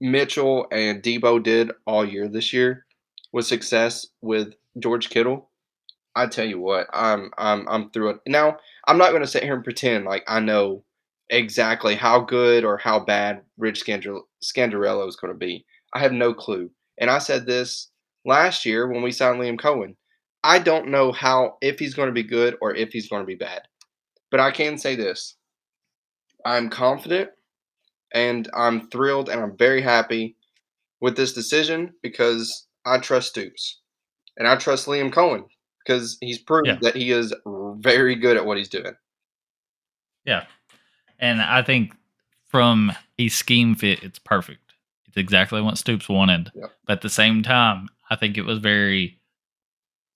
Mitchell 0.00 0.66
and 0.72 1.02
Deebo 1.02 1.42
did 1.42 1.72
all 1.86 2.04
year 2.04 2.28
this 2.28 2.52
year 2.52 2.86
with 3.32 3.46
success 3.46 4.06
with 4.20 4.54
George 4.78 5.10
Kittle, 5.10 5.50
I 6.14 6.26
tell 6.26 6.46
you 6.46 6.60
what, 6.60 6.88
I'm 6.92 7.30
I'm 7.38 7.68
I'm 7.68 7.90
through 7.90 8.10
it. 8.10 8.20
Now, 8.26 8.58
I'm 8.86 8.98
not 8.98 9.10
going 9.10 9.22
to 9.22 9.28
sit 9.28 9.42
here 9.44 9.54
and 9.54 9.64
pretend 9.64 10.04
like 10.04 10.24
I 10.28 10.40
know 10.40 10.84
exactly 11.32 11.94
how 11.96 12.20
good 12.20 12.64
or 12.64 12.76
how 12.78 13.00
bad 13.00 13.42
Rich 13.58 13.84
Scandar- 13.84 14.22
Scandarello 14.44 15.08
is 15.08 15.16
going 15.16 15.32
to 15.32 15.38
be. 15.38 15.64
I 15.94 15.98
have 15.98 16.12
no 16.12 16.32
clue. 16.32 16.70
And 16.98 17.10
I 17.10 17.18
said 17.18 17.46
this 17.46 17.90
last 18.24 18.64
year 18.64 18.86
when 18.86 19.02
we 19.02 19.10
signed 19.10 19.40
Liam 19.40 19.58
Coen. 19.58 19.96
I 20.44 20.58
don't 20.58 20.88
know 20.88 21.12
how 21.12 21.56
if 21.60 21.78
he's 21.78 21.94
going 21.94 22.08
to 22.08 22.12
be 22.12 22.22
good 22.22 22.56
or 22.60 22.74
if 22.74 22.90
he's 22.92 23.08
going 23.08 23.22
to 23.22 23.26
be 23.26 23.34
bad. 23.34 23.62
But 24.30 24.40
I 24.40 24.50
can 24.50 24.76
say 24.78 24.94
this. 24.96 25.36
I'm 26.44 26.68
confident 26.68 27.30
and 28.12 28.48
I'm 28.54 28.88
thrilled 28.90 29.28
and 29.28 29.40
I'm 29.40 29.56
very 29.56 29.80
happy 29.80 30.36
with 31.00 31.16
this 31.16 31.32
decision 31.32 31.92
because 32.02 32.66
I 32.84 32.98
trust 32.98 33.28
Stoops 33.30 33.80
and 34.36 34.46
I 34.48 34.56
trust 34.56 34.86
Liam 34.86 35.12
Coen 35.12 35.44
because 35.84 36.18
he's 36.20 36.38
proved 36.38 36.66
Yeah. 36.66 36.78
that 36.82 36.96
he 36.96 37.10
is 37.12 37.32
very 37.78 38.16
good 38.16 38.36
at 38.36 38.44
what 38.44 38.58
he's 38.58 38.68
doing. 38.68 38.94
Yeah. 40.24 40.44
And 41.22 41.40
I 41.40 41.62
think 41.62 41.94
from 42.48 42.92
a 43.18 43.28
scheme 43.28 43.74
fit, 43.74 44.02
it's 44.02 44.18
perfect. 44.18 44.74
It's 45.06 45.16
exactly 45.16 45.62
what 45.62 45.78
Stoops 45.78 46.08
wanted. 46.08 46.50
Yep. 46.54 46.70
But 46.86 46.92
at 46.94 47.00
the 47.02 47.08
same 47.08 47.42
time, 47.42 47.88
I 48.10 48.16
think 48.16 48.36
it 48.36 48.42
was 48.42 48.58
very 48.58 49.18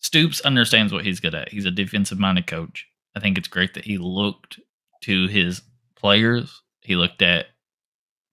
Stoops 0.01 0.41
understands 0.43 0.93
what 0.93 1.05
he's 1.07 1.21
good 1.21 1.35
at. 1.35 1.49
He's 1.51 1.65
a 1.65 1.71
defensive 1.71 2.19
minded 2.19 2.47
coach. 2.47 2.87
I 3.17 3.21
think 3.21 3.39
it's 3.39 3.49
great 3.49 3.73
that 3.75 3.85
he 3.85 3.97
looked 3.99 4.61
to 5.03 5.27
his 5.29 5.63
players. 5.97 6.63
He 6.83 6.97
looked 6.97 7.23
at 7.23 7.47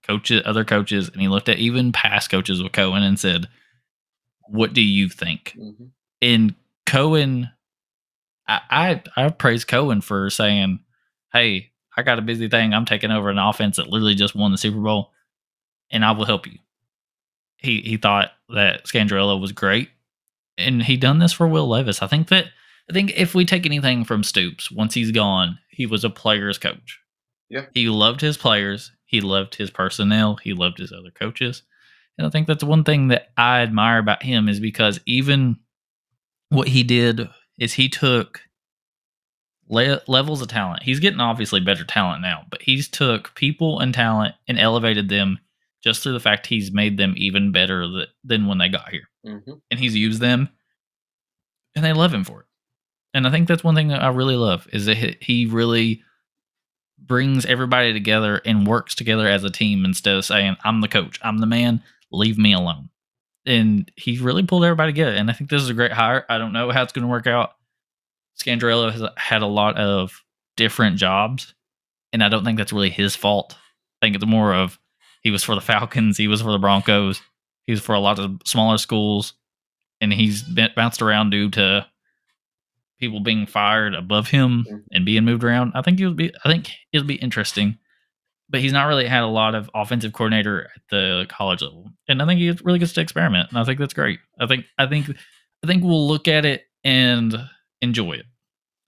coaches, 0.03 0.41
other 0.45 0.65
coaches, 0.65 1.09
and 1.09 1.21
he 1.21 1.28
looked 1.30 1.47
at 1.49 1.59
even 1.59 1.91
past 1.93 2.30
coaches 2.30 2.61
with 2.61 2.74
Coen 2.74 3.01
and 3.01 3.17
said, 3.19 3.47
What 4.49 4.74
do 4.74 4.82
you 4.82 5.07
think? 5.09 5.55
Mhm. 5.57 5.91
and 6.21 6.55
Coen, 6.86 7.51
I, 8.47 8.61
I 8.69 9.03
I 9.26 9.30
praise 9.30 9.63
Coen 9.65 10.03
for 10.03 10.30
saying, 10.30 10.80
"Hey, 11.32 11.71
I 11.96 12.04
got 12.04 12.20
a 12.20 12.24
busy 12.24 12.50
thing. 12.50 12.74
I'm 12.74 12.86
taking 12.86 13.12
over 13.12 13.30
an 13.30 13.38
offense 13.38 13.78
that 13.78 13.88
literally 13.88 14.16
just 14.16 14.36
won 14.36 14.52
the 14.52 14.58
Super 14.58 14.80
Bowl, 14.80 15.12
and 15.91 16.04
I 16.04 16.12
will 16.12 16.26
help 16.26 16.48
you." 16.48 16.60
he 17.64 17.82
he 17.82 17.98
thought 17.98 18.32
that 18.50 18.86
Scandrella 18.86 19.39
was 19.39 19.52
great, 19.52 19.89
and 20.58 20.84
he 20.84 20.98
done 20.98 21.18
this 21.18 21.34
for 21.34 21.48
Will 21.48 21.68
Levis. 21.68 22.04
I 22.04 22.08
think 22.08 22.28
that 22.28 22.46
I 22.89 22.94
think 22.94 23.18
if 23.18 23.34
we 23.34 23.46
take 23.46 23.66
anything 23.66 24.04
from 24.04 24.24
Stoops, 24.24 24.70
once 24.70 24.94
he's 24.94 25.12
gone, 25.12 25.58
he 25.70 25.88
was 25.88 26.04
a 26.04 26.10
player's 26.10 26.60
coach. 26.60 27.00
Yeah. 27.50 27.66
he 27.74 27.88
loved 27.88 28.22
his 28.22 28.38
players. 28.38 28.91
He 29.06 29.22
loved 29.22 29.56
his 29.56 29.70
personnel. 29.70 30.36
He 30.36 30.54
loved 30.54 30.80
his 30.80 30.91
other 30.91 31.12
coaches, 31.12 31.64
and 32.18 32.28
I 32.28 32.30
think 32.30 32.48
that's 32.48 32.64
one 32.64 32.84
thing 32.84 33.08
that 33.08 33.32
I 33.38 33.62
admire 33.62 33.98
about 33.98 34.22
him 34.22 34.48
is 34.50 34.60
because 34.60 35.00
even 35.06 35.58
what 36.50 36.68
he 36.68 36.84
did 36.84 37.30
is 37.58 37.74
he 37.74 37.89
took 37.89 38.41
le- 39.74 40.01
levels 40.07 40.41
of 40.41 40.47
talent. 40.47 40.84
He's 40.84 40.99
getting 40.99 41.19
obviously 41.19 41.59
better 41.59 41.84
talent 41.84 42.21
now, 42.21 42.45
but 42.49 42.61
he's 42.61 42.88
took 42.88 43.34
people 43.36 43.80
and 43.80 43.93
talent 43.93 44.36
and 44.47 44.59
elevated 44.59 45.09
them 45.09 45.39
just 45.84 46.01
through 46.03 46.13
the 46.13 46.19
fact 46.19 46.47
he's 46.47 46.71
made 46.71 46.97
them 46.97 47.13
even 47.17 47.51
better 47.51 47.84
th- 47.88 48.07
than 48.24 48.45
when 48.47 48.57
they 48.57 48.69
got 48.69 48.89
here. 48.89 49.09
hmm 49.26 49.38
And 49.71 49.80
he's 49.80 49.95
used 49.95 50.21
them 50.21 50.49
and 51.76 51.84
they 51.84 51.93
love 51.93 52.13
him 52.13 52.24
for 52.24 52.41
it. 52.41 52.45
And 53.13 53.28
I 53.28 53.32
think 53.32 53.47
that's 53.47 53.63
one 53.63 53.76
thing 53.76 53.89
that 53.89 54.01
I 54.03 54.09
really 54.09 54.36
love 54.36 54.67
is 54.71 54.86
that 54.86 54.97
he- 54.97 55.17
he 55.19 55.45
really 55.45 56.01
brings 56.97 57.45
everybody 57.45 57.91
together 57.93 58.41
and 58.45 58.65
works 58.65 58.95
together 58.95 59.28
as 59.28 59.43
a 59.43 59.49
team 59.49 59.84
instead 59.86 60.15
of 60.15 60.26
saying, 60.26 60.55
I'm 60.63 60.82
the 60.82 60.88
coach, 60.88 61.19
I'm 61.21 61.39
the 61.39 61.45
man, 61.45 61.84
leave 62.11 62.38
me 62.38 62.53
alone. 62.53 62.89
And 63.45 63.91
he 63.97 64.17
really 64.19 64.43
pulled 64.43 64.63
everybody 64.63 64.93
together. 64.93 65.11
And 65.15 65.30
I 65.30 65.34
think 65.34 65.49
this 65.49 65.61
is 65.61 65.69
a 65.69 65.74
great 65.74 65.91
hire. 65.91 66.26
I 66.30 66.38
don't 66.38 66.53
know 66.53 66.71
how 66.71 66.82
it's 66.82 66.93
going 66.93 67.03
to 67.03 67.09
work 67.11 67.28
out. 67.28 67.55
Scandrella 68.41 68.91
has 68.91 69.03
had 69.17 69.41
a 69.41 69.47
lot 69.47 69.77
of 69.77 70.23
different 70.57 70.97
jobs, 70.97 71.53
and 72.11 72.23
I 72.23 72.29
don't 72.29 72.43
think 72.43 72.57
that's 72.57 72.73
really 72.73 72.89
his 72.89 73.15
fault. 73.15 73.55
I 74.01 74.05
think 74.05 74.15
it's 74.15 74.25
more 74.25 74.53
of 74.53 74.79
he 75.21 75.31
was 75.31 75.43
for 75.43 75.55
the 75.55 75.61
Falcons, 75.61 76.17
he 76.17 76.27
was 76.27 76.41
for 76.41 76.51
the 76.51 76.59
Broncos, 76.59 77.21
he 77.65 77.71
was 77.71 77.81
for 77.81 77.95
a 77.95 77.99
lot 77.99 78.19
of 78.19 78.41
smaller 78.45 78.77
schools, 78.77 79.34
and 80.01 80.11
he's 80.11 80.43
been 80.43 80.71
bounced 80.75 81.01
around 81.01 81.29
due 81.29 81.49
to 81.51 81.86
people 82.99 83.19
being 83.19 83.45
fired 83.45 83.93
above 83.95 84.29
him 84.29 84.65
and 84.91 85.05
being 85.05 85.25
moved 85.25 85.43
around. 85.43 85.73
I 85.75 85.81
think 85.81 85.99
it 85.99 86.07
would 86.07 86.17
be 86.17 86.34
I 86.43 86.49
think 86.49 86.71
it'll 86.91 87.07
be 87.07 87.15
interesting. 87.15 87.77
But 88.49 88.61
he's 88.61 88.73
not 88.73 88.86
really 88.86 89.07
had 89.07 89.23
a 89.23 89.27
lot 89.27 89.55
of 89.55 89.69
offensive 89.73 90.13
coordinator 90.13 90.69
at 90.75 90.81
the 90.91 91.25
college 91.27 91.61
level. 91.61 91.89
And 92.07 92.21
I 92.21 92.25
think 92.25 92.39
he 92.39 92.51
really 92.63 92.77
gets 92.77 92.93
to 92.93 93.01
experiment. 93.01 93.49
And 93.49 93.57
I 93.57 93.63
think 93.63 93.79
that's 93.79 93.93
great. 93.93 94.19
I 94.39 94.45
think 94.45 94.65
I 94.77 94.86
think 94.86 95.09
I 95.63 95.67
think 95.67 95.84
we'll 95.84 96.07
look 96.07 96.27
at 96.27 96.45
it 96.45 96.63
and 96.84 97.36
enjoy 97.84 98.13
it. 98.13 98.25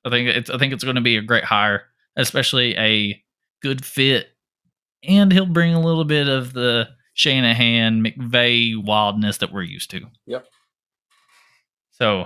I 0.05 0.09
think 0.09 0.29
it's 0.29 0.49
I 0.49 0.57
think 0.57 0.73
it's 0.73 0.83
going 0.83 0.95
to 0.95 1.01
be 1.01 1.17
a 1.17 1.21
great 1.21 1.43
hire, 1.43 1.83
especially 2.15 2.75
a 2.77 3.21
good 3.61 3.83
fit, 3.85 4.27
and 5.03 5.31
he'll 5.31 5.45
bring 5.45 5.73
a 5.73 5.81
little 5.81 6.05
bit 6.05 6.27
of 6.27 6.53
the 6.53 6.87
Shanahan 7.13 8.03
McVay 8.03 8.75
wildness 8.83 9.37
that 9.39 9.51
we're 9.51 9.63
used 9.63 9.89
to. 9.91 10.01
Yep. 10.25 10.45
So, 11.91 12.25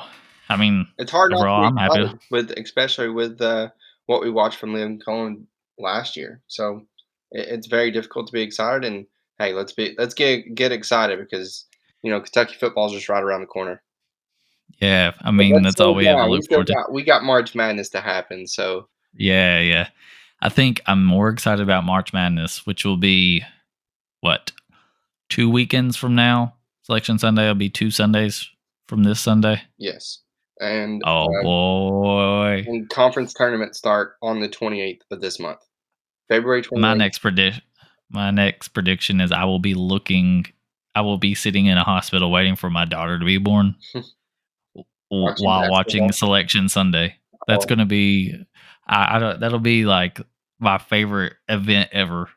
I 0.49 0.57
mean, 0.57 0.87
It's 0.97 1.11
hard 1.11 1.31
not 1.31 1.39
Overall, 1.39 1.61
to 1.61 1.67
I'm 1.67 1.77
happy. 1.77 2.19
with, 2.31 2.51
especially 2.51 3.09
with 3.09 3.39
uh, 3.39 3.69
what 4.07 4.21
we 4.21 4.31
watched 4.31 4.57
from 4.57 4.73
Liam 4.73 4.99
Coen 5.01 5.43
last 5.77 6.17
year. 6.17 6.41
So 6.47 6.81
it, 7.31 7.47
it's 7.49 7.67
very 7.67 7.91
difficult 7.91 8.27
to 8.27 8.33
be 8.33 8.41
excited. 8.41 8.83
And 8.83 9.05
hey, 9.37 9.53
let's 9.53 9.71
be 9.73 9.95
let's 9.97 10.13
get 10.15 10.55
get 10.55 10.71
excited 10.71 11.19
because 11.19 11.65
you 12.01 12.11
know 12.11 12.19
Kentucky 12.19 12.55
football's 12.59 12.93
just 12.93 13.09
right 13.09 13.23
around 13.23 13.41
the 13.41 13.47
corner. 13.47 13.81
Yeah, 14.81 15.11
I 15.21 15.31
mean 15.31 15.53
let's 15.53 15.65
that's 15.65 15.81
all 15.81 15.95
we 15.95 16.05
have 16.05 16.17
to 16.17 16.31
look 16.31 16.47
forward 16.47 16.67
to. 16.67 16.73
got, 16.73 16.93
we 16.93 17.03
got 17.03 17.23
March 17.23 17.55
Madness 17.55 17.89
to 17.89 18.01
happen. 18.01 18.47
So 18.47 18.87
Yeah, 19.13 19.59
yeah. 19.59 19.89
I 20.41 20.49
think 20.49 20.81
I'm 20.85 21.03
more 21.03 21.29
excited 21.29 21.61
about 21.61 21.83
March 21.83 22.13
Madness, 22.13 22.65
which 22.65 22.85
will 22.85 22.97
be 22.97 23.43
what 24.21 24.51
two 25.29 25.49
weekends 25.49 25.97
from 25.97 26.15
now. 26.15 26.55
Selection 26.83 27.19
Sunday 27.19 27.47
will 27.47 27.55
be 27.55 27.69
two 27.69 27.91
Sundays 27.91 28.49
from 28.87 29.03
this 29.03 29.19
Sunday. 29.19 29.61
yes, 29.77 30.19
and 30.59 31.01
Oh 31.05 31.25
uh, 31.25 31.43
boy! 31.43 32.63
and 32.65 32.89
conference 32.89 33.33
tournaments 33.33 33.77
start 33.77 34.13
on 34.21 34.39
the 34.39 34.49
28th 34.49 35.01
of 35.11 35.21
this 35.21 35.39
month, 35.39 35.59
February 36.29 36.63
28th. 36.63 36.79
My 36.79 36.93
next 36.93 37.19
prediction, 37.19 37.61
my 38.09 38.31
next 38.31 38.69
prediction 38.69 39.21
is 39.21 39.31
I 39.31 39.43
will 39.43 39.59
be 39.59 39.73
looking. 39.73 40.45
I 40.95 41.01
will 41.01 41.17
be 41.19 41.35
sitting 41.35 41.67
in 41.67 41.77
a 41.77 41.83
hospital 41.83 42.31
waiting 42.31 42.55
for 42.55 42.69
my 42.69 42.85
daughter 42.85 43.19
to 43.19 43.25
be 43.25 43.37
born 43.37 43.75
Watching 45.11 45.45
while 45.45 45.69
watching? 45.71 46.11
Selection 46.11 46.69
Sunday. 46.69 47.15
That's 47.47 47.65
Oh. 47.65 47.67
gonna 47.67 47.85
be. 47.85 48.35
I, 48.87 49.15
I 49.15 49.19
don't. 49.19 49.39
That'll 49.39 49.59
be 49.59 49.85
like 49.85 50.21
my 50.59 50.77
favorite 50.77 51.33
event 51.47 51.89
ever. 51.91 52.29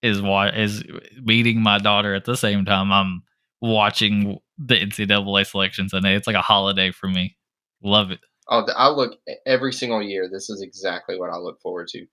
Is 0.00 0.22
what 0.22 0.56
is 0.56 0.84
meeting 1.22 1.60
my 1.60 1.78
daughter 1.78 2.14
at 2.14 2.24
the 2.24 2.36
same 2.36 2.64
time 2.64 2.92
I'm 2.92 3.22
watching 3.60 4.38
the 4.56 4.74
NCAA 4.76 5.44
Selection 5.46 5.88
Sunday. 5.88 6.14
It's 6.14 6.26
like 6.28 6.36
a 6.36 6.40
holiday 6.42 6.92
for 6.92 7.08
me. 7.08 7.36
Love 7.82 8.12
it. 8.12 8.20
Oh, 8.48 8.64
I 8.76 8.88
look 8.90 9.18
every 9.44 9.72
single 9.72 10.00
year. 10.02 10.28
This 10.32 10.48
is 10.50 10.62
exactly 10.62 11.18
what 11.18 11.30
I 11.30 11.36
look 11.36 11.60
forward 11.60 11.88
to. 11.88 12.06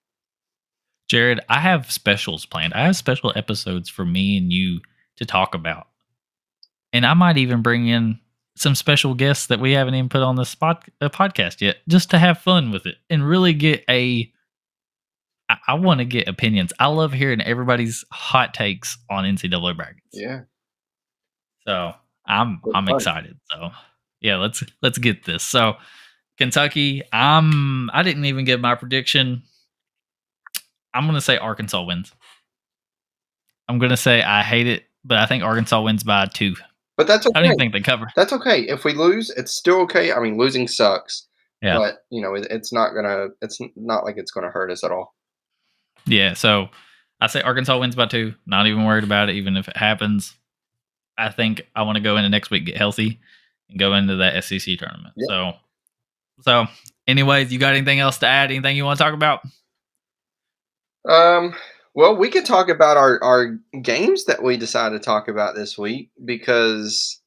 Jared, 1.08 1.40
I 1.48 1.60
have 1.60 1.92
specials 1.92 2.46
planned. 2.46 2.74
I 2.74 2.86
have 2.86 2.96
special 2.96 3.32
episodes 3.36 3.88
for 3.90 4.04
me 4.04 4.38
and 4.38 4.52
you 4.52 4.82
to 5.18 5.26
talk 5.26 5.54
about. 5.54 5.88
And 6.92 7.06
I 7.06 7.14
might 7.14 7.38
even 7.38 7.62
bring 7.62 7.88
in 7.88 8.20
some 8.56 8.76
special 8.76 9.14
guests 9.14 9.48
that 9.48 9.60
we 9.60 9.74
haven't 9.74 9.96
even 9.96 10.10
put 10.10 10.22
on 10.22 10.36
the 10.36 10.46
spot 10.46 10.86
uh, 11.02 11.10
podcast 11.10 11.62
yet, 11.62 11.78
just 11.88 12.10
to 12.12 12.20
have 12.20 12.40
fun 12.40 12.72
with 12.72 12.86
it 12.86 12.96
and 13.10 13.28
really 13.28 13.54
get 13.54 13.84
a. 13.90 14.32
I, 15.50 15.58
I 15.68 15.74
want 15.76 16.00
to 16.00 16.06
get 16.06 16.28
opinions. 16.28 16.74
I 16.80 16.88
love 16.88 17.14
hearing 17.14 17.42
everybody's 17.42 18.04
hot 18.12 18.54
takes 18.54 18.98
on 19.10 19.26
NCAA 19.26 19.76
brackets. 19.78 20.02
Yeah. 20.14 20.42
So 21.68 21.94
I'm 22.26 22.60
Good 22.64 22.76
I'm 22.76 22.86
fun. 22.88 22.96
excited. 22.96 23.38
So 23.52 23.70
yeah, 24.22 24.38
let's 24.38 24.64
let's 24.82 24.98
get 24.98 25.24
this. 25.26 25.44
So 25.44 25.76
Kentucky, 26.38 27.04
I'm 27.14 27.90
I 27.92 28.04
didn't 28.04 28.26
even 28.26 28.46
give 28.46 28.60
my 28.60 28.76
prediction. 28.76 29.44
I'm 30.94 31.06
gonna 31.06 31.22
say 31.22 31.38
Arkansas 31.38 31.84
wins. 31.84 32.12
I'm 33.68 33.80
gonna 33.80 33.98
say 33.98 34.22
I 34.22 34.42
hate 34.42 34.68
it, 34.68 34.84
but 35.04 35.18
I 35.18 35.26
think 35.26 35.44
Arkansas 35.44 35.82
wins 35.82 36.04
by 36.04 36.26
two. 36.28 36.56
But 36.98 37.08
that's 37.08 37.26
okay. 37.26 37.34
I 37.38 37.42
don't 37.42 37.48
even 37.48 37.58
think 37.58 37.74
they 37.74 37.82
cover. 37.82 38.08
That's 38.16 38.32
okay. 38.34 38.62
If 38.62 38.86
we 38.86 38.94
lose, 38.94 39.30
it's 39.32 39.54
still 39.54 39.82
okay. 39.82 40.14
I 40.14 40.20
mean, 40.20 40.38
losing 40.38 40.68
sucks. 40.68 41.28
Yeah. 41.62 41.78
But 41.78 42.06
you 42.10 42.22
know, 42.22 42.36
it, 42.36 42.48
it's 42.50 42.72
not 42.72 42.94
gonna. 42.94 43.28
It's 43.42 43.60
not 43.76 44.04
like 44.04 44.18
it's 44.18 44.32
gonna 44.32 44.50
hurt 44.50 44.72
us 44.72 44.84
at 44.84 44.92
all. 44.92 45.14
Yeah, 46.06 46.34
so 46.34 46.70
I 47.20 47.28
say 47.28 47.42
Arkansas 47.42 47.78
wins 47.80 47.96
by 47.96 48.06
two. 48.06 48.36
Not 48.46 48.68
even 48.68 48.86
worried 48.86 49.04
about 49.04 49.30
it, 49.30 49.36
even 49.36 49.58
if 49.58 49.68
it 49.68 49.78
happens. 49.78 50.36
I 51.18 51.30
think 51.30 51.68
I 51.76 51.84
want 51.84 51.96
to 51.96 52.04
go 52.04 52.18
into 52.18 52.30
next 52.30 52.52
week 52.52 52.66
get 52.66 52.78
healthy 52.78 53.20
and 53.70 53.80
go 53.80 53.94
into 53.94 54.18
that 54.18 54.44
SEC 54.44 54.78
tournament. 54.78 55.14
Yep. 55.16 55.28
So, 55.30 55.54
so 56.42 56.66
anyways, 57.08 57.52
you 57.52 57.60
got 57.60 57.74
anything 57.74 58.00
else 58.00 58.20
to 58.20 58.28
add? 58.28 58.52
Anything 58.52 58.78
you 58.78 58.86
want 58.86 58.98
to 58.98 59.04
talk 59.04 59.14
about? 59.14 59.42
Um. 61.08 61.56
Well, 61.96 62.16
we 62.18 62.30
could 62.30 62.46
talk 62.46 62.70
about 62.70 62.98
our 62.98 63.24
our 63.24 63.58
games 63.82 64.26
that 64.26 64.44
we 64.44 64.58
decided 64.58 65.00
to 65.02 65.04
talk 65.06 65.28
about 65.30 65.56
this 65.56 65.78
week 65.78 66.12
because, 66.26 67.22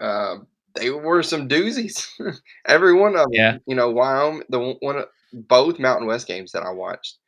uh, 0.00 0.36
they 0.74 0.88
were 0.90 1.22
some 1.22 1.48
doozies. 1.48 2.06
Every 2.66 2.94
one 2.94 3.12
of 3.14 3.24
them. 3.24 3.28
Yeah. 3.32 3.58
You 3.66 3.76
know, 3.76 3.90
Wyoming. 3.90 4.44
The 4.48 4.58
one- 4.58 4.76
one. 4.80 4.96
of- 4.98 5.08
Both 5.34 5.78
Mountain 5.78 6.06
West 6.06 6.26
games 6.26 6.52
that 6.52 6.62
I 6.62 6.70
watched. 6.70 7.18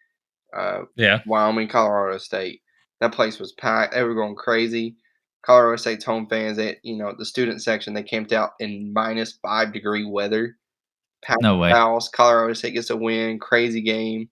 Uh, 0.56 0.82
Yeah. 0.96 1.20
Wyoming, 1.26 1.68
Colorado 1.68 2.18
State. 2.18 2.62
That 3.00 3.12
place 3.12 3.38
was 3.38 3.52
packed. 3.52 3.92
They 3.94 4.02
were 4.02 4.14
going 4.14 4.34
crazy. 4.36 4.96
Colorado 5.44 5.76
State's 5.76 6.04
home 6.06 6.26
fans, 6.26 6.56
they, 6.56 6.78
you 6.82 6.96
know, 6.96 7.14
the 7.18 7.24
student 7.26 7.62
section, 7.62 7.92
they 7.92 8.02
camped 8.02 8.32
out 8.32 8.52
in 8.60 8.92
minus 8.94 9.32
five 9.42 9.72
degree 9.74 10.06
weather. 10.06 10.56
Packed 11.22 11.42
No 11.42 11.58
way. 11.58 11.68
house. 11.70 12.08
Colorado 12.08 12.54
State 12.54 12.72
gets 12.74 12.88
a 12.90 12.96
win. 12.96 13.38
Crazy 13.38 13.82
game. 13.82 14.30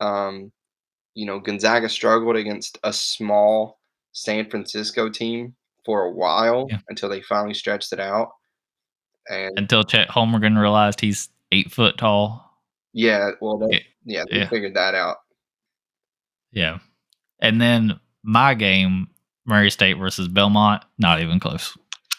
Um, 0.00 0.52
you 1.14 1.26
know, 1.26 1.38
Gonzaga 1.40 1.88
struggled 1.88 2.36
against 2.36 2.78
a 2.84 2.92
small 2.92 3.78
San 4.12 4.48
Francisco 4.50 5.08
team 5.08 5.54
for 5.84 6.02
a 6.04 6.10
while 6.10 6.66
Yeah. 6.70 6.78
until 6.88 7.08
they 7.08 7.20
finally 7.22 7.54
stretched 7.54 7.92
it 7.92 8.00
out. 8.00 8.32
And 9.28 9.58
Until 9.58 9.84
Chet 9.84 10.08
Holmgren 10.08 10.58
realized 10.60 11.00
he's 11.00 11.28
eight 11.52 11.70
foot 11.72 11.96
tall. 11.98 12.42
yeah, 12.92 13.30
well, 13.40 13.58
they, 13.58 13.68
Yeah. 13.76 13.80
yeah, 14.04 14.24
they 14.30 14.38
Yeah. 14.40 14.48
figured 14.48 14.74
that 14.74 14.94
out. 14.94 15.18
Yeah. 16.52 16.78
And 17.40 17.60
then 17.60 17.98
my 18.22 18.54
game, 18.54 19.08
Murray 19.46 19.70
State 19.70 19.94
versus 19.98 20.28
Belmont, 20.28 20.84
not 20.98 21.20
even 21.20 21.40
close. 21.40 21.76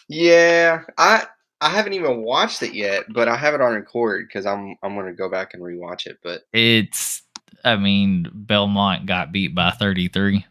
Yeah, 0.08 0.82
I 0.98 1.26
I 1.62 1.70
haven't 1.70 1.94
even 1.94 2.22
watched 2.22 2.62
it 2.62 2.74
yet, 2.74 3.04
but 3.08 3.28
I 3.28 3.36
have 3.36 3.54
it 3.54 3.60
on 3.62 3.72
record 3.72 4.28
because 4.28 4.44
I'm 4.46 4.76
I'm 4.82 4.94
gonna 4.94 5.12
go 5.14 5.28
back 5.30 5.54
and 5.54 5.62
rewatch 5.62 6.06
it. 6.06 6.18
But 6.22 6.42
It's, 6.52 7.22
I 7.64 7.76
mean, 7.76 8.28
Belmont 8.32 9.06
got 9.06 9.32
beat 9.32 9.54
by 9.54 9.70
33. 9.70 10.44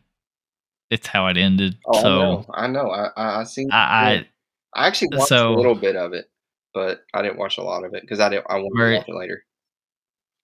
It's 0.91 1.07
how 1.07 1.27
it 1.27 1.37
ended. 1.37 1.77
oh, 1.85 2.01
so 2.01 2.45
I 2.53 2.67
know, 2.67 2.81
I 2.81 2.85
know, 2.85 2.89
I 2.91 3.09
I, 3.17 3.39
I 3.39 3.43
seen. 3.43 3.71
I, 3.71 3.77
I, 3.77 4.27
I 4.73 4.87
actually 4.87 5.09
watched 5.17 5.29
so- 5.29 5.53
a 5.53 5.55
little 5.55 5.75
bit 5.75 5.95
of 5.95 6.13
it, 6.13 6.29
but 6.73 7.01
I 7.13 7.21
didn't 7.21 7.37
watch 7.37 7.57
a 7.57 7.63
lot 7.63 7.83
of 7.83 7.93
it 7.93 8.01
because 8.01 8.19
I 8.19 8.29
didn't. 8.29 8.45
I 8.49 8.55
wanted 8.57 8.73
Murray- 8.73 8.93
to 8.93 8.97
watch 8.99 9.09
it 9.09 9.15
later. 9.15 9.43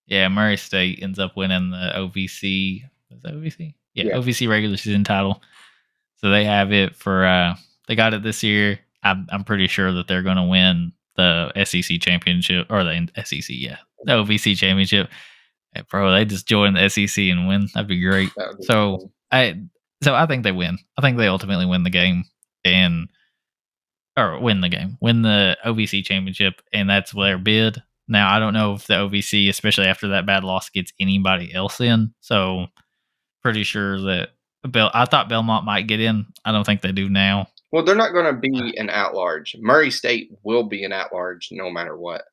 yeah, 0.07 0.27
Murray 0.29 0.57
State 0.57 0.99
ends 1.01 1.19
up 1.19 1.37
winning 1.37 1.71
the 1.71 1.91
OVC. 1.95 2.83
Was 3.11 3.21
that 3.23 3.33
OVC? 3.33 3.75
Yeah, 3.93 4.05
Yeah. 4.05 4.13
OVC 4.15 4.49
regular 4.49 4.77
season 4.77 5.03
title. 5.03 5.41
So 6.17 6.29
they 6.29 6.45
have 6.45 6.71
it 6.71 6.95
for 6.95 7.25
uh 7.25 7.55
they 7.87 7.95
got 7.95 8.13
it 8.13 8.23
this 8.23 8.41
year. 8.43 8.79
I'm 9.03 9.27
I'm 9.31 9.43
pretty 9.43 9.67
sure 9.67 9.91
that 9.91 10.07
they're 10.07 10.21
going 10.23 10.37
to 10.37 10.43
win 10.43 10.93
the 11.17 11.51
SEC 11.65 11.99
championship 11.99 12.67
or 12.69 12.83
the 12.83 13.09
SEC, 13.25 13.49
yeah, 13.49 13.77
the 14.05 14.13
OVC 14.13 14.55
championship. 14.57 15.09
Hey, 15.73 15.83
bro, 15.89 16.11
they 16.11 16.25
just 16.25 16.47
join 16.47 16.73
the 16.73 16.89
SEC 16.89 17.23
and 17.25 17.47
win. 17.47 17.67
That'd 17.73 17.87
be 17.87 18.01
great. 18.01 18.29
That 18.35 18.49
would 18.49 18.57
be 18.59 18.63
So 18.65 18.97
fun. 18.97 19.09
I 19.31 19.61
so 20.03 20.15
I 20.15 20.25
think 20.25 20.43
they 20.43 20.51
win. 20.51 20.77
I 20.97 21.01
think 21.01 21.17
they 21.17 21.27
ultimately 21.27 21.65
win 21.65 21.83
the 21.83 21.89
game 21.89 22.25
and 22.65 23.07
or 24.17 24.39
win 24.41 24.61
the 24.61 24.69
game, 24.69 24.97
win 25.01 25.21
the 25.21 25.57
OVC 25.65 26.03
championship, 26.03 26.61
and 26.73 26.89
that's 26.89 27.11
their 27.11 27.37
bid. 27.37 27.81
Now 28.07 28.33
I 28.35 28.39
don't 28.39 28.53
know 28.53 28.73
if 28.73 28.87
the 28.87 28.95
OVC, 28.95 29.47
especially 29.47 29.85
after 29.85 30.09
that 30.09 30.25
bad 30.25 30.43
loss, 30.43 30.69
gets 30.69 30.91
anybody 30.99 31.53
else 31.53 31.79
in. 31.79 32.13
So 32.19 32.67
pretty 33.41 33.63
sure 33.63 33.99
that 34.01 34.29
Bel 34.67 34.91
I 34.93 35.05
thought 35.05 35.29
Belmont 35.29 35.65
might 35.65 35.87
get 35.87 36.01
in. 36.01 36.25
I 36.43 36.51
don't 36.51 36.65
think 36.65 36.81
they 36.81 36.91
do 36.91 37.09
now. 37.09 37.47
well, 37.71 37.83
they're 37.85 37.95
not 37.95 38.11
going 38.13 38.25
to 38.25 38.39
be 38.39 38.51
uh, 38.77 38.81
an 38.81 38.89
at 38.89 39.13
large. 39.13 39.55
Murray 39.59 39.89
State 39.91 40.29
will 40.43 40.63
be 40.63 40.83
an 40.83 40.91
at 40.91 41.13
large 41.13 41.47
no 41.51 41.71
matter 41.71 41.95
what. 41.97 42.23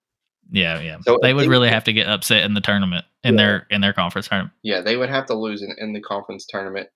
Yeah, 0.50 0.80
yeah. 0.80 0.98
So 1.02 1.18
they 1.20 1.34
would 1.34 1.42
think- 1.42 1.50
really 1.50 1.68
have 1.68 1.84
to 1.84 1.92
get 1.92 2.08
upset 2.08 2.44
in 2.44 2.54
the 2.54 2.60
tournament 2.60 3.04
in 3.24 3.34
Yeah. 3.34 3.38
their 3.44 3.66
in 3.70 3.80
their 3.80 3.92
conference 3.92 4.28
tournament. 4.28 4.54
Yeah, 4.62 4.80
they 4.80 4.96
would 4.96 5.10
have 5.10 5.26
to 5.26 5.34
lose 5.34 5.62
in, 5.62 5.74
in 5.78 5.92
the 5.92 6.00
conference 6.00 6.46
tournament. 6.46 6.88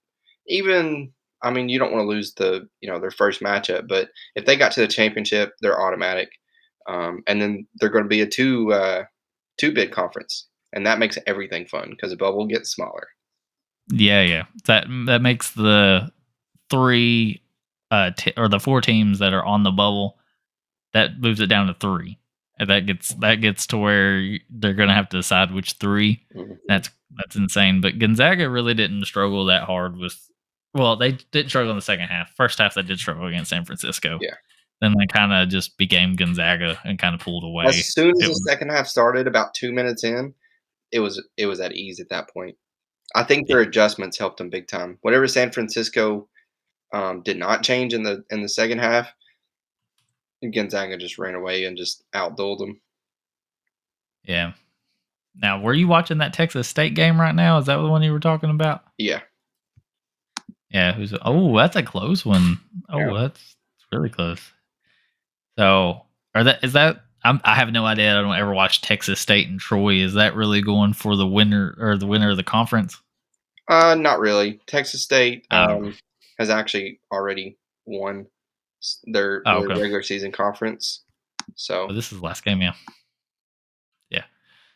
Even, 0.49 1.13
I 1.43 1.51
mean, 1.51 1.69
you 1.69 1.79
don't 1.79 1.93
want 1.93 2.03
to 2.03 2.09
lose 2.09 2.35
the 2.35 2.69
you 2.81 2.91
know 2.91 2.99
their 2.99 3.11
first 3.11 3.41
matchup, 3.41 3.89
but 3.89 4.09
if 4.35 4.47
they 4.47 4.57
got 4.57 4.73
to 4.73 4.81
the 4.81 4.89
championship, 4.89 5.53
they're 5.61 5.81
automatic. 5.81 6.31
Um, 6.89 7.23
and 7.27 7.41
then 7.41 7.67
they're 7.77 7.91
going 7.91 8.05
to 8.05 8.09
be 8.09 8.23
a 8.23 8.27
two 8.27 8.73
uh, 8.73 9.05
two 9.59 9.73
bid 9.73 9.93
conference, 9.93 10.49
and 10.73 10.87
that 10.87 10.99
makes 10.99 11.19
everything 11.27 11.67
fun 11.67 11.91
because 11.91 12.11
the 12.11 12.17
bubble 12.17 12.47
gets 12.47 12.71
smaller. 12.71 13.09
Yeah, 13.93 14.23
yeah. 14.23 14.45
That 14.65 14.87
that 15.07 15.23
makes 15.23 15.51
the 15.53 16.11
three 16.71 17.43
uh 17.91 18.13
t- 18.17 18.33
or 18.37 18.49
the 18.49 18.59
four 18.61 18.81
teams 18.81 19.19
that 19.19 19.35
are 19.35 19.45
on 19.45 19.63
the 19.63 19.71
bubble 19.71 20.19
that 20.95 21.21
moves 21.21 21.41
it 21.41 21.47
down 21.49 21.67
to 21.67 21.75
three. 21.75 22.19
And 22.63 22.71
that 22.71 22.87
gets 22.87 23.09
that 23.17 23.41
gets 23.41 23.67
to 23.67 23.77
where 23.77 24.39
they're 24.49 24.73
going 24.73 24.89
to 24.89 24.95
have 24.95 25.09
to 25.09 25.17
decide 25.17 25.53
which 25.53 25.73
three. 25.81 26.25
Mhm. 26.33 26.59
That's 26.69 26.91
that's 27.17 27.35
insane. 27.35 27.81
But 27.81 27.99
Gonzaga 27.99 28.49
really 28.49 28.73
didn't 28.73 29.05
struggle 29.05 29.45
that 29.47 29.65
hard 29.65 29.97
with. 29.97 30.17
Well, 30.73 30.95
they 30.95 31.13
didn't 31.33 31.49
struggle 31.49 31.71
in 31.73 31.77
the 31.77 31.83
second 31.83 32.07
half. 32.07 32.33
First 32.37 32.59
half, 32.61 32.75
they 32.75 32.83
did 32.83 33.01
struggle 33.01 33.27
against 33.27 33.51
San 33.51 33.65
Francisco. 33.65 34.19
Yeah. 34.23 34.35
Then 34.81 34.95
they 34.97 35.07
kind 35.07 35.33
of 35.33 35.49
just 35.49 35.77
became 35.77 36.15
Gonzaga 36.15 36.79
and 36.85 37.01
kind 37.01 37.15
of 37.17 37.21
pulled 37.21 37.43
away. 37.43 37.65
As 37.67 37.93
soon 37.93 38.11
as 38.11 38.19
it 38.21 38.23
the 38.23 38.29
was- 38.29 38.45
second 38.47 38.71
half 38.71 38.87
started, 38.87 39.27
about 39.27 39.55
two 39.55 39.73
minutes 39.73 40.05
in, 40.05 40.33
it 40.93 41.01
was 41.01 41.21
it 41.37 41.47
was 41.47 41.59
at 41.59 41.73
ease 41.73 41.99
at 41.99 42.11
that 42.11 42.31
point. 42.31 42.57
I 43.17 43.25
think 43.25 43.49
their 43.49 43.59
adjustments 43.61 44.17
helped 44.19 44.39
them 44.39 44.51
big 44.51 44.69
time. 44.69 44.99
Whatever 45.03 45.27
San 45.27 45.51
Francisco 45.51 46.29
um, 46.95 47.23
did 47.23 47.39
not 47.39 47.65
change 47.65 47.93
in 47.93 48.05
the 48.05 48.23
in 48.31 48.41
the 48.43 48.49
second 48.49 48.79
half, 48.79 49.13
Gonzaga 50.51 50.97
just 50.97 51.19
ran 51.19 51.35
away 51.35 51.65
and 51.65 51.77
just 51.77 52.05
outdueled 52.13 52.59
them. 52.59 52.81
Yeah. 54.25 54.53
Now, 55.35 55.61
were 55.61 55.75
you 55.75 55.89
watching 55.89 56.19
that 56.19 56.33
Texas 56.33 56.69
State 56.69 56.95
game 56.95 57.21
right 57.21 57.35
now? 57.35 57.59
Is 57.59 57.67
that 57.67 57.77
the 57.77 57.89
one 57.89 58.03
you 58.03 58.13
were 58.13 58.21
talking 58.21 58.51
about? 58.51 58.83
Yeah, 58.99 59.21
Yeah. 60.71 60.93
Who's? 60.93 61.15
Oh, 61.23 61.57
that's 61.57 61.77
a 61.77 61.83
close 61.83 62.25
one. 62.25 62.59
Oh, 62.89 62.99
Yeah. 62.99 63.13
that's 63.23 63.57
really 63.91 64.11
close. 64.11 64.41
So, 65.59 66.03
are 66.35 66.45
that 66.45 66.63
is 66.65 66.73
that? 66.75 67.05
I'm, 67.25 67.41
I 67.45 67.55
have 67.55 67.71
no 67.71 67.85
idea. 67.87 68.19
I 68.19 68.21
don't 68.23 68.35
ever 68.35 68.53
watch 68.53 68.81
Texas 68.83 69.21
State 69.21 69.49
and 69.49 69.61
Troy. 69.61 69.95
Is 69.97 70.15
that 70.15 70.35
really 70.35 70.61
going 70.61 70.93
for 70.93 71.15
the 71.15 71.27
winner 71.27 71.77
or 71.79 71.97
the 71.97 72.07
winner 72.07 72.31
of 72.31 72.37
the 72.37 72.43
conference? 72.43 73.01
uh, 73.69 73.95
not 73.95 74.19
really. 74.19 74.61
Texas 74.67 75.03
State 75.03 75.47
Oh. 75.51 75.77
um, 75.77 75.97
has 76.39 76.51
actually 76.51 76.99
already 77.13 77.57
won 77.87 78.27
their, 79.05 79.43
Oh, 79.47 79.61
their 79.61 79.71
okay. 79.71 79.81
regular 79.81 80.03
season 80.03 80.33
conference. 80.33 81.01
So 81.55 81.89
Oh, 81.91 81.93
this 81.93 82.13
is 82.13 82.19
the 82.21 82.25
last 82.25 82.45
game, 82.45 82.61
yeah. 82.63 82.75
Yeah. 84.11 84.25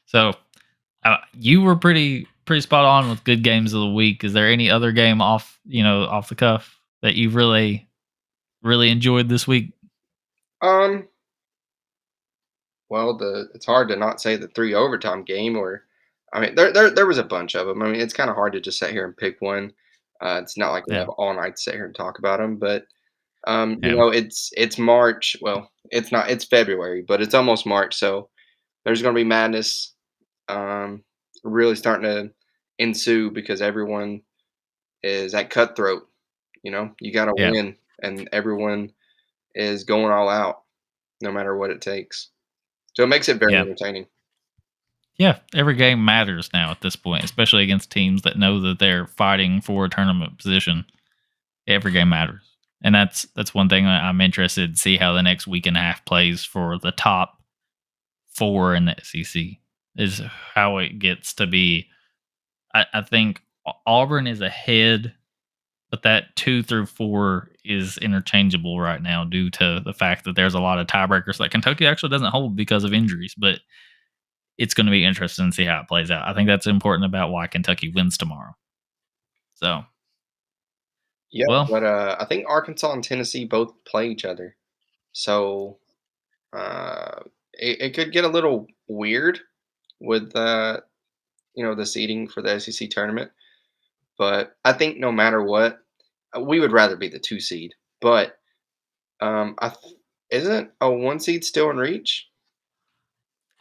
So, 0.07 0.33
uh, 1.05 1.19
you 1.35 1.63
were 1.63 1.77
pretty 1.77 2.27
pretty 2.45 2.61
spot 2.61 2.85
on 2.85 3.09
with 3.11 3.25
good 3.25 3.43
games 3.43 3.73
of 3.73 3.81
the 3.81 3.89
week. 3.93 4.23
Is 4.25 4.33
there 4.33 4.49
any 4.49 4.71
other 4.71 4.93
game 4.93 5.21
off 5.21 5.59
you 5.67 5.83
know 5.83 6.05
off 6.05 6.29
the 6.29 6.35
cuff 6.35 6.79
that 7.03 7.15
you 7.15 7.31
really 7.31 7.89
really 8.63 8.91
enjoyed 8.91 9.29
this 9.29 9.47
week? 9.47 9.73
Um. 10.63 11.09
Well, 12.89 13.17
the 13.17 13.49
it's 13.55 13.67
hard 13.67 13.89
to 13.89 13.97
not 13.97 14.21
say 14.21 14.37
the 14.37 14.49
three 14.49 14.75
overtime 14.75 15.23
game, 15.25 15.57
or 15.57 15.85
I 16.33 16.41
mean, 16.41 16.55
there 16.55 16.73
there 16.73 16.91
there 16.91 17.07
was 17.07 17.19
a 17.19 17.25
bunch 17.25 17.55
of 17.57 17.67
them. 17.67 17.83
I 17.83 17.87
mean, 17.87 18.01
it's 18.01 18.15
kind 18.15 18.31
of 18.31 18.37
hard 18.37 18.53
to 18.53 18.61
just 18.61 18.79
sit 18.79 18.91
here 18.93 19.05
and 19.05 19.17
pick 19.17 19.41
one. 19.41 19.73
Uh, 20.21 20.41
it's 20.43 20.57
not 20.57 20.71
like 20.73 20.87
we 20.87 20.95
Yeah. 20.95 21.01
have 21.01 21.09
all 21.11 21.35
night 21.35 21.57
to 21.57 21.63
sit 21.63 21.75
here 21.75 21.85
and 21.85 21.95
talk 21.95 22.19
about 22.19 22.39
them, 22.39 22.57
but 22.57 22.87
um, 23.47 23.73
you 23.83 23.91
Yeah. 23.91 23.95
know, 23.97 24.09
it's 24.09 24.51
it's 24.57 24.79
March. 24.79 25.37
Well, 25.41 25.71
it's 25.91 26.11
not. 26.13 26.31
It's 26.31 26.45
February, 26.45 27.03
but 27.07 27.21
it's 27.23 27.35
almost 27.35 27.67
March, 27.67 27.95
so 27.95 28.29
there's 28.85 29.03
going 29.03 29.15
to 29.15 29.19
be 29.19 29.25
madness. 29.25 29.95
Um, 30.49 31.05
really 31.45 31.77
starting 31.77 32.05
to 32.05 32.33
ensue 32.79 33.31
because 33.31 33.61
everyone 33.63 34.23
is 35.03 35.35
at 35.35 35.51
cutthroat. 35.51 36.09
You 36.63 36.71
know, 36.73 36.95
you 37.01 37.13
got 37.13 37.27
to 37.27 37.35
Yeah. 37.37 37.51
win, 37.51 37.77
and 38.03 38.29
everyone 38.33 38.93
is 39.55 39.85
going 39.85 40.13
all 40.13 40.29
out, 40.29 40.63
no 41.23 41.31
matter 41.33 41.57
what 41.57 41.71
it 41.71 41.81
takes. 41.81 42.31
So 42.95 43.05
it 43.05 43.09
makes 43.09 43.29
it 43.29 43.39
very 43.39 43.53
Yeah. 43.53 43.61
entertaining. 43.63 44.07
Yeah, 45.19 45.39
every 45.55 45.75
game 45.75 46.05
matters 46.05 46.51
now 46.53 46.71
at 46.71 46.83
this 46.83 46.95
point, 46.97 47.25
especially 47.25 47.63
against 47.63 47.91
teams 47.91 48.23
that 48.23 48.39
know 48.39 48.61
that 48.61 48.79
they're 48.79 49.07
fighting 49.07 49.61
for 49.63 49.85
a 49.87 49.89
tournament 49.89 50.37
position. 50.39 50.85
Every 51.67 51.91
game 51.93 52.11
matters, 52.11 52.56
and 52.83 52.95
that's 52.95 53.27
that's 53.35 53.55
one 53.55 53.69
thing 53.69 53.87
I'm 53.87 54.21
interested 54.21 54.75
to 54.75 54.81
see 54.81 54.97
how 54.97 55.13
the 55.13 55.23
next 55.23 55.47
week 55.47 55.67
and 55.67 55.77
a 55.77 55.81
half 55.81 56.05
plays 56.05 56.45
for 56.45 56.79
the 56.79 56.93
top 56.93 57.39
four 58.29 58.75
in 58.75 58.87
the 58.87 58.97
SEC. 59.03 59.43
Is 59.97 60.21
how 60.55 60.77
it 60.79 60.99
gets 60.99 61.33
to 61.35 61.47
be. 61.47 61.89
I, 62.75 62.85
I 62.93 63.01
think 63.01 63.41
Auburn 63.87 64.27
is 64.27 64.43
ahead, 64.43 65.15
but 65.91 66.03
that 66.03 66.37
two 66.37 66.63
through 66.63 66.87
four 66.87 67.49
is 67.65 67.97
interchangeable 67.99 68.79
right 68.79 69.03
now 69.03 69.25
due 69.25 69.49
to 69.51 69.81
the 69.83 69.95
fact 69.95 70.25
that 70.25 70.37
there's 70.37 70.55
a 70.55 70.61
lot 70.61 70.79
of 70.79 70.87
tiebreakers 70.87 71.39
that 71.39 71.51
Kentucky 71.51 71.87
actually 71.87 72.11
doesn't 72.11 72.31
hold 72.31 72.57
because 72.57 72.85
of 72.85 72.93
injuries, 72.93 73.35
but 73.39 73.61
it's 74.59 74.75
going 74.75 74.87
to 74.87 74.93
be 74.93 75.05
interesting 75.05 75.51
to 75.51 75.55
see 75.55 75.65
how 75.65 75.81
it 75.81 75.89
plays 75.89 76.11
out. 76.11 76.29
I 76.29 76.35
think 76.35 76.47
that's 76.47 76.67
important 76.67 77.07
about 77.07 77.31
why 77.31 77.47
Kentucky 77.47 77.91
wins 77.91 78.17
tomorrow. 78.19 78.55
So, 79.55 79.85
Yeah, 81.37 81.45
Well- 81.49 81.67
but 81.71 81.85
uh, 81.85 82.17
I 82.19 82.25
think 82.25 82.47
Arkansas 82.49 82.93
and 82.93 83.05
Tennessee 83.05 83.45
both 83.45 83.73
play 83.85 84.09
each 84.09 84.25
other, 84.25 84.57
so 85.13 85.79
uh, 86.53 87.21
it, 87.53 87.81
it 87.81 87.95
could 87.95 88.13
get 88.13 88.25
a 88.25 88.29
little 88.29 88.67
weird 88.89 89.39
with 90.01 90.35
uh, 90.37 90.81
you 91.55 91.65
know 91.65 91.75
the 91.75 91.85
seeding 91.87 92.27
for 92.29 92.43
the 92.43 92.59
SEC 92.61 92.89
tournament. 92.91 93.31
But 94.19 94.57
I 94.65 94.73
think 94.73 94.97
no 94.99 95.13
matter 95.13 95.43
what, 95.43 95.79
uh, 96.37 96.41
we 96.41 96.59
would 96.61 96.73
rather 96.73 96.97
be 96.97 97.09
the 97.09 97.19
two 97.19 97.39
seed. 97.41 97.75
But 98.01 98.39
um, 99.21 99.57
I 99.59 99.69
th- 99.71 99.95
isn't 100.31 100.71
a 100.81 100.91
one 100.91 101.21
seed 101.21 101.45
still 101.45 101.71
in 101.71 101.77
reach? 101.77 102.29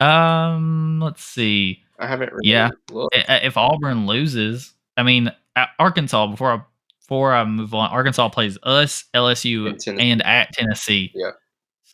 um, 0.00 1.00
let's 1.02 1.24
see. 1.24 1.82
I 1.98 2.06
haven't 2.06 2.32
really 2.32 2.50
Yeah. 2.50 2.70
looked. 2.90 3.16
If 3.16 3.56
Auburn 3.56 4.06
loses, 4.06 4.74
I 4.96 5.02
mean 5.02 5.32
Arkansas. 5.78 6.26
Before 6.26 6.52
I 6.52 6.60
before 7.06 7.32
I 7.34 7.44
move 7.44 7.72
on, 7.72 7.90
Arkansas 7.90 8.28
plays 8.30 8.58
us, 8.64 9.04
LSU, 9.14 9.68
And 9.86 10.00
and 10.00 10.22
at 10.22 10.52
Tennessee. 10.52 11.12
Yeah. 11.14 11.30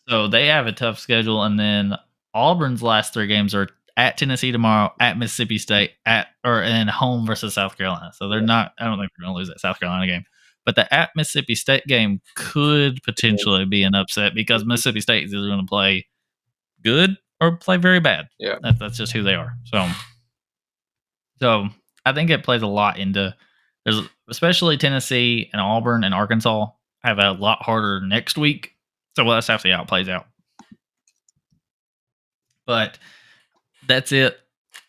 So 0.08 0.26
they 0.26 0.46
have 0.46 0.66
a 0.66 0.72
tough 0.72 0.98
schedule, 0.98 1.42
and 1.42 1.60
then 1.60 1.96
Auburn's 2.34 2.82
last 2.82 3.12
three 3.12 3.26
games 3.26 3.54
are 3.54 3.68
at 3.96 4.16
Tennessee 4.16 4.52
tomorrow, 4.52 4.90
at 5.00 5.18
Mississippi 5.18 5.58
State, 5.58 5.90
at 6.06 6.28
or 6.44 6.62
and 6.62 6.88
home 6.88 7.26
versus 7.26 7.54
South 7.54 7.76
Carolina. 7.76 8.10
So 8.14 8.28
they're 8.28 8.40
Yeah. 8.40 8.46
not. 8.46 8.72
I 8.78 8.84
don't 8.86 8.98
think 8.98 9.10
they're 9.16 9.26
going 9.26 9.34
to 9.34 9.38
lose 9.38 9.48
that 9.48 9.60
South 9.60 9.78
Carolina 9.78 10.06
game. 10.06 10.24
But 10.64 10.76
the 10.76 10.92
at 10.94 11.10
Mississippi 11.14 11.54
State 11.56 11.84
game 11.86 12.20
could 12.34 13.02
potentially 13.02 13.64
be 13.66 13.82
an 13.82 13.94
upset 13.94 14.34
because 14.34 14.64
Mississippi 14.64 15.00
State 15.00 15.24
is 15.24 15.34
either 15.34 15.46
going 15.46 15.60
to 15.60 15.66
play 15.66 16.06
good 16.82 17.16
or 17.40 17.56
play 17.56 17.76
very 17.76 18.00
bad. 18.00 18.28
Yeah. 18.38 18.56
That, 18.62 18.78
that's 18.78 18.96
just 18.96 19.12
who 19.12 19.22
they 19.22 19.34
are. 19.34 19.54
So, 19.64 19.88
so 21.40 21.68
I 22.06 22.12
think 22.12 22.30
it 22.30 22.44
plays 22.44 22.62
a 22.62 22.66
lot 22.66 22.98
into 22.98 23.34
there's 23.84 24.00
especially 24.28 24.76
Tennessee 24.76 25.48
and 25.52 25.60
Auburn 25.60 26.04
and 26.04 26.14
Arkansas 26.14 26.66
have 27.02 27.18
a 27.18 27.32
lot 27.32 27.62
harder 27.62 28.00
next 28.00 28.38
week. 28.38 28.74
So 29.16 29.24
we'll 29.24 29.34
have 29.34 29.44
to 29.46 29.58
see 29.58 29.70
how 29.70 29.82
it 29.82 29.88
plays 29.88 30.08
out. 30.08 30.26
But 32.66 32.98
that's 33.86 34.12
it. 34.12 34.38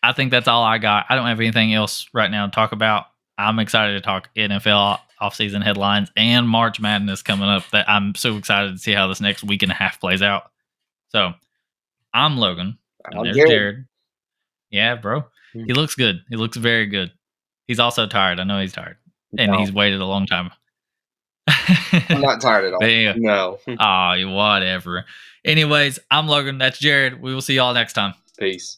I 0.02 0.12
think 0.12 0.30
that's 0.30 0.48
all 0.48 0.62
I 0.62 0.78
got. 0.78 1.06
I 1.08 1.16
don't 1.16 1.26
have 1.26 1.40
anything 1.40 1.74
else 1.74 2.08
right 2.12 2.30
now 2.30 2.46
to 2.46 2.52
talk 2.52 2.72
about. 2.72 3.06
I'm 3.36 3.58
excited 3.58 3.94
to 3.94 4.00
talk 4.00 4.28
NFL 4.36 4.98
offseason 5.20 5.62
headlines 5.62 6.10
and 6.16 6.48
March 6.48 6.80
Madness 6.80 7.22
coming 7.22 7.48
up. 7.48 7.68
That 7.70 7.88
I'm 7.88 8.14
so 8.14 8.36
excited 8.36 8.72
to 8.72 8.78
see 8.78 8.92
how 8.92 9.08
this 9.08 9.20
next 9.20 9.42
week 9.42 9.62
and 9.62 9.72
a 9.72 9.74
half 9.74 10.00
plays 10.00 10.22
out. 10.22 10.50
So 11.08 11.32
I'm 12.12 12.38
Logan. 12.38 12.78
And 13.04 13.18
I'm 13.18 13.24
there's 13.24 13.36
Jared. 13.36 13.50
Jared. 13.50 13.84
Yeah, 14.70 14.94
bro. 14.96 15.24
He 15.52 15.62
hmm. 15.62 15.72
looks 15.72 15.94
good. 15.94 16.22
He 16.28 16.36
looks 16.36 16.56
very 16.56 16.86
good. 16.86 17.12
He's 17.66 17.80
also 17.80 18.06
tired. 18.06 18.40
I 18.40 18.44
know 18.44 18.60
he's 18.60 18.72
tired. 18.72 18.96
And 19.38 19.52
No. 19.52 19.58
he's 19.58 19.72
waited 19.72 20.00
a 20.00 20.06
long 20.06 20.26
time. 20.26 20.50
I'm 22.10 22.20
not 22.20 22.40
tired 22.40 22.64
at 22.66 22.72
all. 22.74 22.84
Yeah. 22.88 23.14
No. 23.16 23.58
Oh, 23.68 24.34
whatever. 24.34 25.04
Anyways, 25.44 25.98
I'm 26.10 26.26
Logan. 26.26 26.58
That's 26.58 26.78
Jared. 26.78 27.20
We 27.20 27.34
will 27.34 27.42
see 27.42 27.54
y'all 27.54 27.74
next 27.74 27.92
time. 27.92 28.14
Peace. 28.38 28.76